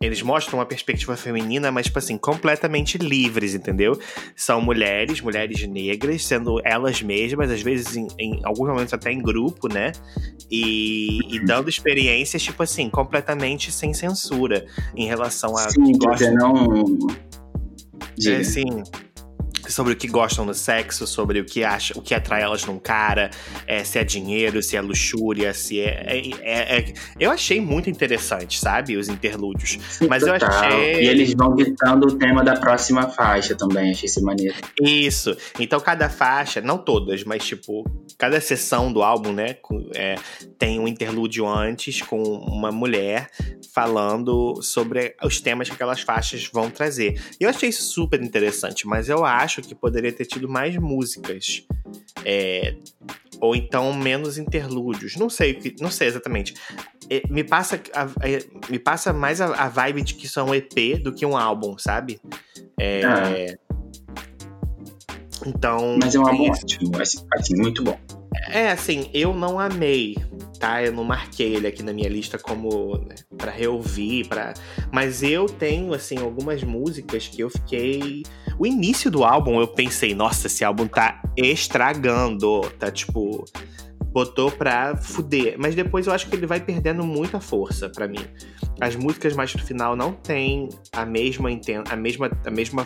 eles 0.00 0.20
mostram 0.20 0.58
uma 0.58 0.66
perspectiva 0.66 1.16
feminina, 1.16 1.72
mas, 1.72 1.86
tipo 1.86 1.98
assim, 1.98 2.18
completamente 2.18 2.98
livres, 2.98 3.54
entendeu? 3.54 3.98
São 4.36 4.60
mulheres, 4.60 5.20
mulheres 5.20 5.66
negras, 5.66 6.26
sendo 6.26 6.60
elas 6.62 7.00
mesmas, 7.00 7.50
às 7.50 7.62
vezes 7.62 7.96
em, 7.96 8.08
em 8.18 8.40
alguns 8.44 8.68
momentos 8.68 8.92
até 8.92 9.10
em 9.10 9.22
grupo, 9.22 9.66
né? 9.66 9.92
E, 10.50 11.20
e, 11.34 11.44
dando 11.44 11.70
experiências, 11.70 12.42
tipo 12.42 12.62
assim, 12.62 12.90
completamente 12.90 13.72
sem 13.72 13.94
censura 13.94 14.66
em 14.94 15.06
relação 15.06 15.56
a. 15.56 15.70
Sim, 15.70 15.92
que 15.92 16.30
não. 16.30 16.98
É, 18.26 18.44
sim 18.44 18.82
sobre 19.68 19.92
o 19.92 19.96
que 19.96 20.08
gostam 20.08 20.44
no 20.44 20.54
sexo, 20.54 21.06
sobre 21.06 21.40
o 21.40 21.44
que 21.44 21.64
acha, 21.64 21.98
o 21.98 22.02
que 22.02 22.14
atrai 22.14 22.42
elas 22.42 22.64
num 22.64 22.78
cara, 22.78 23.30
é, 23.66 23.84
se 23.84 23.98
é 23.98 24.04
dinheiro, 24.04 24.62
se 24.62 24.76
é 24.76 24.80
luxúria, 24.80 25.52
se 25.54 25.80
é, 25.80 26.04
é, 26.06 26.30
é, 26.42 26.78
é 26.78 26.94
eu 27.18 27.30
achei 27.30 27.60
muito 27.60 27.88
interessante, 27.88 28.58
sabe, 28.58 28.96
os 28.96 29.08
interlúdios. 29.08 29.78
Sim, 29.88 30.06
Mas 30.08 30.22
total. 30.22 30.48
eu 30.48 30.48
achei. 30.48 31.04
E 31.04 31.08
eles 31.08 31.34
vão 31.34 31.54
ditando 31.54 32.06
o 32.06 32.18
tema 32.18 32.42
da 32.44 32.54
próxima 32.54 33.08
faixa 33.08 33.54
também, 33.54 33.90
achei 33.90 34.06
isso 34.06 34.22
maneiro. 34.22 34.54
Isso. 34.80 35.36
Então 35.58 35.80
cada 35.80 36.08
faixa, 36.08 36.60
não 36.60 36.78
todas, 36.78 37.24
mas 37.24 37.44
tipo, 37.44 37.84
cada 38.18 38.40
sessão 38.40 38.92
do 38.92 39.02
álbum, 39.02 39.32
né, 39.32 39.56
é, 39.94 40.16
tem 40.58 40.78
um 40.78 40.88
interlúdio 40.88 41.46
antes 41.46 42.02
com 42.02 42.22
uma 42.22 42.70
mulher 42.70 43.30
falando 43.74 44.62
sobre 44.62 45.16
os 45.22 45.40
temas 45.40 45.68
que 45.68 45.74
aquelas 45.74 46.00
faixas 46.00 46.48
vão 46.52 46.70
trazer. 46.70 47.20
Eu 47.40 47.48
achei 47.48 47.68
isso 47.68 47.82
super 47.82 48.22
interessante, 48.22 48.86
mas 48.86 49.08
eu 49.08 49.24
acho 49.24 49.53
que 49.62 49.74
poderia 49.74 50.12
ter 50.12 50.24
tido 50.24 50.48
mais 50.48 50.76
músicas. 50.76 51.66
É, 52.24 52.76
ou 53.40 53.54
então 53.54 53.92
menos 53.92 54.38
interlúdios. 54.38 55.16
Não 55.16 55.28
sei, 55.28 55.74
não 55.80 55.90
sei 55.90 56.08
exatamente. 56.08 56.54
É, 57.10 57.22
me 57.28 57.44
passa, 57.44 57.80
me 58.70 58.78
passa 58.78 59.12
mais 59.12 59.40
a, 59.40 59.46
a, 59.46 59.68
vibe 59.68 60.02
de 60.02 60.14
que 60.14 60.26
isso 60.26 60.40
é 60.40 60.42
um 60.42 60.54
EP 60.54 61.02
do 61.02 61.12
que 61.12 61.26
um 61.26 61.36
álbum, 61.36 61.76
sabe? 61.76 62.20
É, 62.80 63.04
ah. 63.04 63.58
Então. 65.46 65.98
Mas 66.00 66.14
é 66.14 66.18
um 66.18 66.26
álbum 66.26 66.50
ótimo, 66.50 67.00
assim, 67.00 67.18
assim, 67.34 67.56
muito 67.56 67.82
bom. 67.82 67.98
É, 68.48 68.70
assim, 68.70 69.10
eu 69.12 69.34
não 69.34 69.58
amei, 69.58 70.16
tá? 70.58 70.82
Eu 70.82 70.92
não 70.92 71.04
marquei 71.04 71.54
ele 71.54 71.66
aqui 71.66 71.82
na 71.82 71.92
minha 71.92 72.08
lista 72.08 72.38
como 72.38 72.98
né, 72.98 73.14
para 73.36 73.50
reouvir, 73.50 74.26
para. 74.28 74.54
Mas 74.92 75.22
eu 75.22 75.46
tenho 75.46 75.92
assim 75.92 76.18
algumas 76.18 76.62
músicas 76.62 77.28
que 77.28 77.40
eu 77.42 77.50
fiquei. 77.50 78.22
O 78.58 78.66
início 78.66 79.10
do 79.10 79.24
álbum 79.24 79.60
eu 79.60 79.68
pensei, 79.68 80.14
nossa, 80.14 80.46
esse 80.46 80.64
álbum 80.64 80.86
tá 80.86 81.22
estragando, 81.36 82.60
tá 82.78 82.90
tipo 82.90 83.44
botou 84.12 84.48
pra 84.50 84.96
fuder. 84.96 85.56
Mas 85.58 85.74
depois 85.74 86.06
eu 86.06 86.12
acho 86.12 86.28
que 86.28 86.36
ele 86.36 86.46
vai 86.46 86.60
perdendo 86.60 87.04
muita 87.04 87.40
força 87.40 87.88
para 87.88 88.06
mim. 88.06 88.24
As 88.80 88.94
músicas 88.94 89.34
mais 89.34 89.52
pro 89.52 89.64
final 89.64 89.96
não 89.96 90.12
tem 90.12 90.68
a 90.92 91.04
mesma 91.04 91.50
a 91.90 91.96
mesma 91.96 92.30
a 92.46 92.50
mesma 92.50 92.84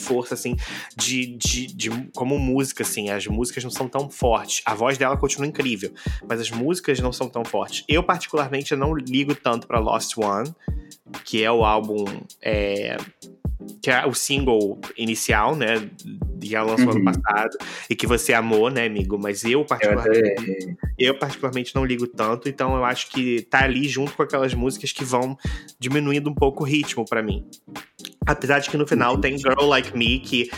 força, 0.00 0.34
assim, 0.34 0.56
de, 0.96 1.36
de, 1.36 1.66
de, 1.66 1.90
como 2.14 2.38
música, 2.38 2.82
assim. 2.82 3.10
As 3.10 3.26
músicas 3.26 3.62
não 3.62 3.70
são 3.70 3.86
tão 3.86 4.10
fortes. 4.10 4.62
A 4.64 4.74
voz 4.74 4.98
dela 4.98 5.16
continua 5.16 5.46
incrível, 5.46 5.92
mas 6.28 6.40
as 6.40 6.50
músicas 6.50 6.98
não 6.98 7.12
são 7.12 7.28
tão 7.28 7.44
fortes. 7.44 7.84
Eu, 7.86 8.02
particularmente, 8.02 8.74
não 8.74 8.94
ligo 8.94 9.34
tanto 9.34 9.66
para 9.66 9.78
Lost 9.78 10.16
One, 10.16 10.52
que 11.24 11.44
é 11.44 11.52
o 11.52 11.64
álbum. 11.64 12.04
É, 12.42 12.96
que 13.82 13.90
é 13.90 14.06
o 14.06 14.14
single 14.14 14.80
inicial, 14.96 15.54
né? 15.56 15.88
Que 16.40 16.54
ela 16.54 16.70
lançou 16.70 16.86
uhum. 16.86 16.92
ano 16.92 17.04
passado 17.04 17.56
e 17.88 17.94
que 17.94 18.06
você 18.06 18.32
amou, 18.32 18.70
né, 18.70 18.86
amigo? 18.86 19.18
Mas 19.18 19.44
eu 19.44 19.64
particularmente, 19.64 20.76
eu, 20.98 21.08
eu, 21.08 21.18
particularmente 21.18 21.74
não 21.74 21.84
ligo 21.84 22.06
tanto, 22.06 22.48
então 22.48 22.76
eu 22.76 22.84
acho 22.84 23.10
que 23.10 23.42
tá 23.42 23.64
ali 23.64 23.88
junto 23.88 24.12
com 24.12 24.22
aquelas 24.22 24.54
músicas 24.54 24.92
que 24.92 25.04
vão 25.04 25.36
diminuindo 25.78 26.30
um 26.30 26.34
pouco 26.34 26.62
o 26.62 26.66
ritmo 26.66 27.04
para 27.04 27.22
mim. 27.22 27.46
Apesar 28.26 28.58
de 28.58 28.70
que 28.70 28.76
no 28.76 28.86
final 28.86 29.18
tem 29.18 29.36
Girl 29.38 29.64
Like 29.64 29.96
Me, 29.96 30.20
que 30.20 30.50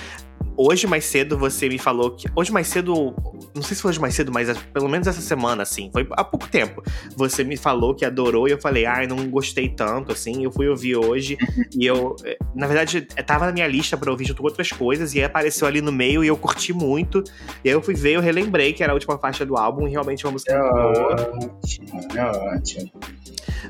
hoje 0.67 0.87
mais 0.87 1.05
cedo 1.05 1.37
você 1.39 1.69
me 1.69 1.79
falou 1.79 2.11
que. 2.11 2.29
Hoje 2.35 2.53
mais 2.53 2.67
cedo. 2.67 3.15
Não 3.55 3.63
sei 3.63 3.77
se 3.77 3.83
foi 3.83 3.91
hoje 3.91 4.01
mais 4.01 4.15
cedo, 4.15 4.33
mas 4.33 4.49
é, 4.49 4.55
pelo 4.73 4.89
menos 4.89 5.07
essa 5.07 5.21
semana, 5.21 5.63
assim. 5.63 5.91
Foi 5.93 6.07
há 6.13 6.25
pouco 6.25 6.49
tempo. 6.49 6.83
Você 7.17 7.45
me 7.45 7.57
falou 7.57 7.95
que 7.95 8.05
adorou 8.05 8.49
e 8.49 8.53
eu 8.53 8.61
falei, 8.61 8.87
ai, 8.87 9.05
ah, 9.05 9.09
não 9.09 9.29
gostei 9.29 9.69
tanto, 9.69 10.13
assim. 10.13 10.45
Eu 10.45 10.53
fui 10.53 10.69
ouvir 10.69 10.97
hoje 10.97 11.37
e 11.77 11.87
eu. 11.87 12.17
Eh, 12.25 12.39
na 12.55 12.67
verdade, 12.67 13.07
eh, 13.17 13.23
tava 13.23 13.47
na 13.47 13.53
minha 13.53 13.67
lista 13.67 13.97
para 13.97 14.11
ouvir 14.11 14.27
junto 14.27 14.43
com 14.43 14.49
outras 14.49 14.71
coisas 14.71 15.15
e 15.15 15.19
aí 15.19 15.25
apareceu 15.25 15.67
ali 15.67 15.81
no 15.81 15.93
meio 15.93 16.25
e 16.25 16.29
eu 16.29 16.37
curti 16.37 16.73
muito. 16.73 17.23
E 17.65 17.69
aí 17.69 17.75
eu 17.75 17.83
fui 17.83 17.95
ver, 17.95 18.13
eu 18.13 18.21
relembrei 18.21 18.73
que 18.73 18.83
era 18.83 18.93
a 18.93 18.95
última 18.95 19.19
faixa 19.19 19.45
do 19.45 19.57
álbum 19.57 19.87
e 19.87 19.91
realmente 19.91 20.25
uma 20.25 20.33
música 20.33 20.53
é 20.53 20.59
boa. 20.59 21.33
Ótimo, 21.63 22.01
é 22.17 22.55
ótimo. 22.57 22.93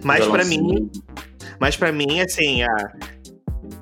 Mas 0.03 0.26
para 0.26 0.45
mim. 0.45 0.90
Mas 1.59 1.76
para 1.76 1.93
mim, 1.93 2.20
assim, 2.20 2.62
a 2.62 2.90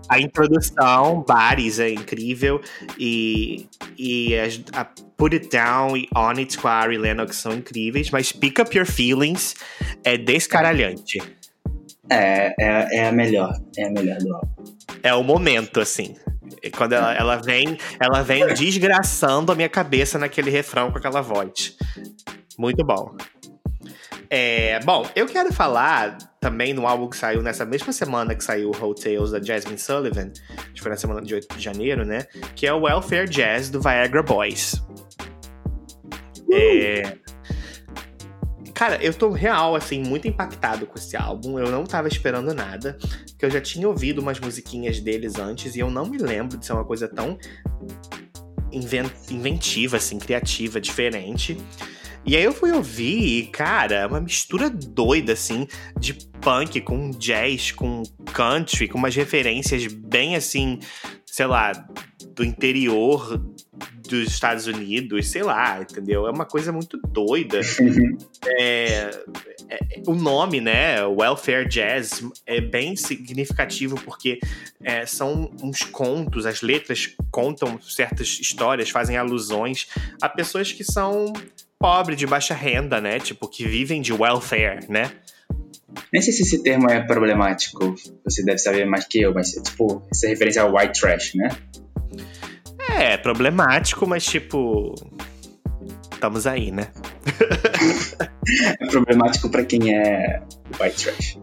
a 0.08 0.20
introdução, 0.20 1.24
Bares 1.26 1.78
é 1.78 1.90
incrível. 1.90 2.60
E, 2.98 3.68
e 3.96 4.34
a, 4.36 4.80
a 4.80 4.84
Put 5.16 5.36
It 5.36 5.48
Down 5.48 5.96
e 5.96 6.08
On 6.16 6.30
It 6.30 6.58
com 6.58 6.68
a 6.68 6.72
Ari 6.72 6.98
Lennox 6.98 7.36
são 7.36 7.52
incríveis. 7.52 8.10
Mas 8.10 8.32
Pick 8.32 8.58
Up 8.58 8.76
Your 8.76 8.86
Feelings 8.86 9.54
é 10.04 10.16
descaralhante. 10.16 11.20
É, 12.10 12.54
é, 12.58 12.98
é 12.98 13.08
a 13.08 13.12
melhor. 13.12 13.52
É 13.78 13.84
a 13.84 13.90
melhor 13.90 14.18
do 14.18 14.34
álbum. 14.34 14.64
É 15.02 15.14
o 15.14 15.22
momento, 15.22 15.80
assim. 15.80 16.16
Quando 16.76 16.92
ela, 16.92 17.14
ela 17.14 17.36
vem, 17.36 17.78
ela 17.98 18.22
vem 18.22 18.46
desgraçando 18.54 19.52
a 19.52 19.54
minha 19.54 19.68
cabeça 19.68 20.18
naquele 20.18 20.50
refrão 20.50 20.90
com 20.90 20.98
aquela 20.98 21.20
voz. 21.20 21.76
Muito 22.58 22.84
bom. 22.84 23.16
É, 24.28 24.78
bom, 24.80 25.08
eu 25.16 25.26
quero 25.26 25.52
falar 25.52 26.16
também 26.40 26.72
no 26.72 26.86
álbum 26.86 27.08
que 27.08 27.16
saiu 27.18 27.42
nessa 27.42 27.66
mesma 27.66 27.92
semana 27.92 28.34
que 28.34 28.42
saiu 28.42 28.70
o 28.70 28.84
Hotels 28.84 29.30
da 29.30 29.42
Jasmine 29.42 29.78
Sullivan, 29.78 30.32
que 30.74 30.80
foi 30.80 30.90
na 30.90 30.96
semana 30.96 31.20
de 31.20 31.34
8 31.34 31.54
de 31.54 31.62
janeiro, 31.62 32.04
né? 32.06 32.26
Que 32.56 32.66
é 32.66 32.72
o 32.72 32.80
Welfare 32.80 33.28
Jazz 33.28 33.68
do 33.68 33.80
Viagra 33.80 34.22
Boys. 34.22 34.74
Uh! 36.48 36.54
É... 36.54 37.18
Cara, 38.74 38.96
eu 39.04 39.12
tô 39.12 39.30
real, 39.30 39.76
assim, 39.76 40.02
muito 40.02 40.26
impactado 40.26 40.86
com 40.86 40.96
esse 40.96 41.14
álbum. 41.14 41.58
Eu 41.58 41.70
não 41.70 41.84
tava 41.84 42.08
esperando 42.08 42.54
nada. 42.54 42.96
Porque 43.28 43.44
eu 43.44 43.50
já 43.50 43.60
tinha 43.60 43.86
ouvido 43.86 44.22
umas 44.22 44.40
musiquinhas 44.40 45.00
deles 45.00 45.38
antes 45.38 45.76
e 45.76 45.80
eu 45.80 45.90
não 45.90 46.06
me 46.06 46.16
lembro 46.16 46.56
de 46.56 46.64
ser 46.64 46.72
uma 46.72 46.84
coisa 46.84 47.06
tão 47.06 47.38
inventiva, 48.72 49.98
assim, 49.98 50.18
criativa, 50.18 50.80
diferente. 50.80 51.58
E 52.24 52.36
aí 52.36 52.44
eu 52.44 52.52
fui 52.52 52.70
ouvir 52.70 53.38
e, 53.38 53.46
cara, 53.46 53.94
é 53.94 54.06
uma 54.06 54.20
mistura 54.20 54.68
doida, 54.68 55.32
assim, 55.32 55.66
de 55.98 56.14
punk 56.40 56.80
com 56.82 57.10
jazz, 57.10 57.72
com 57.72 58.02
country, 58.32 58.88
com 58.88 58.98
umas 58.98 59.14
referências 59.16 59.86
bem, 59.86 60.36
assim, 60.36 60.78
sei 61.24 61.46
lá, 61.46 61.72
do 62.34 62.44
interior 62.44 63.40
dos 64.08 64.28
Estados 64.28 64.66
Unidos, 64.66 65.28
sei 65.28 65.42
lá, 65.42 65.80
entendeu? 65.80 66.26
É 66.26 66.30
uma 66.30 66.44
coisa 66.44 66.72
muito 66.72 66.98
doida. 67.08 67.60
Uhum. 67.80 68.18
É, 68.44 69.10
é, 69.68 69.78
o 70.06 70.14
nome, 70.14 70.60
né, 70.60 71.04
Welfare 71.06 71.68
Jazz, 71.68 72.24
é 72.44 72.60
bem 72.60 72.96
significativo 72.96 73.94
porque 74.04 74.40
é, 74.82 75.06
são 75.06 75.50
uns 75.62 75.82
contos, 75.84 76.44
as 76.44 76.60
letras 76.60 77.14
contam 77.30 77.80
certas 77.80 78.38
histórias, 78.40 78.90
fazem 78.90 79.16
alusões 79.16 79.86
a 80.20 80.28
pessoas 80.28 80.72
que 80.72 80.82
são 80.82 81.32
pobres, 81.80 82.18
de 82.18 82.26
baixa 82.26 82.54
renda, 82.54 83.00
né? 83.00 83.18
Tipo, 83.18 83.48
que 83.48 83.66
vivem 83.66 84.02
de 84.02 84.12
welfare, 84.12 84.84
né? 84.88 85.10
Nem 86.12 86.20
sei 86.20 86.32
se 86.32 86.42
esse 86.42 86.62
termo 86.62 86.88
é 86.90 87.00
problemático, 87.00 87.94
você 88.24 88.44
deve 88.44 88.58
saber 88.58 88.84
mais 88.84 89.06
que 89.06 89.22
eu, 89.22 89.32
mas 89.32 89.50
tipo, 89.50 90.06
essa 90.12 90.28
referência 90.28 90.62
ao 90.62 90.76
white 90.76 91.00
trash, 91.00 91.34
né? 91.34 91.48
É, 92.90 93.16
problemático, 93.16 94.06
mas 94.06 94.24
tipo. 94.24 94.94
Estamos 96.12 96.46
aí, 96.46 96.70
né? 96.70 96.88
é 98.78 98.86
problemático 98.86 99.48
para 99.48 99.64
quem 99.64 99.96
é 99.96 100.42
white 100.78 101.04
trash. 101.04 101.38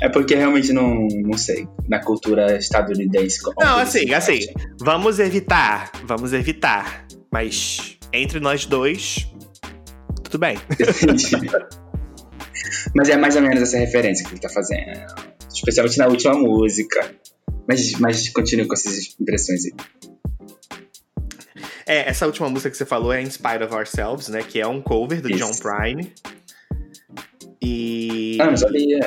É 0.00 0.08
porque 0.08 0.34
realmente 0.36 0.72
não, 0.72 1.08
não 1.08 1.36
sei. 1.36 1.66
Na 1.88 1.98
cultura 1.98 2.56
estadunidense. 2.56 3.40
Não, 3.58 3.78
assim, 3.78 4.14
assim. 4.14 4.40
Vamos 4.78 5.18
evitar. 5.18 5.90
Vamos 6.04 6.32
evitar. 6.32 7.04
Mas 7.32 7.98
entre 8.12 8.40
nós 8.40 8.66
dois, 8.66 9.26
tudo 10.24 10.38
bem. 10.38 10.56
Mas 12.94 13.08
é 13.08 13.16
mais 13.16 13.36
ou 13.36 13.42
menos 13.42 13.62
essa 13.62 13.78
referência 13.78 14.26
que 14.26 14.32
ele 14.32 14.40
tá 14.40 14.48
fazendo. 14.48 15.06
Especialmente 15.52 15.98
na 15.98 16.06
última 16.06 16.34
música. 16.34 17.14
Mas, 17.66 17.92
mas 17.94 18.28
continue 18.30 18.66
com 18.66 18.74
essas 18.74 19.16
impressões 19.20 19.64
aí. 19.66 19.72
É, 21.86 22.08
essa 22.08 22.26
última 22.26 22.48
música 22.48 22.70
que 22.70 22.76
você 22.76 22.86
falou 22.86 23.12
é 23.12 23.20
In 23.20 23.30
Spite 23.30 23.64
of 23.64 23.74
Ourselves, 23.74 24.28
né? 24.28 24.42
Que 24.42 24.60
é 24.60 24.66
um 24.66 24.80
cover 24.80 25.20
do 25.20 25.28
Isso. 25.30 25.38
John 25.38 25.52
Prine. 25.58 26.12
E. 27.60 28.38
Ah, 28.40 28.46
não 28.46 28.56
sabia. 28.56 29.00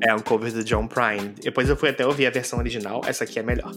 É 0.00 0.14
um 0.14 0.20
cover 0.20 0.52
do 0.52 0.64
John 0.64 0.86
Prine. 0.86 1.34
Depois 1.42 1.68
eu 1.68 1.76
fui 1.76 1.88
até 1.88 2.06
ouvir 2.06 2.26
a 2.26 2.30
versão 2.30 2.58
original, 2.58 3.02
essa 3.06 3.24
aqui 3.24 3.38
é 3.38 3.42
melhor. 3.42 3.72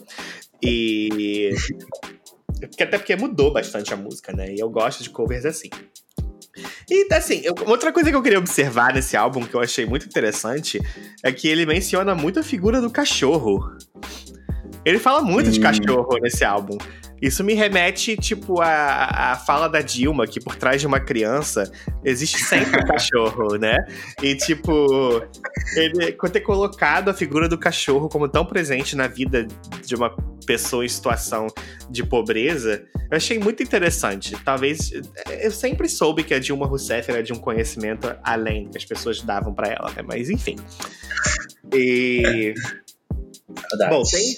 E. 0.61 1.49
até 2.63 2.97
porque 2.97 3.15
mudou 3.15 3.51
bastante 3.51 3.93
a 3.93 3.97
música, 3.97 4.31
né? 4.33 4.53
E 4.53 4.59
eu 4.59 4.69
gosto 4.69 5.03
de 5.03 5.09
covers 5.09 5.45
assim. 5.45 5.69
E 6.89 7.13
assim, 7.13 7.41
eu, 7.43 7.53
outra 7.67 7.91
coisa 7.91 8.09
que 8.09 8.15
eu 8.15 8.21
queria 8.21 8.39
observar 8.39 8.93
nesse 8.93 9.17
álbum 9.17 9.45
que 9.45 9.53
eu 9.53 9.59
achei 9.59 9.85
muito 9.85 10.05
interessante 10.05 10.79
é 11.23 11.31
que 11.31 11.47
ele 11.47 11.65
menciona 11.65 12.15
muito 12.15 12.39
a 12.39 12.43
figura 12.43 12.79
do 12.79 12.89
cachorro. 12.89 13.75
Ele 14.85 14.99
fala 14.99 15.21
muito 15.21 15.47
hum. 15.47 15.51
de 15.51 15.59
cachorro 15.59 16.17
nesse 16.21 16.45
álbum. 16.45 16.77
Isso 17.25 17.43
me 17.43 17.55
remete, 17.55 18.15
tipo, 18.15 18.61
à, 18.61 19.31
à 19.31 19.35
fala 19.35 19.67
da 19.67 19.81
Dilma, 19.81 20.27
que 20.27 20.39
por 20.39 20.55
trás 20.55 20.79
de 20.79 20.85
uma 20.85 20.99
criança 20.99 21.71
existe 22.03 22.37
sempre 22.37 22.79
um 22.79 22.85
cachorro, 22.85 23.57
né? 23.57 23.77
E, 24.21 24.35
tipo, 24.35 25.23
ele 25.75 26.11
ter 26.11 26.41
colocado 26.41 27.09
a 27.09 27.15
figura 27.15 27.49
do 27.49 27.57
cachorro 27.57 28.07
como 28.09 28.29
tão 28.29 28.45
presente 28.45 28.95
na 28.95 29.07
vida 29.07 29.47
de 29.83 29.95
uma 29.95 30.15
pessoa 30.45 30.85
em 30.85 30.87
situação 30.87 31.47
de 31.89 32.03
pobreza, 32.03 32.85
eu 33.09 33.17
achei 33.17 33.39
muito 33.39 33.63
interessante. 33.63 34.37
Talvez. 34.45 34.91
Eu 35.41 35.49
sempre 35.49 35.89
soube 35.89 36.23
que 36.23 36.33
a 36.33 36.37
Dilma 36.39 36.67
Rousseff 36.67 37.09
era 37.09 37.23
de 37.23 37.33
um 37.33 37.37
conhecimento 37.37 38.15
além 38.23 38.69
que 38.69 38.77
as 38.77 38.85
pessoas 38.85 39.19
davam 39.21 39.51
para 39.51 39.69
ela, 39.69 39.91
né? 39.95 40.03
Mas 40.03 40.29
enfim. 40.29 40.57
E. 41.73 42.53
Bom, 43.89 44.03
tem, 44.03 44.35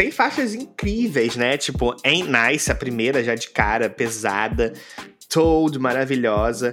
tem 0.00 0.10
faixas 0.10 0.54
incríveis, 0.54 1.36
né? 1.36 1.58
Tipo, 1.58 1.94
Ain't 2.02 2.26
Nice, 2.26 2.72
a 2.72 2.74
primeira 2.74 3.22
já 3.22 3.34
de 3.34 3.50
cara, 3.50 3.90
pesada. 3.90 4.72
Toad, 5.28 5.78
maravilhosa. 5.78 6.72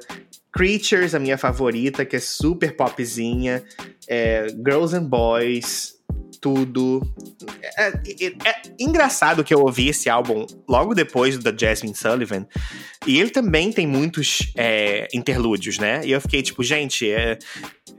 Creatures, 0.50 1.14
a 1.14 1.20
minha 1.20 1.38
favorita, 1.38 2.06
que 2.06 2.16
é 2.16 2.20
super 2.22 2.78
popzinha. 2.78 3.62
É, 4.08 4.48
Girls 4.48 4.96
and 4.96 5.04
Boys, 5.04 5.97
tudo. 6.40 7.02
É, 7.78 7.88
é, 7.88 8.26
é, 8.46 8.62
engraçado 8.80 9.44
que 9.44 9.54
eu 9.54 9.60
ouvi 9.62 9.90
esse 9.90 10.10
álbum 10.10 10.46
logo 10.68 10.94
depois 10.94 11.38
da 11.38 11.56
Jasmine 11.56 11.96
Sullivan. 11.96 12.46
E 13.06 13.20
ele 13.20 13.30
também 13.30 13.72
tem 13.72 13.88
muitos 13.88 14.52
é, 14.56 15.08
interlúdios, 15.14 15.80
né? 15.80 16.02
E 16.06 16.12
eu 16.12 16.22
fiquei 16.22 16.42
tipo, 16.42 16.64
gente, 16.64 17.10
é, 17.10 17.38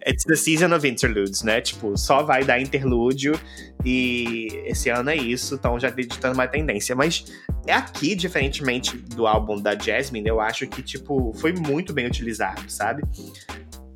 It's 0.07 0.24
the 0.24 0.36
season 0.36 0.74
of 0.74 0.86
interludes, 0.86 1.43
né? 1.43 1.61
Tipo, 1.61 1.97
só 1.97 2.22
vai 2.22 2.45
dar 2.45 2.61
interlúdio 2.61 3.39
e 3.84 4.49
esse 4.64 4.89
ano 4.89 5.11
é 5.11 5.16
isso, 5.16 5.57
então 5.57 5.78
já 5.78 5.91
ditando 5.91 6.34
uma 6.34 6.47
tendência. 6.47 6.95
Mas 6.95 7.26
é 7.66 7.74
aqui, 7.74 8.14
diferentemente 8.14 8.97
do 8.97 9.26
álbum 9.26 9.61
da 9.61 9.76
Jasmine, 9.76 10.28
eu 10.28 10.41
acho 10.41 10.66
que, 10.66 10.82
tipo, 10.82 11.32
foi 11.34 11.53
muito 11.53 11.93
bem 11.93 12.07
utilizado, 12.07 12.70
sabe? 12.70 13.03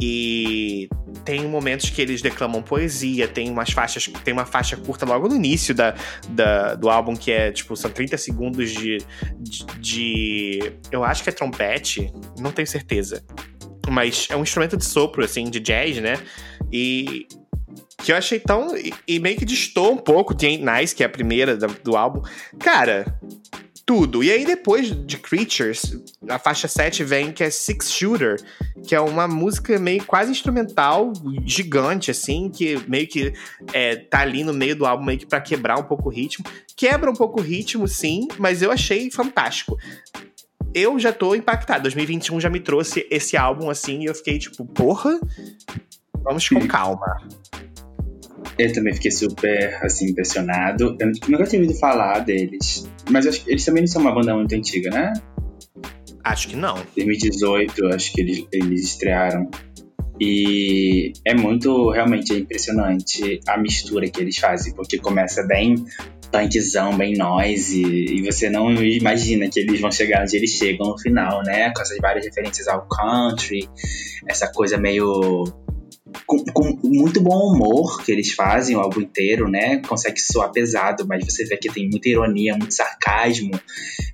E 0.00 0.88
tem 1.24 1.46
momentos 1.46 1.90
que 1.90 2.00
eles 2.02 2.22
declamam 2.22 2.62
poesia, 2.62 3.28
tem 3.28 3.50
umas 3.50 3.70
faixas, 3.70 4.06
tem 4.24 4.32
uma 4.32 4.44
faixa 4.44 4.76
curta 4.76 5.06
logo 5.06 5.28
no 5.28 5.36
início 5.36 5.74
da, 5.74 5.94
da 6.30 6.74
do 6.74 6.90
álbum 6.90 7.14
que 7.14 7.30
é, 7.30 7.52
tipo, 7.52 7.76
são 7.76 7.90
30 7.90 8.16
segundos 8.18 8.70
de, 8.70 8.98
de, 9.38 9.64
de 9.78 10.72
eu 10.90 11.04
acho 11.04 11.22
que 11.22 11.28
é 11.28 11.32
trompete, 11.32 12.12
não 12.38 12.50
tenho 12.50 12.66
certeza. 12.66 13.24
Mas 13.88 14.28
é 14.30 14.36
um 14.36 14.42
instrumento 14.42 14.76
de 14.76 14.84
sopro, 14.84 15.24
assim, 15.24 15.50
de 15.50 15.60
jazz, 15.60 15.98
né? 15.98 16.18
E 16.72 17.26
que 18.02 18.12
eu 18.12 18.16
achei 18.16 18.38
tão. 18.38 18.76
E, 18.76 18.92
e 19.06 19.18
meio 19.18 19.36
que 19.36 19.44
distou 19.44 19.92
um 19.92 19.96
pouco 19.96 20.34
Ain't 20.42 20.64
Nice, 20.64 20.94
que 20.94 21.02
é 21.02 21.06
a 21.06 21.08
primeira 21.08 21.56
do 21.56 21.96
álbum. 21.96 22.22
Cara, 22.58 23.18
tudo. 23.92 24.24
E 24.24 24.32
aí, 24.32 24.46
depois 24.46 24.90
de 25.06 25.18
Creatures, 25.18 25.98
a 26.26 26.38
faixa 26.38 26.66
7 26.66 27.04
vem 27.04 27.30
que 27.30 27.44
é 27.44 27.50
Six 27.50 27.92
Shooter, 27.92 28.42
que 28.86 28.94
é 28.94 29.00
uma 29.00 29.28
música 29.28 29.78
meio 29.78 30.02
quase 30.06 30.30
instrumental, 30.30 31.12
gigante, 31.44 32.10
assim, 32.10 32.48
que 32.48 32.82
meio 32.88 33.06
que 33.06 33.34
é, 33.70 33.96
tá 33.96 34.20
ali 34.20 34.44
no 34.44 34.54
meio 34.54 34.74
do 34.74 34.86
álbum, 34.86 35.04
meio 35.04 35.18
que 35.18 35.26
pra 35.26 35.42
quebrar 35.42 35.78
um 35.78 35.82
pouco 35.82 36.08
o 36.08 36.10
ritmo. 36.10 36.42
Quebra 36.74 37.10
um 37.10 37.14
pouco 37.14 37.38
o 37.38 37.42
ritmo, 37.42 37.86
sim, 37.86 38.26
mas 38.38 38.62
eu 38.62 38.70
achei 38.70 39.10
fantástico. 39.10 39.76
Eu 40.72 40.98
já 40.98 41.12
tô 41.12 41.34
impactado. 41.34 41.82
2021 41.82 42.40
já 42.40 42.48
me 42.48 42.60
trouxe 42.60 43.06
esse 43.10 43.36
álbum 43.36 43.68
assim 43.68 44.00
e 44.00 44.06
eu 44.06 44.14
fiquei 44.14 44.38
tipo, 44.38 44.64
porra, 44.64 45.20
vamos 46.24 46.48
com 46.48 46.66
calma. 46.66 47.18
Eu 48.58 48.72
também 48.72 48.94
fiquei 48.94 49.10
super, 49.10 49.78
assim, 49.82 50.10
impressionado. 50.10 50.96
Eu 51.00 51.12
nunca 51.28 51.44
tinha 51.44 51.60
ouvido 51.60 51.78
falar 51.78 52.20
deles. 52.20 52.88
Mas 53.10 53.26
acho 53.26 53.44
que 53.44 53.50
eles 53.50 53.64
também 53.64 53.82
não 53.82 53.88
são 53.88 54.02
uma 54.02 54.14
banda 54.14 54.34
muito 54.34 54.54
antiga, 54.54 54.90
né? 54.90 55.12
Acho 56.24 56.48
que 56.48 56.56
não. 56.56 56.74
2018, 56.96 57.86
acho 57.86 58.12
que 58.12 58.20
eles, 58.20 58.46
eles 58.52 58.84
estrearam. 58.84 59.50
E 60.20 61.12
é 61.26 61.34
muito, 61.34 61.90
realmente, 61.90 62.32
é 62.32 62.38
impressionante 62.38 63.40
a 63.48 63.58
mistura 63.58 64.08
que 64.08 64.20
eles 64.20 64.38
fazem, 64.38 64.74
porque 64.74 64.98
começa 64.98 65.42
bem 65.42 65.74
punkzão, 66.30 66.96
bem 66.96 67.14
noise, 67.14 67.82
e 67.82 68.22
você 68.22 68.48
não 68.48 68.72
imagina 68.82 69.48
que 69.50 69.60
eles 69.60 69.80
vão 69.80 69.92
chegar 69.92 70.22
onde 70.22 70.36
eles 70.36 70.50
chegam 70.50 70.88
no 70.88 70.98
final, 70.98 71.42
né? 71.42 71.70
Com 71.74 71.82
essas 71.82 71.98
várias 71.98 72.24
referências 72.24 72.66
ao 72.68 72.86
country, 72.88 73.68
essa 74.26 74.50
coisa 74.50 74.78
meio 74.78 75.44
com, 76.26 76.44
com, 76.44 76.78
muito 76.84 77.20
bom 77.20 77.52
humor 77.52 78.02
que 78.02 78.12
eles 78.12 78.32
fazem 78.32 78.76
o 78.76 78.80
álbum 78.80 79.00
inteiro, 79.00 79.48
né? 79.48 79.78
Consegue 79.78 80.20
soar 80.20 80.50
pesado, 80.50 81.06
mas 81.06 81.24
você 81.24 81.44
vê 81.44 81.56
que 81.56 81.72
tem 81.72 81.88
muita 81.88 82.08
ironia, 82.08 82.56
muito 82.56 82.74
sarcasmo. 82.74 83.50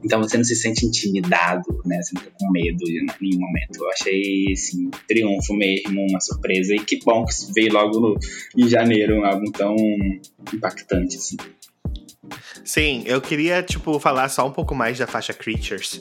Então 0.05 0.21
você 0.21 0.37
não 0.37 0.45
se 0.45 0.57
sente 0.57 0.87
intimidado, 0.87 1.81
né? 1.85 2.01
Você 2.03 2.15
não 2.15 2.23
fica 2.23 2.35
com 2.39 2.51
medo 2.51 2.85
em 2.89 3.07
nenhum 3.21 3.41
momento. 3.41 3.83
Eu 3.83 3.91
achei, 3.91 4.53
assim, 4.53 4.91
triunfo 5.07 5.55
mesmo, 5.55 6.07
uma 6.09 6.21
surpresa. 6.21 6.75
E 6.75 6.81
que 6.81 6.99
bom 7.05 7.25
que 7.25 7.35
veio 7.55 7.73
logo 7.73 8.01
no, 8.01 8.19
em 8.57 8.69
janeiro 8.69 9.21
um 9.21 9.25
álbum 9.25 9.51
tão 9.51 9.77
impactante, 10.53 11.17
assim. 11.17 11.37
Sim, 12.65 13.03
eu 13.07 13.21
queria, 13.21 13.63
tipo, 13.63 13.99
falar 13.99 14.29
só 14.29 14.47
um 14.47 14.53
pouco 14.53 14.75
mais 14.75 14.99
da 14.99 15.07
faixa 15.07 15.33
Creatures 15.33 15.99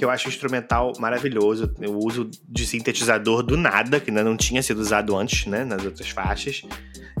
que 0.00 0.04
eu 0.06 0.08
acho 0.08 0.28
o 0.28 0.30
instrumental 0.30 0.94
maravilhoso. 0.98 1.74
O 1.86 2.06
uso 2.06 2.30
de 2.48 2.66
sintetizador 2.66 3.42
do 3.42 3.54
nada, 3.54 4.00
que 4.00 4.08
ainda 4.08 4.24
não 4.24 4.34
tinha 4.34 4.62
sido 4.62 4.78
usado 4.78 5.14
antes, 5.14 5.44
né, 5.44 5.62
nas 5.62 5.84
outras 5.84 6.08
faixas. 6.08 6.62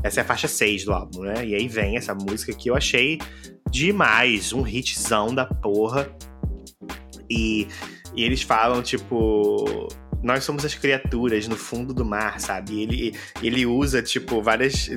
Essa 0.02 0.20
é 0.20 0.22
a 0.22 0.24
faixa 0.24 0.48
6 0.48 0.86
do 0.86 0.92
álbum, 0.94 1.24
né? 1.24 1.46
E 1.46 1.54
aí 1.54 1.68
vem 1.68 1.98
essa 1.98 2.14
música 2.14 2.54
que 2.54 2.70
eu 2.70 2.74
achei 2.74 3.18
demais, 3.70 4.54
um 4.54 4.66
hitzão 4.66 5.34
da 5.34 5.44
porra. 5.44 6.10
E, 7.28 7.68
e 8.16 8.24
eles 8.24 8.40
falam, 8.40 8.80
tipo, 8.82 9.86
nós 10.22 10.44
somos 10.44 10.64
as 10.64 10.74
criaturas 10.74 11.46
no 11.48 11.56
fundo 11.56 11.94
do 11.94 12.04
mar, 12.04 12.40
sabe? 12.40 12.80
ele, 12.82 13.14
ele 13.42 13.66
usa, 13.66 14.02
tipo, 14.02 14.42
várias. 14.42 14.88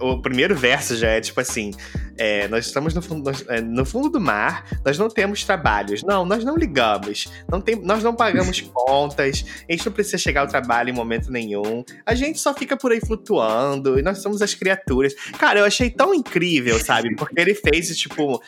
O 0.00 0.20
primeiro 0.20 0.54
verso 0.54 0.96
já 0.96 1.08
é 1.08 1.20
tipo 1.20 1.40
assim: 1.40 1.72
é, 2.16 2.48
nós 2.48 2.66
estamos 2.66 2.94
no 2.94 3.02
fundo, 3.02 3.24
nós, 3.24 3.44
é, 3.48 3.60
no 3.60 3.84
fundo 3.84 4.08
do 4.08 4.20
mar, 4.20 4.64
nós 4.84 4.98
não 4.98 5.08
temos 5.08 5.44
trabalhos. 5.44 6.02
Não, 6.02 6.24
nós 6.24 6.44
não 6.44 6.56
ligamos. 6.56 7.28
Não 7.50 7.60
tem, 7.60 7.76
nós 7.76 8.02
não 8.02 8.14
pagamos 8.14 8.60
contas, 8.72 9.44
a 9.68 9.72
gente 9.72 9.86
não 9.86 9.92
precisa 9.92 10.18
chegar 10.18 10.42
ao 10.42 10.46
trabalho 10.46 10.90
em 10.90 10.92
momento 10.92 11.30
nenhum. 11.30 11.84
A 12.04 12.14
gente 12.14 12.40
só 12.40 12.54
fica 12.54 12.76
por 12.76 12.92
aí 12.92 13.00
flutuando 13.00 13.98
e 13.98 14.02
nós 14.02 14.18
somos 14.18 14.42
as 14.42 14.54
criaturas. 14.54 15.14
Cara, 15.38 15.60
eu 15.60 15.64
achei 15.64 15.90
tão 15.90 16.14
incrível, 16.14 16.78
sabe? 16.78 17.14
Porque 17.16 17.40
ele 17.40 17.54
fez, 17.54 17.96
tipo, 17.96 18.42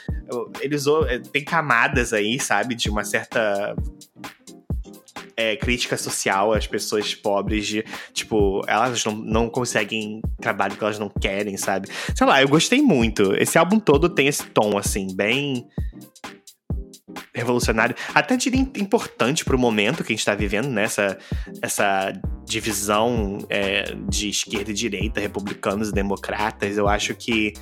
ele 0.60 0.74
usou. 0.74 1.06
É, 1.06 1.18
tem 1.18 1.44
camadas 1.44 2.12
aí, 2.12 2.38
sabe? 2.38 2.74
De 2.74 2.88
uma 2.88 3.04
certa 3.04 3.74
é, 5.36 5.56
crítica 5.56 5.96
social 5.96 6.52
às 6.52 6.66
pessoas 6.66 7.14
pobres 7.14 7.66
de, 7.66 7.84
tipo, 8.12 8.62
elas 8.66 9.04
não, 9.04 9.14
não 9.14 9.48
conseguem 9.48 10.22
trabalho 10.40 10.76
que 10.76 10.82
elas 10.82 10.98
não 10.98 11.08
querem, 11.08 11.56
sabe? 11.56 11.88
Sei 12.14 12.26
lá, 12.26 12.40
eu 12.40 12.48
gostei 12.48 12.80
muito. 12.80 13.34
Esse 13.36 13.58
álbum 13.58 13.78
todo 13.78 14.08
tem 14.08 14.26
esse 14.26 14.44
tom, 14.46 14.78
assim, 14.78 15.14
bem 15.14 15.66
revolucionário, 17.34 17.94
até 18.14 18.36
diria 18.36 18.60
importante 18.60 19.44
para 19.44 19.54
o 19.54 19.58
momento 19.58 20.02
que 20.02 20.12
a 20.12 20.14
gente 20.14 20.20
está 20.20 20.34
vivendo, 20.34 20.68
né? 20.68 20.84
Essa, 20.84 21.18
essa 21.60 22.12
divisão 22.44 23.38
é, 23.50 23.94
de 24.08 24.30
esquerda 24.30 24.70
e 24.70 24.74
direita, 24.74 25.20
republicanos 25.20 25.90
e 25.90 25.92
democratas. 25.92 26.76
Eu 26.78 26.88
acho 26.88 27.14
que 27.14 27.52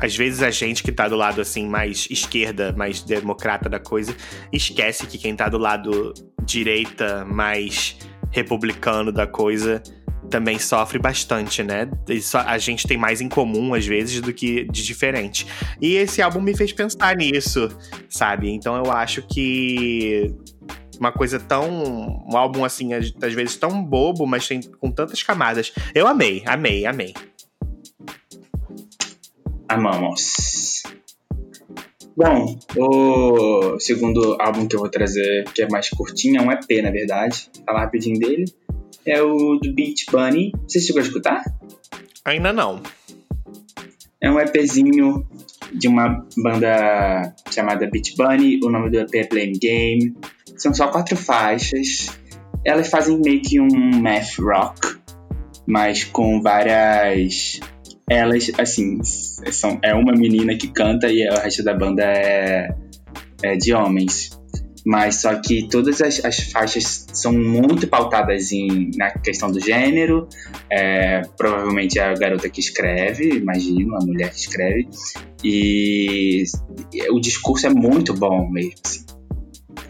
às 0.00 0.16
vezes 0.16 0.42
a 0.42 0.50
gente 0.50 0.82
que 0.82 0.92
tá 0.92 1.08
do 1.08 1.16
lado 1.16 1.40
assim 1.40 1.68
mais 1.68 2.06
esquerda, 2.10 2.72
mais 2.76 3.02
democrata 3.02 3.68
da 3.68 3.78
coisa, 3.78 4.14
esquece 4.52 5.06
que 5.06 5.18
quem 5.18 5.34
tá 5.34 5.48
do 5.48 5.58
lado 5.58 6.14
direita, 6.44 7.24
mais 7.24 7.96
republicano 8.30 9.10
da 9.10 9.26
coisa, 9.26 9.82
também 10.30 10.58
sofre 10.58 10.98
bastante, 10.98 11.62
né? 11.62 11.88
Isso, 12.08 12.36
a 12.36 12.58
gente 12.58 12.86
tem 12.86 12.96
mais 12.96 13.20
em 13.20 13.28
comum, 13.28 13.74
às 13.74 13.86
vezes, 13.86 14.20
do 14.20 14.32
que 14.32 14.64
de 14.64 14.84
diferente. 14.84 15.46
E 15.80 15.94
esse 15.94 16.20
álbum 16.20 16.40
me 16.40 16.56
fez 16.56 16.72
pensar 16.72 17.16
nisso, 17.16 17.68
sabe? 18.08 18.50
Então 18.50 18.76
eu 18.76 18.90
acho 18.90 19.22
que 19.22 20.34
uma 20.98 21.12
coisa 21.12 21.38
tão. 21.38 21.68
Um 22.28 22.36
álbum 22.36 22.64
assim, 22.64 22.92
às 22.94 23.34
vezes 23.34 23.56
tão 23.56 23.82
bobo, 23.82 24.26
mas 24.26 24.46
tem 24.46 24.60
com 24.60 24.90
tantas 24.90 25.22
camadas. 25.22 25.72
Eu 25.94 26.06
amei, 26.06 26.42
amei, 26.46 26.86
amei. 26.86 27.14
Amamos. 29.68 30.82
Bom, 32.16 32.58
o 32.76 33.78
segundo 33.78 34.36
álbum 34.40 34.66
que 34.66 34.74
eu 34.74 34.80
vou 34.80 34.88
trazer, 34.88 35.44
que 35.52 35.62
é 35.62 35.68
mais 35.68 35.90
curtinho, 35.90 36.40
é 36.40 36.42
um 36.42 36.50
EP, 36.50 36.82
na 36.82 36.90
verdade. 36.90 37.50
Falar 37.66 37.80
rapidinho 37.80 38.18
dele. 38.18 38.46
É 39.04 39.22
o 39.22 39.56
do 39.56 39.74
Beach 39.74 40.06
Bunny. 40.10 40.52
Você 40.66 40.80
chegou 40.80 41.00
a 41.00 41.04
escutar? 41.04 41.44
Ainda 42.24 42.52
não. 42.52 42.80
É 44.20 44.30
um 44.30 44.40
EPzinho 44.40 45.26
de 45.72 45.88
uma 45.88 46.26
banda 46.36 47.34
chamada 47.50 47.86
Beach 47.86 48.14
Bunny. 48.16 48.60
O 48.64 48.70
nome 48.70 48.88
do 48.90 48.98
EP 49.00 49.14
é 49.14 49.28
Blame 49.28 49.58
Game. 49.58 50.16
São 50.56 50.72
só 50.72 50.88
quatro 50.88 51.16
faixas. 51.16 52.08
Elas 52.64 52.88
fazem 52.88 53.20
meio 53.20 53.42
que 53.42 53.60
um 53.60 53.68
math 54.00 54.38
rock, 54.38 54.98
mas 55.66 56.02
com 56.02 56.40
várias 56.40 57.60
elas, 58.08 58.50
assim, 58.58 59.00
são, 59.02 59.78
é 59.82 59.94
uma 59.94 60.12
menina 60.12 60.56
que 60.56 60.68
canta 60.68 61.08
e 61.08 61.28
o 61.28 61.34
resto 61.34 61.62
da 61.64 61.74
banda 61.74 62.02
é, 62.04 62.68
é 63.42 63.56
de 63.56 63.74
homens. 63.74 64.30
Mas 64.84 65.22
só 65.22 65.34
que 65.34 65.68
todas 65.68 66.00
as, 66.00 66.24
as 66.24 66.38
faixas 66.52 67.06
são 67.12 67.32
muito 67.32 67.88
pautadas 67.88 68.52
em, 68.52 68.92
na 68.96 69.10
questão 69.10 69.50
do 69.50 69.58
gênero. 69.58 70.28
É, 70.70 71.22
provavelmente 71.36 71.98
é 71.98 72.04
a 72.04 72.14
garota 72.14 72.48
que 72.48 72.60
escreve, 72.60 73.30
imagino, 73.30 73.96
a 73.96 74.04
mulher 74.04 74.30
que 74.30 74.38
escreve. 74.38 74.88
E, 75.42 76.44
o 77.10 77.18
discurso 77.18 77.66
é 77.66 77.70
muito 77.70 78.14
bom 78.14 78.48
mesmo. 78.48 78.74
Assim. 78.84 79.15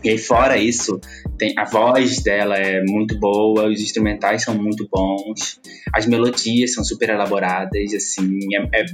E 0.07 0.17
fora 0.19 0.57
isso, 0.57 1.01
tem, 1.37 1.53
a 1.59 1.65
voz 1.65 2.23
dela 2.23 2.57
é 2.57 2.81
muito 2.85 3.19
boa, 3.19 3.69
os 3.69 3.81
instrumentais 3.81 4.45
são 4.45 4.57
muito 4.57 4.89
bons, 4.89 5.61
as 5.93 6.07
melodias 6.07 6.75
são 6.75 6.85
super 6.85 7.11
elaboradas, 7.11 7.93
assim, 7.93 8.39
é, 8.55 8.81
é, 8.81 8.87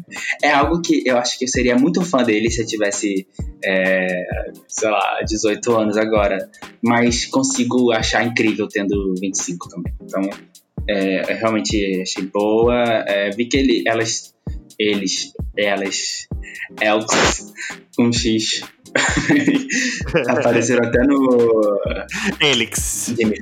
é 0.44 0.52
algo 0.52 0.80
que 0.80 1.02
eu 1.04 1.18
acho 1.18 1.38
que 1.38 1.44
eu 1.44 1.48
seria 1.48 1.76
muito 1.76 2.00
fã 2.00 2.22
dele 2.22 2.50
se 2.50 2.62
eu 2.62 2.66
tivesse, 2.66 3.26
é, 3.62 4.06
sei 4.66 4.88
lá, 4.88 5.20
18 5.26 5.72
anos 5.76 5.98
agora, 5.98 6.50
mas 6.82 7.26
consigo 7.26 7.92
achar 7.92 8.24
incrível 8.24 8.66
tendo 8.66 9.14
25 9.20 9.68
também. 9.68 9.92
Então, 10.00 10.22
é, 10.88 11.34
realmente 11.34 12.00
achei 12.00 12.24
boa, 12.24 13.04
é, 13.06 13.28
vi 13.30 13.44
que 13.48 13.58
ele, 13.58 13.84
elas, 13.86 14.34
eles, 14.78 15.34
elas, 15.58 16.26
elas, 16.80 17.52
com 17.94 18.10
X, 18.10 18.62
Apareceram 20.28 20.86
até 20.86 21.02
no. 21.04 21.78
Elix. 22.40 23.14
Jimmy 23.16 23.36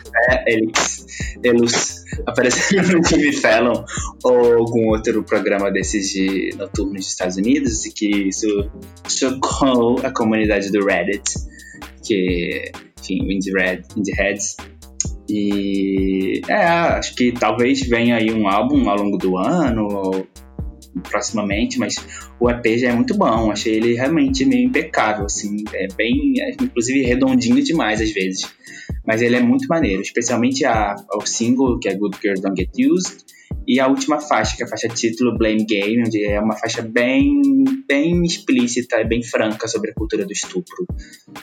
Elix. 0.46 1.06
Elus. 1.42 2.04
Apareceram 2.26 2.88
no 3.00 3.04
Jimmy 3.04 3.32
Fallon 3.32 3.84
ou 4.24 4.58
algum 4.58 4.88
outro 4.88 5.22
programa 5.24 5.70
desses 5.70 6.10
de 6.10 6.54
noturnos 6.56 6.96
dos 6.96 7.08
Estados 7.08 7.36
Unidos 7.36 7.84
e 7.86 7.92
que 7.92 8.28
isso 8.28 8.70
chocou 9.08 9.98
a 10.04 10.10
comunidade 10.10 10.70
do 10.70 10.84
Reddit, 10.84 11.34
que, 12.04 12.70
enfim, 13.00 13.26
o 13.26 13.32
Indie, 13.32 13.52
Red, 13.52 13.82
Indie 13.96 14.12
Heads. 14.12 14.56
E 15.28 16.42
é, 16.48 16.66
acho 16.66 17.14
que 17.14 17.30
talvez 17.32 17.82
venha 17.82 18.16
aí 18.16 18.32
um 18.32 18.48
álbum 18.48 18.88
ao 18.90 18.96
longo 18.96 19.16
do 19.16 19.36
ano, 19.36 19.86
ou 19.88 20.26
proximamente, 21.08 21.78
mas 21.78 21.96
o 22.38 22.50
EP 22.50 22.78
já 22.78 22.88
é 22.90 22.92
muito 22.92 23.16
bom. 23.16 23.50
Achei 23.50 23.74
ele 23.74 23.94
realmente 23.94 24.44
meio 24.44 24.68
impecável, 24.68 25.26
assim, 25.26 25.64
é 25.72 25.88
bem, 25.94 26.34
é, 26.40 26.50
inclusive 26.60 27.02
redondinho 27.02 27.62
demais 27.62 28.00
às 28.00 28.12
vezes. 28.12 28.50
Mas 29.06 29.22
ele 29.22 29.36
é 29.36 29.40
muito 29.40 29.66
maneiro, 29.68 30.02
especialmente 30.02 30.64
a, 30.64 30.94
o 31.14 31.26
single, 31.26 31.78
que 31.78 31.88
é 31.88 31.94
Good 31.94 32.18
Girls 32.20 32.42
Don't 32.42 32.60
Get 32.60 32.70
Used, 32.90 33.24
e 33.66 33.78
a 33.78 33.86
última 33.86 34.20
faixa, 34.20 34.56
que 34.56 34.62
é 34.62 34.66
a 34.66 34.68
faixa 34.68 34.88
título 34.88 35.36
Blame 35.36 35.64
Game, 35.64 36.02
onde 36.06 36.24
é 36.24 36.40
uma 36.40 36.56
faixa 36.56 36.82
bem, 36.82 37.40
bem 37.86 38.22
explícita 38.24 39.00
e 39.00 39.04
bem 39.04 39.22
franca 39.22 39.68
sobre 39.68 39.90
a 39.90 39.94
cultura 39.94 40.24
do 40.24 40.32
estupro. 40.32 40.86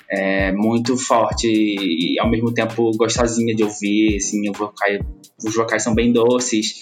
É 0.09 0.51
muito 0.51 0.97
forte 0.97 1.47
e 1.47 2.19
ao 2.19 2.29
mesmo 2.29 2.53
tempo 2.53 2.91
gostosinha 2.97 3.55
de 3.55 3.63
ouvir, 3.63 4.17
assim, 4.17 4.51
vocais, 4.51 4.99
os 5.43 5.55
vocais 5.55 5.83
são 5.83 5.93
bem 5.93 6.11
doces 6.11 6.81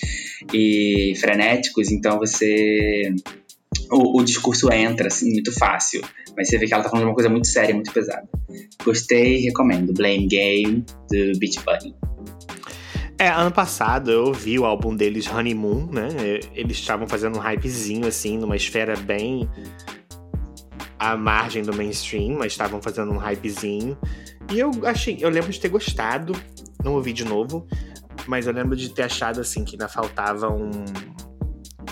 e 0.53 1.13
frenéticos, 1.19 1.91
então 1.91 2.17
você 2.17 3.13
o, 3.91 4.19
o, 4.19 4.23
discurso 4.23 4.71
entra 4.71 5.07
assim, 5.07 5.31
muito 5.31 5.51
fácil, 5.51 6.01
mas 6.35 6.47
você 6.47 6.57
vê 6.57 6.67
que 6.67 6.73
ela 6.73 6.83
tá 6.83 6.89
falando 6.89 7.05
de 7.05 7.09
uma 7.09 7.15
coisa 7.15 7.29
muito 7.29 7.47
séria, 7.47 7.73
muito 7.73 7.91
pesada. 7.91 8.27
Gostei, 8.83 9.37
recomendo. 9.37 9.93
Blame 9.93 10.27
Game 10.27 10.85
do 11.09 11.39
Beach 11.39 11.59
Bunny. 11.65 11.95
É, 13.25 13.29
ano 13.29 13.51
passado 13.51 14.11
eu 14.11 14.25
ouvi 14.25 14.59
o 14.59 14.65
álbum 14.65 14.95
deles, 14.95 15.25
Honeymoon, 15.25 15.87
né? 15.91 16.09
Eles 16.53 16.77
estavam 16.77 17.07
fazendo 17.07 17.39
um 17.39 17.41
hypezinho, 17.41 18.05
assim, 18.05 18.37
numa 18.37 18.55
esfera 18.55 18.95
bem 18.95 19.49
à 20.99 21.17
margem 21.17 21.63
do 21.63 21.73
mainstream, 21.75 22.37
mas 22.37 22.51
estavam 22.51 22.79
fazendo 22.79 23.11
um 23.11 23.17
hypezinho. 23.17 23.97
E 24.51 24.59
eu 24.59 24.69
achei, 24.83 25.17
eu 25.19 25.29
lembro 25.31 25.51
de 25.51 25.59
ter 25.59 25.69
gostado, 25.69 26.39
não 26.83 26.93
ouvi 26.93 27.13
de 27.13 27.25
novo, 27.25 27.67
mas 28.27 28.45
eu 28.45 28.53
lembro 28.53 28.75
de 28.75 28.89
ter 28.89 29.01
achado, 29.01 29.41
assim, 29.41 29.65
que 29.65 29.73
ainda 29.73 29.87
faltava 29.87 30.47
um, 30.47 30.69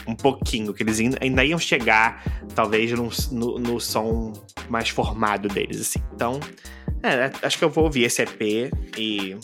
um 0.07 0.15
pouquinho, 0.15 0.71
que 0.71 0.83
eles 0.83 0.99
ainda 1.19 1.43
iam 1.43 1.57
chegar, 1.57 2.23
talvez, 2.53 2.91
no, 2.91 3.09
no, 3.31 3.57
no 3.57 3.79
som 3.79 4.33
mais 4.69 4.89
formado 4.89 5.47
deles, 5.47 5.81
assim. 5.81 5.99
Então, 6.13 6.39
é, 7.01 7.31
acho 7.41 7.57
que 7.57 7.63
eu 7.63 7.71
vou 7.71 7.85
ouvir 7.85 8.03
esse 8.03 8.21
EP 8.21 8.71
e 8.95 9.35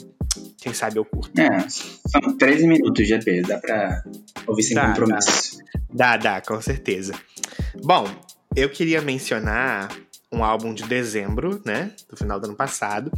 quem 0.57 0.73
sabe 0.73 0.97
eu 0.97 1.05
curto. 1.05 1.39
É, 1.39 1.67
são 1.69 2.37
13 2.37 2.67
minutos 2.67 3.07
de 3.07 3.13
EP, 3.13 3.45
dá 3.47 3.57
pra 3.57 4.03
ouvir 4.47 4.63
sem 4.63 4.75
dá, 4.75 4.87
compromisso. 4.87 5.57
Dá. 5.89 6.17
dá, 6.17 6.17
dá, 6.17 6.41
com 6.41 6.61
certeza. 6.61 7.13
Bom, 7.83 8.07
eu 8.55 8.69
queria 8.69 9.01
mencionar 9.01 9.89
um 10.31 10.43
álbum 10.43 10.73
de 10.73 10.83
dezembro, 10.83 11.61
né? 11.65 11.91
Do 12.09 12.17
final 12.17 12.39
do 12.39 12.47
ano 12.47 12.55
passado. 12.55 13.11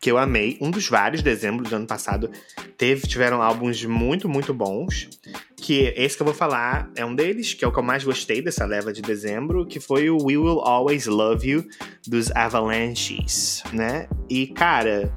Que 0.00 0.10
eu 0.10 0.18
amei. 0.18 0.56
Um 0.60 0.70
dos 0.70 0.88
vários 0.88 1.22
dezembros 1.22 1.70
do 1.70 1.76
ano 1.76 1.86
passado 1.86 2.30
teve, 2.78 3.08
tiveram 3.08 3.42
álbuns 3.42 3.84
muito, 3.84 4.28
muito 4.28 4.54
bons. 4.54 5.10
Que 5.56 5.92
esse 5.96 6.16
que 6.16 6.22
eu 6.22 6.26
vou 6.26 6.34
falar 6.34 6.90
é 6.94 7.04
um 7.04 7.14
deles, 7.14 7.52
que 7.52 7.64
é 7.64 7.68
o 7.68 7.72
que 7.72 7.78
eu 7.78 7.82
mais 7.82 8.04
gostei 8.04 8.40
dessa 8.40 8.64
leva 8.64 8.92
de 8.92 9.02
dezembro, 9.02 9.66
que 9.66 9.80
foi 9.80 10.08
o 10.08 10.16
We 10.16 10.38
Will 10.38 10.60
Always 10.60 11.06
Love 11.06 11.46
You 11.46 11.64
dos 12.06 12.30
Avalanches, 12.30 13.64
né? 13.72 14.08
E, 14.30 14.46
cara, 14.46 15.12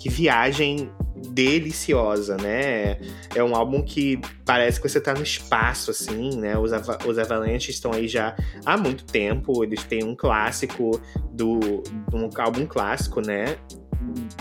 que 0.00 0.08
viagem 0.08 0.90
deliciosa, 1.28 2.36
né? 2.36 2.98
É 3.34 3.44
um 3.44 3.54
álbum 3.54 3.82
que 3.82 4.20
parece 4.44 4.80
que 4.80 4.88
você 4.88 5.00
tá 5.00 5.14
no 5.14 5.22
espaço, 5.22 5.92
assim, 5.92 6.36
né? 6.36 6.58
Os, 6.58 6.72
os 7.06 7.18
Avalanche 7.18 7.70
estão 7.70 7.92
aí 7.92 8.08
já 8.08 8.34
há 8.66 8.76
muito 8.76 9.04
tempo, 9.04 9.62
eles 9.62 9.84
têm 9.84 10.02
um 10.02 10.16
clássico 10.16 11.00
do 11.32 11.82
um 12.12 12.28
álbum 12.36 12.66
clássico, 12.66 13.20
né? 13.20 13.56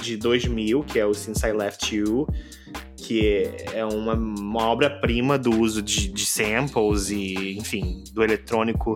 De 0.02 0.18
2000, 0.18 0.84
que 0.84 1.00
é 1.00 1.06
o 1.06 1.14
Since 1.14 1.46
I 1.46 1.52
Left 1.52 1.96
You, 1.96 2.28
que 2.96 3.50
é 3.74 3.86
uma, 3.86 4.14
uma 4.14 4.64
obra-prima 4.68 5.38
do 5.38 5.52
uso 5.60 5.82
de, 5.82 6.10
de 6.10 6.26
samples 6.26 7.10
e, 7.10 7.58
enfim, 7.58 8.04
do 8.14 8.24
eletrônico 8.24 8.96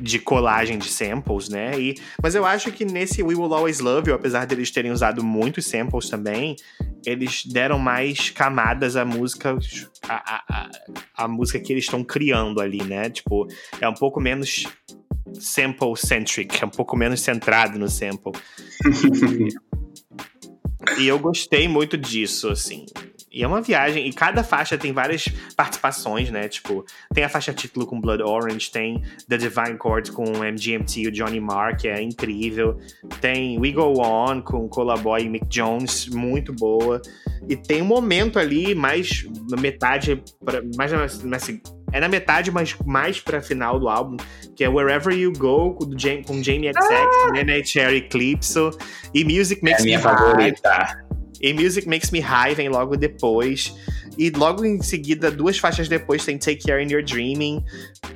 de 0.00 0.18
colagem 0.18 0.78
de 0.78 0.88
samples, 0.88 1.48
né? 1.48 1.78
E, 1.78 1.94
mas 2.22 2.34
eu 2.34 2.44
acho 2.44 2.72
que 2.72 2.84
nesse 2.84 3.22
We 3.22 3.34
Will 3.34 3.54
Always 3.54 3.80
Love 3.80 4.10
You, 4.10 4.16
apesar 4.16 4.46
deles 4.46 4.70
terem 4.70 4.90
usado 4.90 5.22
muitos 5.22 5.66
samples 5.66 6.08
também, 6.08 6.56
eles 7.06 7.44
deram 7.46 7.78
mais 7.78 8.30
camadas 8.30 8.96
à 8.96 9.04
música, 9.04 9.56
a, 10.08 10.44
a, 10.48 10.70
a, 11.16 11.28
música 11.28 11.60
que 11.60 11.72
eles 11.72 11.84
estão 11.84 12.02
criando 12.02 12.60
ali, 12.60 12.82
né? 12.82 13.10
Tipo, 13.10 13.46
é 13.80 13.88
um 13.88 13.94
pouco 13.94 14.20
menos 14.20 14.66
sample-centric, 15.38 16.62
é 16.62 16.66
um 16.66 16.70
pouco 16.70 16.96
menos 16.96 17.20
centrado 17.20 17.78
no 17.78 17.88
sample. 17.88 18.32
e 20.98 21.06
eu 21.06 21.18
gostei 21.18 21.68
muito 21.68 21.96
disso, 21.96 22.48
assim. 22.48 22.86
E 23.34 23.42
é 23.42 23.48
uma 23.48 23.60
viagem, 23.60 24.06
e 24.06 24.12
cada 24.12 24.44
faixa 24.44 24.78
tem 24.78 24.92
várias 24.92 25.24
participações, 25.56 26.30
né? 26.30 26.48
Tipo, 26.48 26.84
tem 27.12 27.24
a 27.24 27.28
faixa 27.28 27.52
título 27.52 27.84
com 27.84 28.00
Blood 28.00 28.22
Orange, 28.22 28.70
tem 28.70 29.02
The 29.28 29.36
Divine 29.36 29.76
Chord 29.82 30.12
com 30.12 30.24
MGMT 30.24 31.00
e 31.00 31.08
o 31.08 31.10
Johnny 31.10 31.40
Marr, 31.40 31.76
que 31.76 31.88
é 31.88 32.00
incrível. 32.00 32.78
Tem 33.20 33.58
We 33.58 33.72
Go 33.72 34.00
On 34.00 34.40
com 34.40 34.68
Colaboy 34.68 35.24
e 35.24 35.28
Mick 35.28 35.48
Jones, 35.48 36.08
muito 36.10 36.52
boa. 36.52 37.02
E 37.48 37.56
tem 37.56 37.82
um 37.82 37.86
momento 37.86 38.38
ali, 38.38 38.72
mais 38.72 39.26
na 39.50 39.60
metade, 39.60 40.22
pra, 40.44 40.62
mais 40.76 40.92
na, 40.92 41.24
é 41.94 42.00
na 42.00 42.08
metade, 42.08 42.50
mas 42.50 42.74
mais 42.84 43.20
pra 43.20 43.40
final 43.40 43.78
do 43.78 43.88
álbum, 43.88 44.16
que 44.56 44.64
é 44.64 44.68
Wherever 44.68 45.16
You 45.16 45.32
Go, 45.32 45.74
com, 45.74 45.96
Jamie, 45.96 46.24
com 46.24 46.42
Jamie 46.42 46.72
XX, 46.72 46.90
ah! 46.90 47.30
Nene 47.32 47.64
Cherry 47.64 47.98
Eclipse 47.98 48.58
e 49.14 49.24
Music 49.24 49.62
Makes 49.62 49.78
é 49.78 49.82
a 49.82 49.84
minha 49.84 49.98
Me 49.98 50.02
favorita. 50.02 51.04
E 51.40 51.52
Music 51.52 51.88
Makes 51.88 52.10
Me 52.10 52.18
High 52.18 52.56
vem 52.56 52.68
logo 52.68 52.96
depois. 52.96 53.72
E 54.18 54.28
logo 54.30 54.64
em 54.64 54.82
seguida, 54.82 55.30
duas 55.30 55.56
faixas 55.56 55.88
depois, 55.88 56.24
tem 56.24 56.36
Take 56.36 56.64
Care 56.66 56.82
in 56.82 56.90
Your 56.90 57.04
Dreaming. 57.04 57.64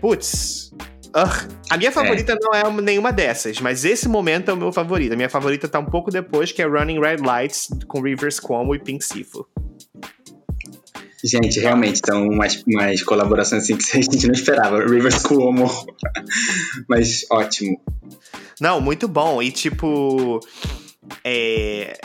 Putz. 0.00 0.72
Uh, 1.08 1.56
a 1.70 1.76
minha 1.76 1.92
favorita 1.92 2.32
é. 2.32 2.36
não 2.40 2.52
é 2.52 2.82
nenhuma 2.82 3.12
dessas, 3.12 3.60
mas 3.60 3.84
esse 3.84 4.08
momento 4.08 4.50
é 4.50 4.54
o 4.54 4.56
meu 4.56 4.72
favorito. 4.72 5.12
A 5.12 5.16
minha 5.16 5.30
favorita 5.30 5.68
tá 5.68 5.78
um 5.78 5.86
pouco 5.86 6.10
depois, 6.10 6.50
que 6.50 6.60
é 6.60 6.66
Running 6.66 7.00
Red 7.00 7.18
Lights 7.18 7.68
com 7.86 8.00
Rivers 8.00 8.40
Cuomo 8.40 8.74
e 8.74 8.78
Pink 8.80 9.04
Sifo. 9.04 9.46
Gente, 11.24 11.58
realmente, 11.58 12.00
são 12.04 12.28
umas, 12.28 12.62
umas 12.66 13.02
colaborações 13.02 13.64
assim 13.64 13.76
que 13.76 13.84
a 13.98 14.00
gente 14.00 14.26
não 14.26 14.34
esperava. 14.34 14.84
Rivers 14.84 15.22
Cuomo. 15.22 15.68
mas 16.88 17.24
ótimo. 17.30 17.80
Não, 18.60 18.80
muito 18.80 19.08
bom. 19.08 19.42
E 19.42 19.50
tipo. 19.50 20.40
É, 21.24 21.98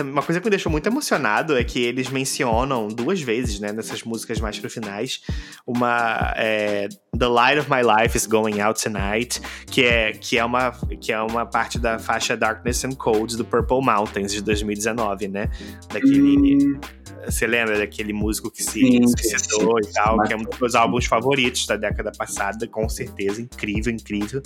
uma 0.00 0.22
coisa 0.22 0.40
que 0.40 0.46
me 0.46 0.50
deixou 0.50 0.72
muito 0.72 0.86
emocionado 0.86 1.56
é 1.56 1.62
que 1.62 1.78
eles 1.78 2.08
mencionam 2.08 2.88
duas 2.88 3.20
vezes, 3.20 3.60
né, 3.60 3.70
nessas 3.70 4.02
músicas 4.02 4.40
mais 4.40 4.58
pro 4.58 4.70
finais, 4.70 5.20
uma 5.66 6.32
é, 6.36 6.88
The 7.16 7.26
Light 7.26 7.58
of 7.60 7.70
My 7.70 7.82
Life 7.82 8.16
is 8.16 8.26
Going 8.26 8.60
Out 8.60 8.82
Tonight, 8.82 9.40
que 9.70 9.84
é, 9.84 10.12
que 10.12 10.38
é, 10.38 10.44
uma, 10.44 10.72
que 11.00 11.12
é 11.12 11.20
uma 11.20 11.44
parte 11.44 11.78
da 11.78 11.98
faixa 11.98 12.36
Darkness 12.36 12.84
and 12.84 12.92
Cold 12.92 13.36
do 13.36 13.44
Purple 13.44 13.82
Mountains 13.82 14.32
de 14.32 14.42
2019, 14.42 15.28
né? 15.28 15.50
Daquele. 15.92 16.56
Hum 16.56 17.03
você 17.24 17.46
lembra 17.46 17.78
daquele 17.78 18.12
músico 18.12 18.50
que 18.50 18.62
se 18.62 18.80
suicidou 18.80 19.78
e 19.78 19.92
tal, 19.92 20.22
que 20.22 20.32
é 20.32 20.36
um 20.36 20.42
dos 20.42 20.58
meus 20.58 20.74
álbuns 20.74 21.06
favoritos 21.06 21.66
da 21.66 21.76
década 21.76 22.12
passada, 22.16 22.66
com 22.66 22.88
certeza, 22.88 23.40
incrível, 23.40 23.92
incrível. 23.92 24.42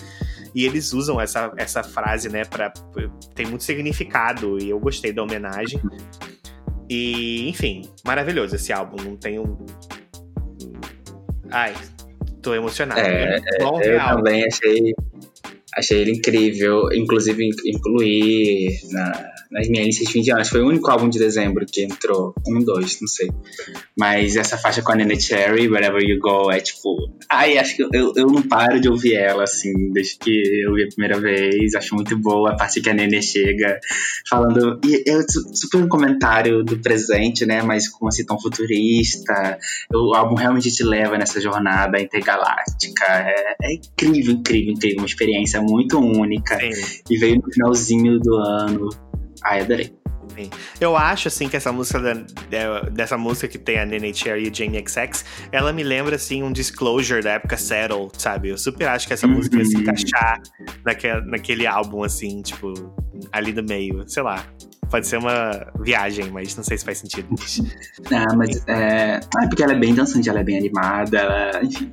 E 0.55 0.65
eles 0.65 0.93
usam 0.93 1.21
essa, 1.21 1.53
essa 1.57 1.83
frase, 1.83 2.29
né, 2.29 2.45
pra. 2.45 2.73
tem 3.35 3.47
muito 3.47 3.65
significado, 3.65 4.59
e 4.63 4.71
eu 4.71 4.79
gostei 4.79 5.13
da 5.13 5.23
homenagem. 5.23 5.81
E, 6.89 7.49
enfim, 7.49 7.83
maravilhoso 8.05 8.57
esse 8.57 8.73
álbum. 8.73 9.03
Não 9.03 9.17
tenho. 9.17 9.59
Ai, 11.51 11.75
tô 12.41 12.55
emocionado. 12.55 13.01
É, 13.01 13.37
é 13.37 13.63
eu 13.63 13.77
real. 13.77 14.17
também 14.17 14.45
achei, 14.47 14.95
achei 15.77 16.01
ele 16.01 16.13
incrível. 16.13 16.89
Inclusive, 16.93 17.51
incluir 17.67 18.81
na 18.91 19.38
nas 19.51 19.69
minhas 19.69 19.87
listas 19.87 20.07
de 20.07 20.13
fim 20.13 20.21
de 20.21 20.31
ano. 20.31 20.45
Foi 20.45 20.61
o 20.61 20.69
único 20.69 20.91
álbum 20.91 21.09
de 21.09 21.19
dezembro 21.19 21.65
que 21.67 21.83
entrou. 21.83 22.35
Um, 22.47 22.63
dois, 22.63 23.01
não 23.01 23.09
sei. 23.09 23.31
Mas 23.97 24.37
essa 24.37 24.57
faixa 24.59 24.83
com 24.83 24.93
a 24.93 24.95
Nene 24.95 25.21
Cherry, 25.21 25.69
Wherever 25.69 26.03
You 26.03 26.19
Go, 26.21 26.51
é 26.51 26.61
tipo. 26.61 27.11
Ai, 27.31 27.59
acho 27.59 27.77
que 27.77 27.83
eu, 27.83 28.13
eu 28.15 28.27
não 28.27 28.43
paro 28.43 28.81
de 28.81 28.89
ouvir 28.89 29.15
ela, 29.15 29.45
assim, 29.45 29.91
desde 29.93 30.19
que 30.19 30.63
eu 30.65 30.75
vi 30.75 30.85
a 30.85 30.89
primeira 30.89 31.21
vez. 31.21 31.75
Acho 31.75 31.95
muito 31.95 32.17
boa 32.19 32.53
a 32.53 32.57
parte 32.57 32.81
que 32.81 32.91
a 32.91 32.95
Nene 32.95 33.23
chega 33.23 33.79
falando. 34.29 34.81
E 34.85 35.09
é 35.09 35.23
super 35.55 35.79
um 35.79 35.89
comentário 35.89 36.63
do 36.63 36.79
presente, 36.79 37.47
né? 37.47 37.63
Mas 37.63 37.89
com 37.89 38.07
assim 38.07 38.25
tão 38.25 38.39
futurista. 38.39 39.59
O 39.93 40.15
álbum 40.15 40.35
realmente 40.35 40.71
te 40.71 40.85
leva 40.85 41.17
nessa 41.17 41.41
jornada 41.41 42.01
intergaláctica. 42.01 43.05
É, 43.07 43.57
é 43.63 43.75
incrível, 43.75 44.35
incrível, 44.35 44.73
incrível. 44.73 44.99
Uma 44.99 45.07
experiência 45.07 45.61
muito 45.61 45.99
única. 45.99 46.59
Sim. 46.59 47.03
E 47.11 47.17
veio 47.17 47.37
no 47.37 47.53
finalzinho 47.53 48.19
do 48.19 48.35
ano 48.37 48.89
Ai, 49.45 49.61
adorei. 49.61 49.97
Eu 50.81 50.97
acho, 50.97 51.29
assim, 51.29 51.49
que 51.49 51.57
essa 51.57 51.73
música 51.73 52.01
da, 52.01 52.83
dessa 52.91 53.17
música 53.17 53.49
que 53.49 53.59
tem 53.59 53.79
a 53.79 53.87
Nene 53.87 54.15
Cherry 54.15 54.47
e 54.47 54.51
o 54.51 54.55
Jamie 54.55 54.85
XX, 54.87 55.25
ela 55.51 55.73
me 55.73 55.83
lembra, 55.83 56.17
assim, 56.17 56.43
um 56.43 56.53
disclosure 56.53 57.23
da 57.23 57.33
época 57.33 57.57
Settle, 57.57 58.09
sabe? 58.17 58.51
Eu 58.51 58.59
super 58.59 58.89
acho 58.89 59.07
que 59.07 59.15
essa 59.15 59.27
uhum. 59.27 59.35
música 59.35 59.57
ia 59.57 59.65
se 59.65 59.77
encaixar 59.77 60.41
naquele, 60.85 61.21
naquele 61.23 61.67
álbum, 61.67 62.05
assim, 62.05 62.43
tipo, 62.43 62.73
ali 63.33 63.53
do 63.53 63.63
meio, 63.63 64.09
sei 64.09 64.23
lá. 64.23 64.45
Pode 64.91 65.07
ser 65.07 65.19
uma 65.19 65.71
viagem, 65.81 66.31
mas 66.31 66.57
não 66.57 66.65
sei 66.65 66.79
se 66.79 66.85
faz 66.85 66.99
sentido. 66.99 67.29
ah, 68.13 68.35
mas 68.35 68.67
é... 68.67 69.21
Ah, 69.37 69.47
porque 69.47 69.63
ela 69.63 69.73
é 69.73 69.79
bem 69.79 69.95
dançante, 69.95 70.29
ela 70.29 70.41
é 70.41 70.45
bem 70.45 70.59
animada, 70.59 71.19
ela... 71.19 71.65
enfim. 71.65 71.93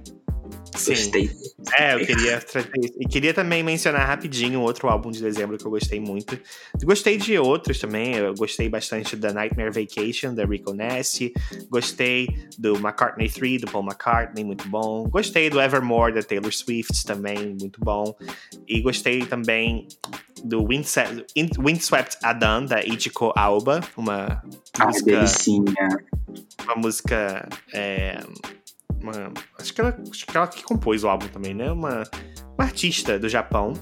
Sim. 0.76 0.92
Gostei. 0.92 1.32
É, 1.78 1.96
eu 1.96 2.06
queria 2.06 2.40
trazer. 2.40 2.70
E 3.00 3.08
queria 3.08 3.34
também 3.34 3.64
mencionar 3.64 4.08
rapidinho 4.08 4.62
outro 4.62 4.88
álbum 4.88 5.12
de 5.12 5.22
dezembro 5.22 5.58
que 5.58 5.66
eu 5.66 5.72
gostei 5.72 6.00
muito. 6.00 6.40
Gostei 6.84 7.18
de 7.18 7.38
outros 7.38 7.80
também. 7.80 8.16
Eu 8.16 8.34
gostei 8.34 8.70
bastante 8.70 9.16
da 9.16 9.34
Nightmare 9.34 9.72
Vacation, 9.72 10.34
da 10.34 10.46
Rico 10.46 10.74
Nasty. 10.74 11.34
Gostei 11.70 12.28
do 12.58 12.76
McCartney 12.76 13.30
3, 13.30 13.62
do 13.62 13.72
Paul 13.72 13.84
McCartney, 13.84 14.44
muito 14.44 14.68
bom. 14.70 15.08
Gostei 15.10 15.50
do 15.50 15.62
Evermore, 15.62 16.14
da 16.14 16.22
Taylor 16.22 16.54
Swift, 16.54 17.06
também, 17.06 17.56
muito 17.60 17.80
bom. 17.80 18.16
E 18.68 18.82
gostei 18.82 19.26
também 19.26 19.88
do 20.44 20.66
Windswept, 20.68 21.26
Windswept 21.60 22.18
Adan, 22.22 22.66
da 22.66 22.84
Ichiko 22.84 23.34
Alba, 23.36 23.82
uma 23.98 24.44
ah, 24.80 24.86
música... 24.86 25.12
Delicinha. 25.12 25.74
Uma 26.64 26.76
música... 26.76 27.50
É, 27.74 28.20
uma, 29.06 29.32
acho, 29.60 29.74
que 29.74 29.82
ela, 29.82 29.96
acho 30.10 30.26
que 30.26 30.38
ela 30.38 30.48
que 30.48 30.64
compôs 30.64 31.04
o 31.04 31.08
álbum 31.08 31.28
também, 31.28 31.54
né? 31.54 31.72
Uma, 31.72 32.04
uma 32.58 32.66
artista 32.66 33.20
do 33.20 33.30
Japão. 33.30 33.74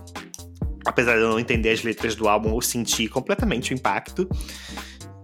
Apesar 0.85 1.15
de 1.15 1.21
eu 1.21 1.29
não 1.29 1.39
entender 1.39 1.69
as 1.69 1.81
letras 1.81 2.15
do 2.15 2.27
álbum, 2.27 2.53
eu 2.53 2.61
senti 2.61 3.07
completamente 3.07 3.73
o 3.73 3.73
impacto. 3.73 4.27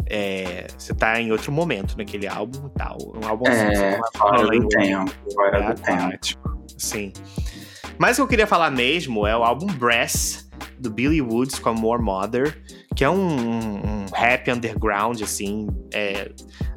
É, 0.05 0.67
você 0.77 0.93
tá 0.93 1.19
em 1.19 1.31
outro 1.31 1.51
momento 1.51 1.97
naquele 1.97 2.27
álbum 2.27 2.67
e 2.67 2.69
tal. 2.77 2.97
Um 3.15 3.27
álbum 3.27 3.45
é, 3.47 3.95
assim, 3.95 4.01
fora 4.17 4.47
do 4.47 4.67
tempo. 4.69 5.11
Fora 5.33 5.73
do 5.73 5.81
tempo. 5.81 6.65
Sim. 6.77 7.13
Mas 7.97 8.13
o 8.13 8.15
que 8.15 8.21
eu 8.21 8.27
queria 8.27 8.47
falar 8.47 8.71
mesmo 8.71 9.27
é 9.27 9.35
o 9.35 9.43
álbum 9.43 9.67
Brass, 9.67 10.49
do 10.79 10.89
Billy 10.89 11.21
Woods 11.21 11.59
com 11.59 11.69
a 11.69 11.73
More 11.73 12.01
Mother 12.01 12.57
que 12.99 13.05
é 13.05 13.09
um, 13.09 13.77
um 13.77 13.98
rap 14.13 14.49
underground, 14.51 15.21
assim. 15.21 15.67
É... 15.93 16.31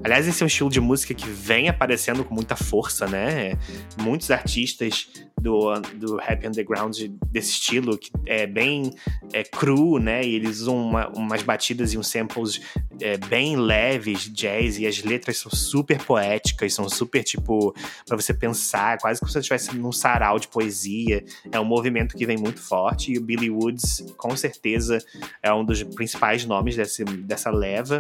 Aliás, 0.04 0.26
esse 0.26 0.42
é 0.42 0.44
um 0.44 0.48
estilo 0.48 0.70
de 0.70 0.80
música 0.80 1.14
que 1.14 1.28
vem 1.28 1.68
aparecendo 1.68 2.24
com 2.24 2.34
muita 2.34 2.56
força, 2.56 3.06
né? 3.06 3.56
Muitos 4.00 4.30
artistas 4.30 5.08
do, 5.42 5.72
do 5.96 6.16
rap 6.16 6.46
underground 6.46 6.96
desse 7.30 7.50
estilo, 7.50 7.98
que 7.98 8.10
é 8.26 8.46
bem 8.46 8.92
é, 9.32 9.42
cru, 9.42 9.98
né? 9.98 10.24
E 10.24 10.34
eles 10.34 10.60
usam 10.60 10.76
uma, 10.76 11.08
umas 11.08 11.42
batidas 11.42 11.92
e 11.92 11.98
uns 11.98 12.06
samples 12.06 12.60
é, 13.00 13.16
bem 13.16 13.56
leves, 13.56 14.32
jazz, 14.32 14.78
e 14.78 14.86
as 14.86 15.02
letras 15.02 15.38
são 15.38 15.50
super 15.50 16.02
poéticas, 16.02 16.72
são 16.74 16.88
super, 16.88 17.24
tipo, 17.24 17.74
para 18.06 18.16
você 18.16 18.32
pensar, 18.32 18.98
quase 18.98 19.18
como 19.18 19.28
se 19.28 19.34
você 19.34 19.40
estivesse 19.40 19.76
num 19.76 19.92
sarau 19.92 20.38
de 20.38 20.46
poesia. 20.48 21.24
É 21.50 21.58
um 21.58 21.64
movimento 21.64 22.16
que 22.16 22.24
vem 22.24 22.36
muito 22.36 22.60
forte, 22.60 23.12
e 23.12 23.18
o 23.18 23.20
Billy 23.20 23.50
Woods, 23.50 24.04
com 24.16 24.36
certeza, 24.36 24.98
é 25.42 25.52
um 25.52 25.64
dos 25.64 25.82
principais 25.82 26.44
nomes 26.44 26.76
desse, 26.76 27.04
dessa 27.22 27.50
leva. 27.50 27.98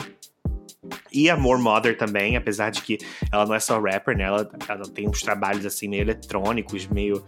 E 1.12 1.30
a 1.30 1.36
More 1.36 1.60
Mother 1.60 1.96
também, 1.96 2.36
apesar 2.36 2.70
de 2.70 2.82
que 2.82 2.98
ela 3.30 3.46
não 3.46 3.54
é 3.54 3.60
só 3.60 3.80
rapper, 3.80 4.16
né? 4.16 4.24
Ela, 4.24 4.50
ela 4.68 4.82
tem 4.92 5.08
uns 5.08 5.20
trabalhos 5.20 5.64
assim 5.64 5.88
meio 5.88 6.02
eletrônicos, 6.02 6.86
meio 6.88 7.24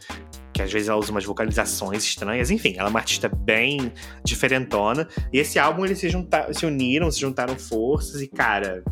que 0.52 0.62
às 0.62 0.72
vezes 0.72 0.88
ela 0.88 0.98
usa 0.98 1.10
umas 1.10 1.24
vocalizações 1.24 2.04
estranhas, 2.04 2.48
enfim, 2.48 2.74
ela 2.78 2.88
é 2.88 2.90
uma 2.90 3.00
artista 3.00 3.28
bem 3.28 3.92
diferentona. 4.24 5.08
E 5.32 5.38
esse 5.38 5.58
álbum 5.58 5.84
eles 5.84 5.98
se, 5.98 6.08
juntar, 6.08 6.54
se 6.54 6.64
uniram, 6.64 7.10
se 7.10 7.20
juntaram 7.20 7.56
forças 7.56 8.22
e, 8.22 8.28
cara, 8.28 8.82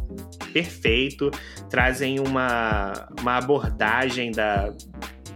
perfeito. 0.53 1.30
Trazem 1.70 2.18
uma, 2.18 3.09
uma 3.20 3.36
abordagem 3.36 4.32
da, 4.32 4.74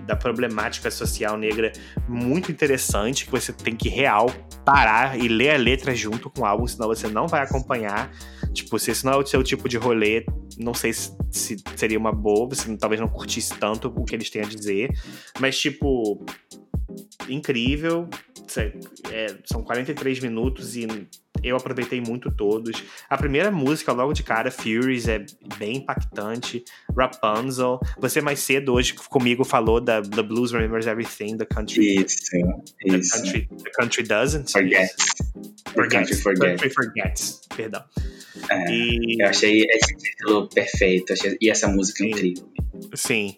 da 0.04 0.16
problemática 0.16 0.90
social 0.90 1.36
negra 1.36 1.70
muito 2.08 2.50
interessante, 2.50 3.24
que 3.24 3.30
você 3.30 3.52
tem 3.52 3.76
que 3.76 3.88
real 3.88 4.26
parar 4.66 5.16
e 5.16 5.28
ler 5.28 5.50
a 5.50 5.56
letra 5.56 5.94
junto 5.94 6.28
com 6.28 6.40
o 6.42 6.44
álbum, 6.44 6.66
senão 6.66 6.88
você 6.88 7.06
não 7.06 7.28
vai 7.28 7.40
acompanhar. 7.40 8.10
Tipo, 8.52 8.78
se 8.80 8.90
esse 8.90 9.04
não 9.04 9.12
é 9.12 9.16
o 9.16 9.24
seu 9.24 9.42
tipo 9.44 9.68
de 9.68 9.76
rolê, 9.76 10.26
não 10.58 10.74
sei 10.74 10.92
se, 10.92 11.16
se 11.30 11.56
seria 11.76 11.96
uma 11.96 12.10
boa, 12.10 12.48
você 12.48 12.76
talvez 12.76 13.00
não 13.00 13.06
curtisse 13.06 13.54
tanto 13.54 13.92
o 13.96 14.04
que 14.04 14.16
eles 14.16 14.28
têm 14.28 14.42
a 14.42 14.44
dizer. 14.44 14.90
Mas, 15.38 15.56
tipo, 15.56 16.26
incrível. 17.28 18.08
É, 19.12 19.36
são 19.44 19.62
43 19.62 20.20
minutos 20.20 20.76
e 20.76 20.86
eu 21.42 21.56
aproveitei 21.56 22.00
muito 22.00 22.30
todos. 22.34 22.82
A 23.10 23.16
primeira 23.16 23.50
música, 23.50 23.92
logo 23.92 24.12
de 24.12 24.22
cara, 24.22 24.50
Furies, 24.50 25.06
é 25.08 25.24
bem 25.58 25.78
impactante. 25.78 26.64
Rapunzel. 26.96 27.78
Você 27.98 28.20
mais 28.20 28.38
cedo 28.40 28.72
hoje 28.72 28.94
comigo 28.94 29.44
falou 29.44 29.80
da 29.80 30.00
The 30.00 30.22
Blues 30.22 30.52
Remembers 30.52 30.86
Everything, 30.86 31.36
The 31.36 31.44
Country. 31.44 31.96
Isso, 32.04 32.16
isso. 32.84 33.10
The 33.10 33.16
Country, 33.18 33.48
the 33.64 33.70
country 33.72 34.02
Doesn't. 34.04 34.50
Forget. 34.52 34.90
Forgets. 35.74 35.92
Country 35.92 36.16
Forget. 36.22 36.48
Country 36.60 36.70
Forgets, 36.70 37.40
perdão. 37.54 37.84
É, 38.50 38.70
E, 38.72 39.16
Eu 39.22 39.28
achei 39.28 39.62
esse 39.68 39.96
título 39.96 40.48
perfeito. 40.48 41.12
achei- 41.12 41.36
E 41.40 41.50
essa 41.50 41.68
música 41.68 41.98
Sim. 42.04 42.10
incrível. 42.10 42.48
sim. 42.94 43.36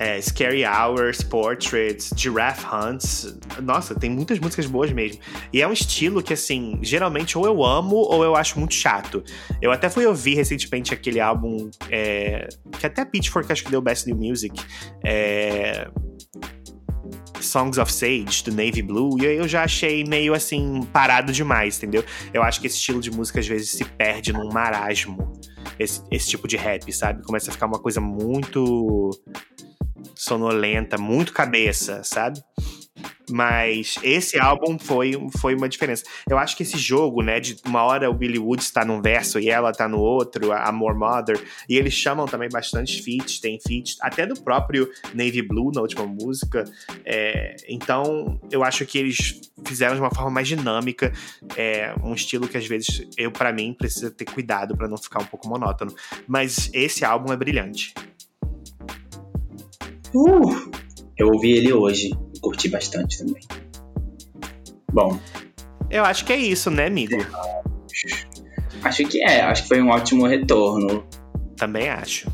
É, 0.00 0.18
Scary 0.18 0.64
Hours, 0.64 1.22
Portraits, 1.22 2.10
Giraffe 2.16 2.64
Hunts. 2.64 3.38
Nossa, 3.62 3.94
tem 3.94 4.08
muitas 4.08 4.38
músicas 4.38 4.64
boas 4.64 4.90
mesmo. 4.90 5.20
E 5.52 5.60
é 5.60 5.68
um 5.68 5.74
estilo 5.74 6.22
que, 6.22 6.32
assim, 6.32 6.78
geralmente 6.80 7.36
ou 7.36 7.44
eu 7.44 7.62
amo 7.62 7.96
ou 7.96 8.24
eu 8.24 8.34
acho 8.34 8.58
muito 8.58 8.72
chato. 8.72 9.22
Eu 9.60 9.70
até 9.70 9.90
fui 9.90 10.06
ouvir 10.06 10.36
recentemente 10.36 10.94
aquele 10.94 11.20
álbum 11.20 11.70
é, 11.90 12.48
que 12.78 12.86
até 12.86 13.02
a 13.02 13.06
Pitchfork 13.06 13.52
acho 13.52 13.62
que 13.62 13.70
deu 13.70 13.82
Best 13.82 14.06
New 14.06 14.16
Music. 14.16 14.58
É, 15.04 15.86
Songs 17.38 17.78
of 17.78 17.92
Sage, 17.92 18.42
do 18.44 18.50
Navy 18.50 18.80
Blue, 18.82 19.18
e 19.20 19.26
aí 19.26 19.36
eu 19.36 19.48
já 19.48 19.64
achei 19.64 20.04
meio 20.04 20.32
assim, 20.32 20.82
parado 20.92 21.32
demais, 21.32 21.76
entendeu? 21.76 22.04
Eu 22.32 22.42
acho 22.42 22.60
que 22.60 22.66
esse 22.66 22.76
estilo 22.76 23.00
de 23.00 23.10
música 23.10 23.40
às 23.40 23.46
vezes 23.46 23.70
se 23.72 23.84
perde 23.84 24.32
num 24.32 24.48
marasmo. 24.50 25.32
Esse, 25.78 26.02
esse 26.10 26.28
tipo 26.28 26.46
de 26.46 26.56
rap, 26.56 26.90
sabe? 26.92 27.22
Começa 27.22 27.50
a 27.50 27.52
ficar 27.52 27.66
uma 27.66 27.78
coisa 27.78 28.00
muito 28.00 29.10
sonolenta, 30.14 30.98
muito 30.98 31.32
cabeça, 31.32 32.02
sabe? 32.04 32.42
Mas 33.30 33.94
esse 34.02 34.38
álbum 34.38 34.78
foi, 34.78 35.12
foi 35.38 35.54
uma 35.54 35.68
diferença. 35.68 36.02
Eu 36.28 36.36
acho 36.36 36.56
que 36.56 36.62
esse 36.62 36.76
jogo, 36.76 37.22
né, 37.22 37.38
de 37.38 37.56
uma 37.64 37.82
hora 37.84 38.10
o 38.10 38.14
Billy 38.14 38.38
Woods 38.38 38.66
está 38.66 38.84
num 38.84 39.00
verso 39.00 39.38
e 39.38 39.48
ela 39.48 39.72
tá 39.72 39.88
no 39.88 39.98
outro, 39.98 40.52
a 40.52 40.70
More 40.72 40.98
Mother, 40.98 41.40
e 41.68 41.76
eles 41.76 41.94
chamam 41.94 42.26
também 42.26 42.48
bastante 42.48 43.00
feats, 43.02 43.38
tem 43.38 43.58
feats, 43.60 43.96
até 44.00 44.26
do 44.26 44.40
próprio 44.42 44.90
Navy 45.14 45.42
Blue 45.42 45.70
na 45.72 45.80
última 45.80 46.06
música. 46.06 46.64
É, 47.04 47.56
então, 47.68 48.40
eu 48.50 48.64
acho 48.64 48.84
que 48.84 48.98
eles 48.98 49.40
fizeram 49.64 49.94
de 49.94 50.00
uma 50.00 50.10
forma 50.10 50.30
mais 50.30 50.48
dinâmica, 50.48 51.12
é, 51.56 51.94
um 52.02 52.14
estilo 52.14 52.48
que 52.48 52.56
às 52.56 52.66
vezes 52.66 53.06
eu, 53.16 53.30
para 53.30 53.52
mim, 53.52 53.72
precisa 53.72 54.10
ter 54.10 54.24
cuidado 54.24 54.76
para 54.76 54.88
não 54.88 54.96
ficar 54.96 55.20
um 55.20 55.26
pouco 55.26 55.48
monótono. 55.48 55.94
Mas 56.26 56.68
esse 56.72 57.04
álbum 57.04 57.32
é 57.32 57.36
brilhante. 57.36 57.94
Uh, 60.14 60.70
eu 61.16 61.28
ouvi 61.28 61.52
ele 61.52 61.72
hoje 61.72 62.10
e 62.34 62.40
curti 62.40 62.68
bastante 62.68 63.18
também. 63.18 63.42
Bom, 64.92 65.18
Eu 65.90 66.04
acho 66.04 66.24
que 66.24 66.32
é 66.32 66.36
isso, 66.36 66.70
né, 66.70 66.86
amigo? 66.86 67.16
acho 68.82 69.04
que 69.04 69.22
é. 69.22 69.40
Acho 69.42 69.62
que 69.62 69.68
foi 69.68 69.82
um 69.82 69.90
ótimo 69.90 70.26
retorno. 70.26 71.04
Também 71.56 71.88
acho. 71.88 72.28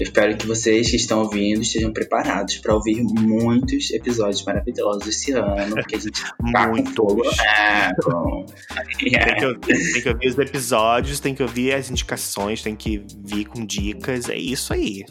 Eu 0.00 0.02
espero 0.02 0.36
que 0.36 0.44
vocês 0.44 0.90
que 0.90 0.96
estão 0.96 1.20
ouvindo 1.20 1.62
estejam 1.62 1.92
preparados 1.92 2.58
para 2.58 2.74
ouvir 2.74 3.00
muitos 3.00 3.92
episódios 3.92 4.44
maravilhosos 4.44 5.06
esse 5.06 5.30
ano, 5.30 5.76
porque 5.76 5.94
a 5.94 6.00
gente 6.00 6.20
tá 6.20 6.34
com 6.36 6.84
fogo. 6.96 7.14
Muitos. 7.14 7.38
Ah, 7.38 7.92
bom. 8.04 8.44
Tem 8.98 9.36
que, 9.36 9.46
ouvir, 9.46 9.92
tem 9.92 10.02
que 10.02 10.08
ouvir 10.08 10.28
os 10.28 10.38
episódios, 10.38 11.20
tem 11.20 11.34
que 11.34 11.42
ouvir 11.42 11.74
as 11.74 11.90
indicações, 11.90 12.62
tem 12.62 12.74
que 12.74 13.04
vir 13.24 13.44
com 13.44 13.64
dicas. 13.64 14.28
É 14.28 14.36
isso 14.36 14.72
aí. 14.72 15.04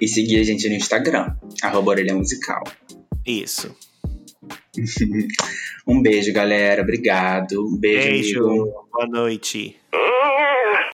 E 0.00 0.08
seguir 0.08 0.40
a 0.40 0.44
gente 0.44 0.68
no 0.68 0.74
Instagram, 0.74 1.34
arroba 1.62 1.90
orelha 1.90 2.14
musical. 2.14 2.62
Isso. 3.26 3.74
Um 5.86 6.00
beijo, 6.00 6.32
galera. 6.32 6.80
Obrigado. 6.82 7.66
Um 7.66 7.76
beijo, 7.76 8.08
Beijo. 8.08 8.46
amigo. 8.46 8.88
Boa 8.90 9.06
noite. 9.06 9.76